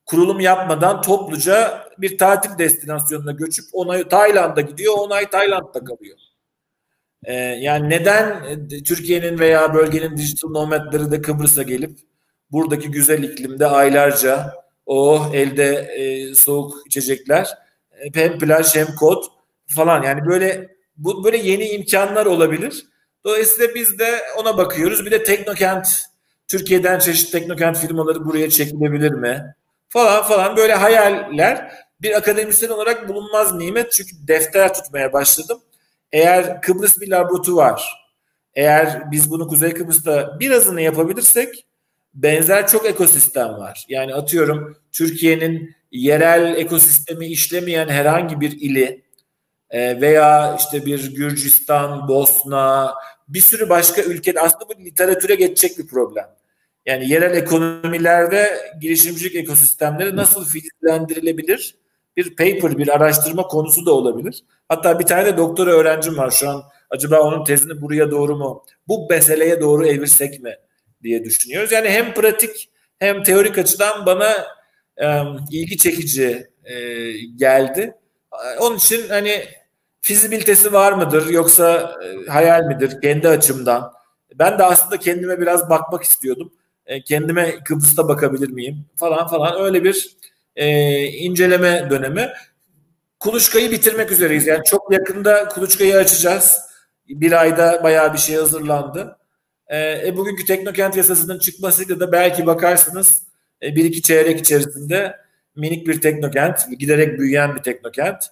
kurulum 0.06 0.40
yapmadan 0.40 1.02
topluca 1.02 1.88
bir 1.98 2.18
tatil 2.18 2.58
destinasyonuna 2.58 3.32
göçüp 3.32 3.66
onay 3.74 4.10
Tayland'a 4.10 4.62
gidiyor, 4.62 4.94
onay 4.98 5.30
Tayland'da 5.30 5.84
kalıyor. 5.84 6.18
Ee, 7.24 7.34
yani 7.34 7.90
neden 7.90 8.44
Türkiye'nin 8.68 9.40
veya 9.40 9.74
bölgenin 9.74 10.18
digital 10.18 10.50
nomadları 10.50 11.12
da 11.12 11.22
Kıbrıs'a 11.22 11.64
gelip 11.64 12.00
buradaki 12.52 12.92
güzel 12.92 13.24
iklimde 13.24 13.68
aylarca 13.68 14.62
Oh 14.86 15.34
elde 15.34 15.76
e, 15.76 16.36
soğuk 16.36 16.88
içecekler. 16.88 17.58
E, 17.92 18.10
hem 18.14 18.40
plaj 18.40 18.76
hem 18.76 18.88
kot 18.96 19.26
falan. 19.68 20.04
Yani 20.04 20.26
böyle 20.26 20.70
bu 20.98 21.24
böyle 21.24 21.38
yeni 21.38 21.68
imkanlar 21.70 22.26
olabilir. 22.26 22.86
Dolayısıyla 23.26 23.76
biz 23.76 24.00
de 24.00 24.22
ona 24.38 24.58
bakıyoruz. 24.58 25.06
Bir 25.06 25.12
de 25.12 25.24
Teknokent 25.24 25.88
Türkiye'den 26.48 27.00
çeşitli 27.00 27.32
Teknokent 27.32 27.78
firmaları 27.78 28.26
buraya 28.26 28.50
çekilebilir 28.50 29.12
mi? 29.12 29.56
Falan 29.90 30.24
falan 30.24 30.58
böyle 30.58 30.74
hayaller 30.74 31.72
bir 32.02 32.18
akademisyen 32.18 32.70
olarak 32.70 33.10
bulunmaz 33.10 33.56
nimet. 33.56 33.92
Çünkü 33.92 34.12
defter 34.28 34.74
tutmaya 34.74 35.14
başladım. 35.14 35.62
Eğer 36.12 36.62
Kıbrıs 36.62 37.02
bir 37.02 37.08
laboratuvar, 37.08 38.02
eğer 38.56 39.12
biz 39.12 39.32
bunu 39.32 39.48
Kuzey 39.48 39.74
Kıbrıs'ta 39.74 40.40
birazını 40.40 40.82
yapabilirsek 40.82 41.66
benzer 42.14 42.68
çok 42.68 42.86
ekosistem 42.86 43.50
var. 43.50 43.86
Yani 43.90 44.16
atıyorum 44.16 44.78
Türkiye'nin 44.92 45.76
yerel 45.92 46.56
ekosistemi 46.56 47.28
işlemeyen 47.28 47.88
herhangi 47.88 48.42
bir 48.42 48.52
ili 48.52 49.04
e, 49.72 50.02
veya 50.02 50.58
işte 50.60 50.86
bir 50.86 51.16
Gürcistan, 51.16 52.08
Bosna, 52.08 52.94
bir 53.28 53.42
sürü 53.42 53.70
başka 53.70 54.02
ülkede 54.02 54.42
aslında 54.42 54.70
bu 54.70 54.86
literatüre 54.86 55.36
geçecek 55.36 55.78
bir 55.78 55.88
problem. 55.88 56.26
Yani 56.86 57.10
yerel 57.10 57.38
ekonomilerde 57.38 58.72
girişimcilik 58.82 59.36
ekosistemleri 59.36 60.16
nasıl 60.16 60.46
filtrelendirilebilir 60.46 61.76
bir 62.18 62.36
paper, 62.36 62.78
bir 62.78 62.96
araştırma 62.96 63.44
konusu 63.44 63.86
da 63.86 63.94
olabilir. 63.94 64.44
Hatta 64.68 65.00
bir 65.00 65.06
tane 65.06 65.26
de 65.26 65.38
doktora 65.38 65.72
öğrencim 65.72 66.18
var 66.18 66.32
şu 66.32 66.50
an. 66.50 66.64
Acaba 66.90 67.22
onun 67.22 67.44
tezini 67.44 67.82
buraya 67.82 68.12
doğru 68.12 68.38
mu, 68.38 68.66
bu 68.88 69.08
meseleye 69.10 69.62
doğru 69.62 69.88
evirsek 69.88 70.44
mi 70.44 70.56
diye 71.04 71.24
düşünüyoruz. 71.24 71.72
Yani 71.72 71.90
hem 71.90 72.14
pratik 72.14 72.70
hem 73.00 73.24
teorik 73.24 73.58
açıdan 73.58 74.06
bana 74.06 74.48
e, 74.98 75.08
ilgi 75.52 75.78
çekici 75.78 76.48
e, 76.64 76.76
geldi. 77.36 77.94
Onun 78.60 78.78
için 78.78 79.10
hani 79.10 79.46
fizibilitesi 80.02 80.74
var 80.74 80.94
mıdır 80.94 81.30
yoksa 81.30 81.96
e, 82.04 82.30
hayal 82.30 82.64
midir 82.64 83.02
kendi 83.02 83.28
açımdan? 83.28 83.94
Ben 84.36 84.60
de 84.60 84.64
aslında 84.64 84.98
kendime 84.98 85.42
biraz 85.42 85.70
bakmak 85.70 86.04
istiyordum. 86.04 86.54
E, 86.86 87.02
kendime 87.02 87.64
Kıbrıs'ta 87.64 88.08
bakabilir 88.08 88.50
miyim 88.50 88.86
falan 88.96 89.28
falan 89.28 89.62
öyle 89.62 89.84
bir 89.84 90.18
e, 90.56 91.04
inceleme 91.04 91.88
dönemi. 91.90 92.30
Kuluçkayı 93.20 93.72
bitirmek 93.72 94.12
üzereyiz. 94.12 94.48
Yani 94.48 94.64
çok 94.66 94.94
yakında 94.94 95.48
kuluçkayı 95.48 95.98
açacağız. 95.98 96.62
Bir 97.08 97.42
ayda 97.42 97.84
bayağı 97.84 98.14
bir 98.14 98.18
şey 98.18 98.36
hazırlandı. 98.36 99.18
E, 99.68 100.08
e 100.08 100.18
bugünkü 100.18 100.46
Teknokent 100.46 100.98
yasasının 100.98 101.40
çıkmasıyla 101.40 102.00
da 102.00 102.12
belki 102.12 102.46
bakarsınız 102.46 103.24
e, 103.64 103.76
bir 103.76 103.86
iki 103.86 104.02
çeyrek 104.02 104.40
içerisinde 104.40 105.16
minik 105.56 105.88
bir 105.88 106.02
teknokent, 106.02 106.60
giderek 106.80 107.20
büyüyen 107.20 107.56
bir 107.56 107.62
teknokent. 107.62 108.24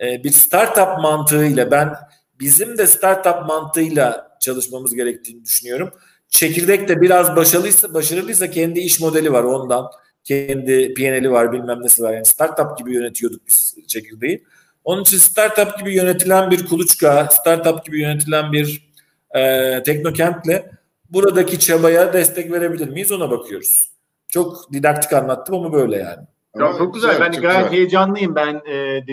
E, 0.00 0.24
bir 0.24 0.30
startup 0.30 1.02
mantığıyla 1.02 1.70
ben 1.70 1.92
bizim 2.40 2.78
de 2.78 2.86
startup 2.86 3.46
mantığıyla 3.46 4.36
çalışmamız 4.40 4.94
gerektiğini 4.94 5.44
düşünüyorum. 5.44 5.90
Çekirdek 6.28 6.88
de 6.88 7.00
biraz 7.00 7.36
başarılıysa, 7.36 7.94
başarılıysa 7.94 8.50
kendi 8.50 8.80
iş 8.80 9.00
modeli 9.00 9.32
var 9.32 9.42
ondan. 9.42 9.90
Kendi 10.24 10.94
PNL'i 10.94 11.30
var 11.30 11.52
bilmem 11.52 11.82
nesi 11.82 12.02
var. 12.02 12.12
Yani 12.12 12.26
startup 12.26 12.78
gibi 12.78 12.94
yönetiyorduk 12.94 13.46
biz 13.46 13.74
çekirdeği. 13.86 14.44
Onun 14.84 15.02
için 15.02 15.18
startup 15.18 15.78
gibi 15.78 15.94
yönetilen 15.94 16.50
bir 16.50 16.66
kuluçka, 16.66 17.28
startup 17.30 17.84
gibi 17.84 18.00
yönetilen 18.00 18.52
bir 18.52 18.92
e, 19.34 19.82
teknokentle 19.82 20.70
buradaki 21.10 21.58
çabaya 21.58 22.12
destek 22.12 22.52
verebilir 22.52 22.88
miyiz 22.88 23.12
ona 23.12 23.30
bakıyoruz. 23.30 23.90
Çok 24.28 24.72
didaktik 24.72 25.12
anlattım 25.12 25.54
ama 25.54 25.72
böyle 25.72 25.96
yani. 25.96 26.26
Ya, 26.58 26.72
çok 26.78 26.94
güzel. 26.94 27.20
Ben 27.20 27.32
gayet 27.32 27.42
güzel. 27.42 27.72
heyecanlıyım. 27.72 28.34
Ben 28.34 28.54
e, 28.54 29.06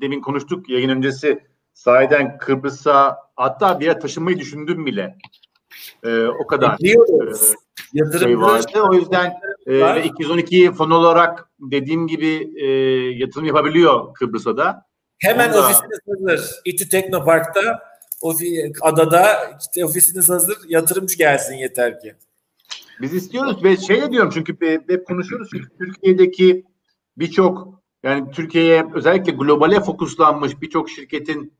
demin 0.00 0.20
konuştuk 0.20 0.68
yayın 0.68 0.88
öncesi 0.88 1.38
sahiden 1.74 2.38
Kıbrıs'a 2.38 3.16
hatta 3.36 3.80
bir 3.80 3.86
yere 3.86 3.98
taşınmayı 3.98 4.38
düşündüm 4.38 4.86
bile. 4.86 5.16
E, 6.04 6.26
o 6.26 6.46
kadar 6.46 6.76
e, 6.82 8.18
şey 8.18 8.40
vardı. 8.40 8.82
O 8.90 8.94
yüzden 8.94 9.34
e, 9.66 10.02
212 10.02 10.72
fon 10.72 10.90
olarak 10.90 11.48
dediğim 11.60 12.06
gibi 12.06 12.50
e, 12.56 12.66
yatırım 13.10 13.46
yapabiliyor 13.46 14.14
Kıbrıs'a 14.14 14.56
da. 14.56 14.86
Hemen 15.18 15.48
Onda... 15.48 15.60
ofisiniz 15.60 15.98
hazır. 16.08 16.50
İTÜ 16.64 16.88
Teknopark'ta 16.88 17.78
ofi, 18.20 18.72
adada 18.80 19.50
işte 19.60 19.84
ofisiniz 19.84 20.28
hazır. 20.28 20.56
Yatırımcı 20.68 21.18
gelsin 21.18 21.54
yeter 21.54 22.00
ki. 22.00 22.14
Biz 23.00 23.14
istiyoruz 23.14 23.64
ve 23.64 23.76
şey 23.76 24.10
diyorum 24.10 24.30
çünkü 24.34 24.56
hep 24.88 25.06
konuşuyoruz 25.06 25.48
çünkü 25.52 25.68
Türkiye'deki 25.78 26.64
birçok 27.16 27.82
yani 28.06 28.30
Türkiye'ye 28.30 28.86
özellikle 28.94 29.32
globale 29.32 29.80
fokuslanmış 29.80 30.60
birçok 30.62 30.90
şirketin 30.90 31.52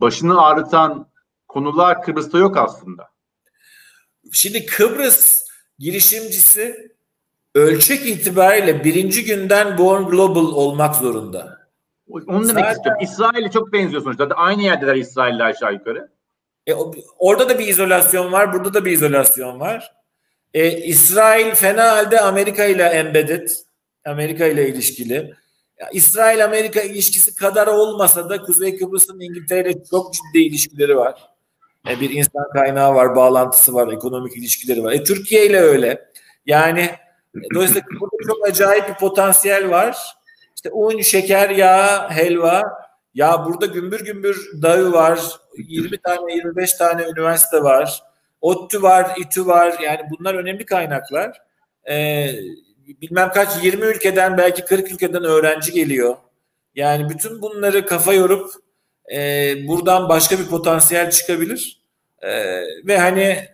başını 0.00 0.42
ağrıtan 0.42 1.08
konular 1.48 2.02
Kıbrıs'ta 2.02 2.38
yok 2.38 2.56
aslında. 2.56 3.08
Şimdi 4.32 4.66
Kıbrıs 4.66 5.44
girişimcisi 5.78 6.92
ölçek 7.54 8.06
itibariyle 8.06 8.84
birinci 8.84 9.24
günden 9.24 9.78
Born 9.78 10.02
Global 10.02 10.46
olmak 10.46 10.96
zorunda. 10.96 11.58
Onu 12.08 12.48
demek 12.48 12.64
Zaten... 12.64 12.72
istiyorum. 12.72 13.02
İsrail'e 13.02 13.50
çok 13.50 13.72
benziyor 13.72 14.02
sonuçta. 14.02 14.24
Aynı 14.24 14.62
yerdeler 14.62 14.94
İsrail'le 14.94 15.40
aşağı 15.40 15.72
yukarı. 15.72 16.10
E, 16.66 16.74
orada 17.18 17.48
da 17.48 17.58
bir 17.58 17.66
izolasyon 17.66 18.32
var, 18.32 18.52
burada 18.52 18.74
da 18.74 18.84
bir 18.84 18.92
izolasyon 18.92 19.60
var. 19.60 19.92
E, 20.54 20.70
İsrail 20.82 21.54
fena 21.54 21.92
halde 21.92 22.20
Amerika 22.20 22.64
ile 22.64 22.82
embedded. 22.82 23.48
Amerika 24.06 24.46
ile 24.46 24.68
ilişkili. 24.68 25.34
İsrail-Amerika 25.92 26.80
ilişkisi 26.80 27.34
kadar 27.34 27.66
olmasa 27.66 28.28
da 28.28 28.42
Kuzey 28.42 28.78
Kıbrıs'ın 28.78 29.20
İngiltere 29.20 29.70
ile 29.70 29.84
çok 29.90 30.14
ciddi 30.14 30.38
ilişkileri 30.38 30.96
var. 30.96 31.28
E, 31.88 32.00
bir 32.00 32.10
insan 32.10 32.50
kaynağı 32.52 32.94
var, 32.94 33.16
bağlantısı 33.16 33.74
var, 33.74 33.92
ekonomik 33.92 34.36
ilişkileri 34.36 34.84
var. 34.84 34.92
E, 34.92 35.04
Türkiye 35.04 35.46
ile 35.46 35.60
öyle. 35.60 36.10
Yani 36.46 36.80
e, 37.34 37.54
dolayısıyla 37.54 37.82
burada 38.00 38.16
çok 38.26 38.48
acayip 38.48 38.88
bir 38.88 38.94
potansiyel 38.94 39.70
var. 39.70 39.96
İşte 40.56 40.70
un, 40.70 41.00
şeker, 41.00 41.50
yağ, 41.50 42.10
helva. 42.10 42.62
Ya 43.14 43.44
burada 43.46 43.66
gümbür 43.66 44.04
gümbür 44.04 44.62
dağı 44.62 44.92
var. 44.92 45.20
20 45.56 45.98
tane, 45.98 46.34
25 46.34 46.72
tane 46.72 47.02
üniversite 47.02 47.62
var. 47.62 48.02
ODTÜ 48.40 48.82
var, 48.82 49.10
İTÜ 49.18 49.46
var. 49.46 49.78
Yani 49.82 50.00
bunlar 50.10 50.34
önemli 50.34 50.66
kaynaklar. 50.66 51.42
Ee, 51.90 52.30
bilmem 52.88 53.30
kaç 53.34 53.64
20 53.64 53.86
ülkeden 53.86 54.38
belki 54.38 54.64
40 54.64 54.92
ülkeden 54.92 55.24
öğrenci 55.24 55.72
geliyor. 55.72 56.16
Yani 56.74 57.08
bütün 57.08 57.42
bunları 57.42 57.86
kafa 57.86 58.12
yorup 58.12 58.50
e, 59.14 59.54
buradan 59.68 60.08
başka 60.08 60.38
bir 60.38 60.46
potansiyel 60.46 61.10
çıkabilir. 61.10 61.82
E, 62.22 62.30
ve 62.86 62.98
hani 62.98 63.48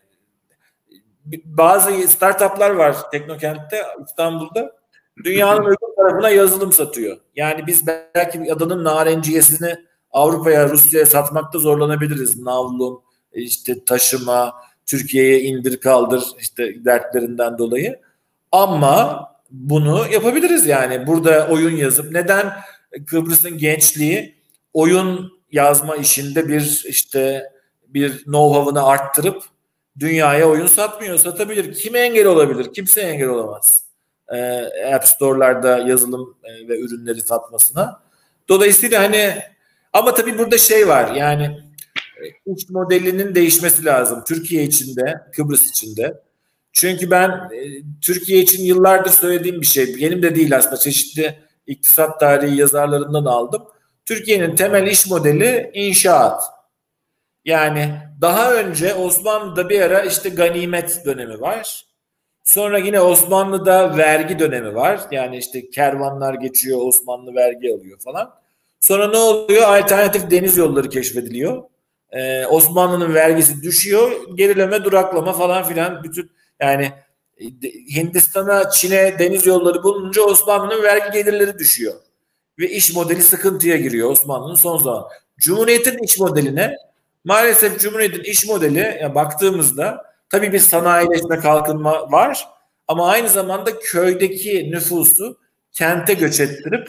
bazı 1.44 2.08
startuplar 2.08 2.70
var 2.70 2.96
Teknokent'te 3.10 3.82
İstanbul'da. 4.06 4.76
Dünyanın 5.24 5.64
öbür 5.64 5.96
tarafına 5.96 6.30
yazılım 6.30 6.72
satıyor. 6.72 7.16
Yani 7.36 7.66
biz 7.66 7.86
belki 7.86 8.52
adanın 8.52 8.84
narenciyesini 8.84 9.76
Avrupa'ya, 10.10 10.68
Rusya'ya 10.68 11.06
satmakta 11.06 11.58
zorlanabiliriz. 11.58 12.40
Navlun, 12.40 13.02
işte 13.32 13.84
taşıma, 13.84 14.54
Türkiye'ye 14.86 15.40
indir 15.40 15.80
kaldır 15.80 16.24
işte 16.40 16.84
dertlerinden 16.84 17.58
dolayı. 17.58 18.00
Ama 18.54 19.28
bunu 19.50 20.06
yapabiliriz 20.12 20.66
yani. 20.66 21.06
Burada 21.06 21.48
oyun 21.50 21.76
yazıp 21.76 22.12
neden 22.12 22.52
Kıbrıs'ın 23.06 23.58
gençliği 23.58 24.34
oyun 24.72 25.32
yazma 25.52 25.96
işinde 25.96 26.48
bir 26.48 26.84
işte 26.88 27.52
bir 27.88 28.24
know-how'ını 28.24 28.82
arttırıp 28.82 29.42
dünyaya 29.98 30.48
oyun 30.48 30.66
satmıyor. 30.66 31.18
Satabilir. 31.18 31.74
Kim 31.74 31.96
engel 31.96 32.26
olabilir? 32.26 32.72
Kimse 32.72 33.00
engel 33.00 33.28
olamaz. 33.28 33.84
Ee, 34.34 34.94
App 34.94 35.04
Store'larda 35.08 35.78
yazılım 35.78 36.36
e, 36.44 36.68
ve 36.68 36.80
ürünleri 36.80 37.20
satmasına. 37.20 38.02
Dolayısıyla 38.48 39.02
hani 39.02 39.34
ama 39.92 40.14
tabii 40.14 40.38
burada 40.38 40.58
şey 40.58 40.88
var 40.88 41.14
yani 41.14 41.60
iş 42.46 42.70
modelinin 42.70 43.34
değişmesi 43.34 43.84
lazım. 43.84 44.22
Türkiye 44.28 44.64
içinde, 44.64 45.14
Kıbrıs 45.36 45.70
içinde. 45.70 46.24
Çünkü 46.74 47.10
ben 47.10 47.30
e, 47.30 47.60
Türkiye 48.00 48.40
için 48.40 48.64
yıllardır 48.64 49.10
söylediğim 49.10 49.60
bir 49.60 49.66
şey. 49.66 49.96
Benim 49.96 50.22
de 50.22 50.34
değil 50.34 50.56
aslında 50.56 50.76
çeşitli 50.76 51.38
iktisat 51.66 52.20
tarihi 52.20 52.56
yazarlarından 52.56 53.24
aldım. 53.24 53.62
Türkiye'nin 54.06 54.56
temel 54.56 54.86
iş 54.86 55.06
modeli 55.06 55.70
inşaat. 55.74 56.42
Yani 57.44 57.88
daha 58.20 58.54
önce 58.54 58.94
Osmanlı'da 58.94 59.68
bir 59.68 59.80
ara 59.80 60.00
işte 60.00 60.28
ganimet 60.28 61.02
dönemi 61.06 61.40
var. 61.40 61.84
Sonra 62.44 62.78
yine 62.78 63.00
Osmanlı'da 63.00 63.96
vergi 63.96 64.38
dönemi 64.38 64.74
var. 64.74 65.00
Yani 65.10 65.36
işte 65.36 65.70
kervanlar 65.70 66.34
geçiyor, 66.34 66.78
Osmanlı 66.82 67.34
vergi 67.34 67.74
alıyor 67.74 68.00
falan. 68.00 68.34
Sonra 68.80 69.08
ne 69.08 69.16
oluyor? 69.16 69.62
Alternatif 69.62 70.30
deniz 70.30 70.56
yolları 70.56 70.88
keşfediliyor. 70.88 71.62
Ee, 72.10 72.46
Osmanlı'nın 72.46 73.14
vergisi 73.14 73.62
düşüyor. 73.62 74.12
Gerileme, 74.34 74.84
duraklama 74.84 75.32
falan 75.32 75.64
filan 75.64 76.04
bütün 76.04 76.30
yani 76.60 76.92
e, 77.40 77.44
Hindistan'a, 77.96 78.70
Çin'e 78.70 79.18
deniz 79.18 79.46
yolları 79.46 79.82
bulununca 79.82 80.22
Osmanlı'nın 80.22 80.82
vergi 80.82 81.12
gelirleri 81.12 81.58
düşüyor. 81.58 81.94
Ve 82.58 82.70
iş 82.70 82.94
modeli 82.94 83.22
sıkıntıya 83.22 83.76
giriyor 83.76 84.10
Osmanlı'nın 84.10 84.54
son 84.54 84.78
zaman. 84.78 85.04
Cumhuriyet'in 85.38 85.98
iş 85.98 86.18
modeline 86.18 86.76
maalesef 87.24 87.80
Cumhuriyet'in 87.80 88.22
iş 88.22 88.46
modeli 88.46 88.98
ya 89.02 89.14
baktığımızda 89.14 90.04
tabii 90.28 90.52
bir 90.52 90.58
sanayileşme 90.58 91.38
kalkınma 91.38 92.12
var 92.12 92.48
ama 92.88 93.08
aynı 93.08 93.28
zamanda 93.28 93.78
köydeki 93.78 94.70
nüfusu 94.70 95.38
kente 95.72 96.14
göç 96.14 96.40
ettirip 96.40 96.88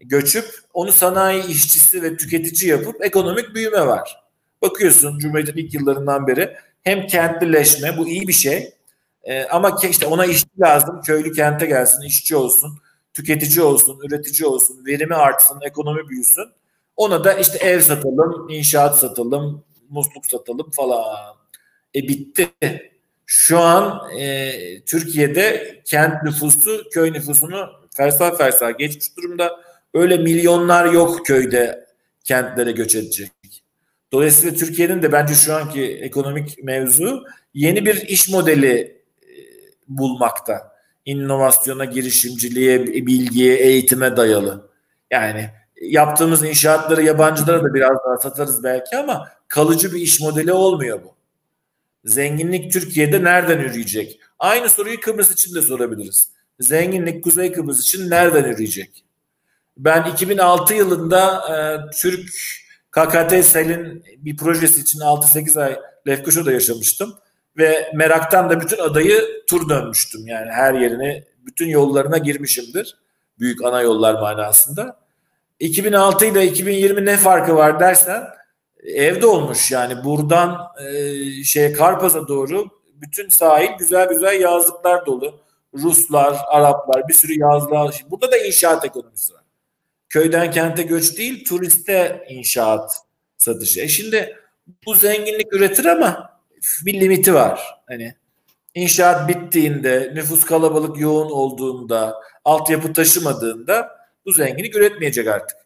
göçüp 0.00 0.44
onu 0.74 0.92
sanayi 0.92 1.46
işçisi 1.46 2.02
ve 2.02 2.16
tüketici 2.16 2.70
yapıp 2.70 3.04
ekonomik 3.04 3.54
büyüme 3.54 3.86
var. 3.86 4.22
Bakıyorsun 4.62 5.18
Cumhuriyet'in 5.18 5.56
ilk 5.56 5.74
yıllarından 5.74 6.26
beri 6.26 6.56
hem 6.82 7.06
kentlileşme 7.06 7.98
bu 7.98 8.08
iyi 8.08 8.28
bir 8.28 8.32
şey 8.32 8.72
e, 9.24 9.44
ama 9.44 9.78
işte 9.90 10.06
ona 10.06 10.26
işçi 10.26 10.60
lazım. 10.60 11.00
Köylü 11.00 11.32
kente 11.32 11.66
gelsin, 11.66 12.02
işçi 12.02 12.36
olsun, 12.36 12.78
tüketici 13.14 13.64
olsun, 13.64 14.00
üretici 14.04 14.48
olsun, 14.48 14.86
verimi 14.86 15.14
artsın, 15.14 15.60
ekonomi 15.62 16.08
büyüsün. 16.08 16.46
Ona 16.96 17.24
da 17.24 17.32
işte 17.32 17.58
ev 17.58 17.80
satalım, 17.80 18.48
inşaat 18.48 18.98
satalım, 18.98 19.64
musluk 19.88 20.26
satalım 20.26 20.70
falan. 20.70 21.36
E 21.94 22.02
bitti. 22.02 22.48
Şu 23.26 23.58
an 23.58 24.10
e, 24.18 24.52
Türkiye'de 24.84 25.80
kent 25.84 26.22
nüfusu 26.22 26.82
köy 26.92 27.12
nüfusunu 27.12 27.70
fersah 27.96 28.38
fersah 28.38 28.78
geçmiş 28.78 29.16
durumda. 29.16 29.60
öyle 29.94 30.16
milyonlar 30.16 30.92
yok 30.92 31.26
köyde 31.26 31.86
kentlere 32.24 32.72
göç 32.72 32.94
edecek. 32.94 33.30
Dolayısıyla 34.12 34.54
Türkiye'nin 34.54 35.02
de 35.02 35.12
bence 35.12 35.34
şu 35.34 35.54
anki 35.54 35.82
ekonomik 35.82 36.64
mevzu 36.64 37.24
yeni 37.54 37.86
bir 37.86 37.96
iş 37.96 38.28
modeli 38.28 39.01
bulmakta. 39.88 40.72
İnovasyona, 41.04 41.84
girişimciliğe, 41.84 42.86
bilgiye, 42.86 43.56
eğitime 43.56 44.16
dayalı. 44.16 44.70
Yani 45.10 45.50
yaptığımız 45.82 46.44
inşaatları 46.44 47.02
yabancılara 47.02 47.64
da 47.64 47.74
biraz 47.74 47.96
daha 48.06 48.16
satarız 48.16 48.64
belki 48.64 48.96
ama 48.96 49.28
kalıcı 49.48 49.94
bir 49.94 50.00
iş 50.00 50.20
modeli 50.20 50.52
olmuyor 50.52 51.02
bu. 51.04 51.14
Zenginlik 52.04 52.72
Türkiye'de 52.72 53.24
nereden 53.24 53.60
yürüyecek? 53.60 54.20
Aynı 54.38 54.68
soruyu 54.68 55.00
Kıbrıs 55.00 55.30
için 55.30 55.54
de 55.54 55.62
sorabiliriz. 55.62 56.28
Zenginlik 56.60 57.24
Kuzey 57.24 57.52
Kıbrıs 57.52 57.80
için 57.80 58.10
nereden 58.10 58.48
yürüyecek? 58.48 59.04
Ben 59.76 60.04
2006 60.12 60.74
yılında 60.74 61.42
e, 61.54 61.56
Türk 61.96 62.30
KKT 62.90 63.44
Sel'in 63.44 64.04
bir 64.18 64.36
projesi 64.36 64.80
için 64.80 65.00
6-8 65.00 65.60
ay 65.60 65.78
Lefkoşa'da 66.08 66.52
yaşamıştım. 66.52 67.14
Ve 67.58 67.90
meraktan 67.94 68.50
da 68.50 68.60
bütün 68.60 68.78
adayı 68.78 69.44
tur 69.48 69.68
dönmüştüm. 69.68 70.26
Yani 70.26 70.50
her 70.50 70.74
yerine, 70.74 71.24
bütün 71.46 71.68
yollarına 71.68 72.18
girmişimdir. 72.18 72.96
Büyük 73.38 73.64
ana 73.64 73.82
yollar 73.82 74.14
manasında. 74.14 74.96
2006 75.60 76.26
ile 76.26 76.46
2020 76.46 77.06
ne 77.06 77.16
farkı 77.16 77.56
var 77.56 77.80
dersen 77.80 78.24
evde 78.82 79.26
olmuş 79.26 79.70
yani 79.70 80.04
buradan 80.04 80.58
e, 80.86 81.44
şey 81.44 81.72
Karpaz'a 81.72 82.28
doğru 82.28 82.68
bütün 82.94 83.28
sahil 83.28 83.78
güzel 83.78 84.08
güzel 84.08 84.40
yazlıklar 84.40 85.06
dolu. 85.06 85.42
Ruslar, 85.74 86.36
Araplar 86.46 87.08
bir 87.08 87.14
sürü 87.14 87.38
yazlığa. 87.38 87.90
Burada 88.10 88.32
da 88.32 88.36
inşaat 88.36 88.84
ekonomisi 88.84 89.34
var. 89.34 89.42
Köyden 90.08 90.50
kente 90.50 90.82
göç 90.82 91.18
değil, 91.18 91.44
turiste 91.44 92.26
inşaat 92.28 92.98
satışı. 93.38 93.80
E 93.80 93.88
şimdi 93.88 94.36
bu 94.86 94.94
zenginlik 94.94 95.52
üretir 95.52 95.84
ama 95.84 96.31
bir 96.86 97.00
limiti 97.00 97.34
var. 97.34 97.82
Hani 97.86 98.14
inşaat 98.74 99.28
bittiğinde, 99.28 100.12
nüfus 100.14 100.44
kalabalık 100.44 101.00
yoğun 101.00 101.30
olduğunda, 101.30 102.14
altyapı 102.44 102.92
taşımadığında 102.92 103.88
bu 104.26 104.32
zenginlik 104.32 104.76
üretmeyecek 104.76 105.28
artık. 105.28 105.56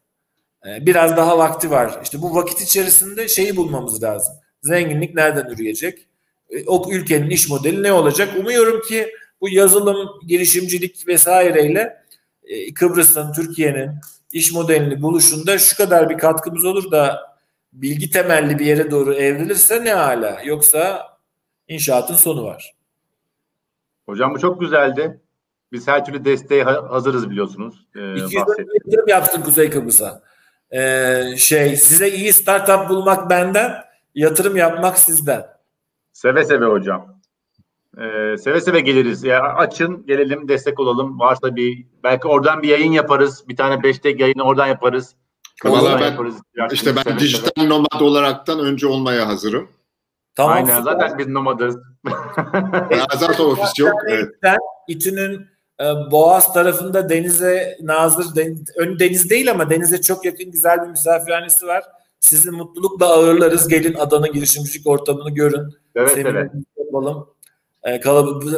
Ee, 0.67 0.87
biraz 0.87 1.17
daha 1.17 1.39
vakti 1.39 1.71
var. 1.71 2.01
İşte 2.03 2.23
bu 2.23 2.35
vakit 2.35 2.61
içerisinde 2.61 3.29
şeyi 3.29 3.57
bulmamız 3.57 4.03
lazım. 4.03 4.35
Zenginlik 4.63 5.15
nereden 5.15 5.47
üreyecek? 5.47 6.07
Ee, 6.51 6.65
o 6.67 6.93
ülkenin 6.93 7.31
iş 7.31 7.49
modeli 7.49 7.83
ne 7.83 7.93
olacak? 7.93 8.37
Umuyorum 8.39 8.81
ki 8.89 9.13
bu 9.41 9.49
yazılım, 9.49 10.09
girişimcilik 10.27 11.09
vesaireyle 11.09 12.03
e, 12.45 12.75
Kıbrıs'ın, 12.75 13.33
Türkiye'nin 13.33 13.91
iş 14.33 14.53
modelini 14.53 15.03
buluşunda 15.03 15.59
şu 15.59 15.77
kadar 15.77 16.11
bir 16.11 16.19
katkımız 16.19 16.65
olur 16.65 16.91
da 16.91 17.36
bilgi 17.77 18.11
temelli 18.11 18.59
bir 18.59 18.67
yere 18.67 18.91
doğru 18.91 19.15
evrilirse 19.15 19.85
ne 19.85 19.93
hala. 19.93 20.41
Yoksa 20.45 21.09
inşaatın 21.69 22.15
sonu 22.15 22.45
var. 22.45 22.75
Hocam 24.07 24.35
bu 24.35 24.39
çok 24.39 24.61
güzeldi. 24.61 25.21
Biz 25.73 25.89
her 25.89 26.05
türlü 26.05 26.25
desteğe 26.25 26.63
hazırız 26.65 27.31
biliyorsunuz. 27.31 27.87
Ee, 27.97 28.15
200 28.15 28.33
yatırım 28.35 29.09
yaptın 29.09 29.43
Kuzey 29.43 29.71
Kıbrıs'a. 29.71 30.23
Ee, 30.71 31.23
şey 31.37 31.77
size 31.77 32.09
iyi 32.09 32.33
startup 32.33 32.89
bulmak 32.89 33.31
benden, 33.31 33.73
yatırım 34.15 34.57
yapmak 34.57 34.99
sizden. 34.99 35.47
Seve 36.13 36.45
seve 36.45 36.65
hocam. 36.65 37.21
Ee, 37.99 38.37
seve 38.39 38.61
seve 38.61 38.81
geliriz. 38.81 39.25
Ya 39.25 39.43
açın, 39.43 40.07
gelelim, 40.07 40.49
destek 40.49 40.81
olalım. 40.81 41.19
Varsa 41.19 41.57
bir 41.57 41.87
belki 42.05 42.29
oradan 42.29 42.63
bir 42.63 42.69
yayın 42.69 42.93
yaparız. 42.93 43.49
Bir 43.49 43.57
tane 43.57 43.83
beştek 43.83 44.21
yayını 44.21 44.43
oradan 44.43 44.67
yaparız. 44.67 45.15
Valla 45.65 46.01
ben 46.01 46.11
yaparız. 46.11 46.35
işte 46.73 46.97
ben 46.97 47.19
dijital 47.19 47.65
nomad 47.67 48.01
olaraktan 48.01 48.61
önce 48.61 48.87
olmaya 48.87 49.29
hazırım. 49.29 49.69
Tamam. 50.35 50.57
Aynen 50.57 50.83
zaten 50.83 51.19
biz 51.19 51.29
nomadız. 51.29 51.77
zaten 53.19 53.45
ofis 53.45 53.79
yok. 53.79 53.95
Evet. 54.09 54.29
İTÜ'nün 54.89 55.47
e, 55.81 55.85
Boğaz 56.11 56.55
tarafında 56.55 57.09
denize 57.09 57.79
nazır, 57.83 58.27
ön 58.77 58.99
deniz 58.99 59.31
değil 59.31 59.51
ama 59.51 59.71
denize 59.71 60.01
çok 60.01 60.25
yakın 60.25 60.51
güzel 60.51 60.83
bir 60.83 60.89
misafirhanesi 60.89 61.67
var. 61.67 61.85
Sizi 62.21 62.51
mutlulukla 62.51 63.07
ağırlarız. 63.07 63.69
Gelin 63.69 63.95
adanın 63.95 64.33
girişimcilik 64.33 64.87
ortamını 64.87 65.31
görün. 65.31 65.75
Evet, 65.95 66.19
evet. 66.19 66.51
Yapalım. 66.79 67.29
Ee, 67.85 68.01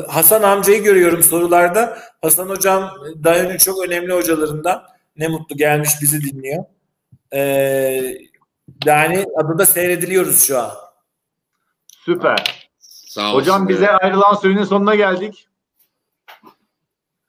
Hasan 0.08 0.42
amcayı 0.42 0.82
görüyorum 0.82 1.22
sorularda. 1.22 1.98
Hasan 2.22 2.48
hocam 2.48 2.90
Dayan'ın 3.24 3.56
çok 3.56 3.86
önemli 3.86 4.12
hocalarından. 4.12 4.82
Ne 5.16 5.28
mutlu 5.28 5.56
gelmiş 5.56 5.90
bizi 6.02 6.20
dinliyor. 6.20 6.64
Ee, 7.34 8.18
yani 8.84 9.26
adada 9.36 9.66
seyrediliyoruz 9.66 10.46
şu 10.46 10.58
an. 10.58 10.70
Süper. 11.86 12.70
Sağ 12.78 13.32
Hocam 13.32 13.68
bize 13.68 13.90
ayrılan 13.90 14.34
sürenin 14.34 14.64
sonuna 14.64 14.94
geldik. 14.94 15.48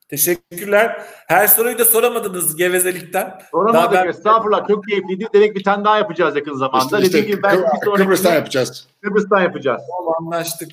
Teşekkürler. 0.09 1.05
Her 1.27 1.47
soruyu 1.47 1.79
da 1.79 1.85
soramadınız 1.85 2.55
gevezelikten. 2.55 3.41
Soramadık. 3.51 3.93
Ben... 3.93 4.07
Estağfurullah. 4.07 4.67
Çok 4.67 4.87
keyifliydi. 4.87 5.27
Demek 5.33 5.55
bir 5.55 5.63
tane 5.63 5.85
daha 5.85 5.97
yapacağız 5.97 6.35
yakın 6.35 6.53
zamanda. 6.53 6.99
İşte, 6.99 7.01
işte, 7.01 7.19
gibi 7.19 7.43
belki 7.43 7.63
bir 7.63 7.85
sonraki... 7.85 8.03
Kıbrıs'tan 8.03 8.33
yapacağız. 8.33 8.87
Kıbrıs'tan 9.01 9.41
yapacağız. 9.41 9.81
Tamam 9.97 10.15
anlaştık. 10.19 10.71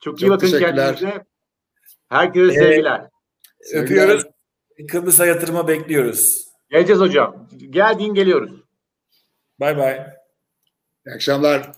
Çok, 0.00 0.22
iyi 0.22 0.30
bakın 0.30 0.58
kendinize. 0.58 1.24
Herkese 2.08 2.52
ee, 2.52 2.58
sevgiler. 2.58 3.08
Öpüyoruz. 3.74 4.24
Kıbrıs'a 4.88 5.26
yatırıma 5.26 5.68
bekliyoruz. 5.68 6.45
Geleceğiz 6.70 7.00
hocam. 7.00 7.48
Geldiğin 7.70 8.14
geliyoruz. 8.14 8.60
Bay 9.60 9.76
bay. 9.76 10.06
İyi 11.06 11.14
akşamlar. 11.14 11.72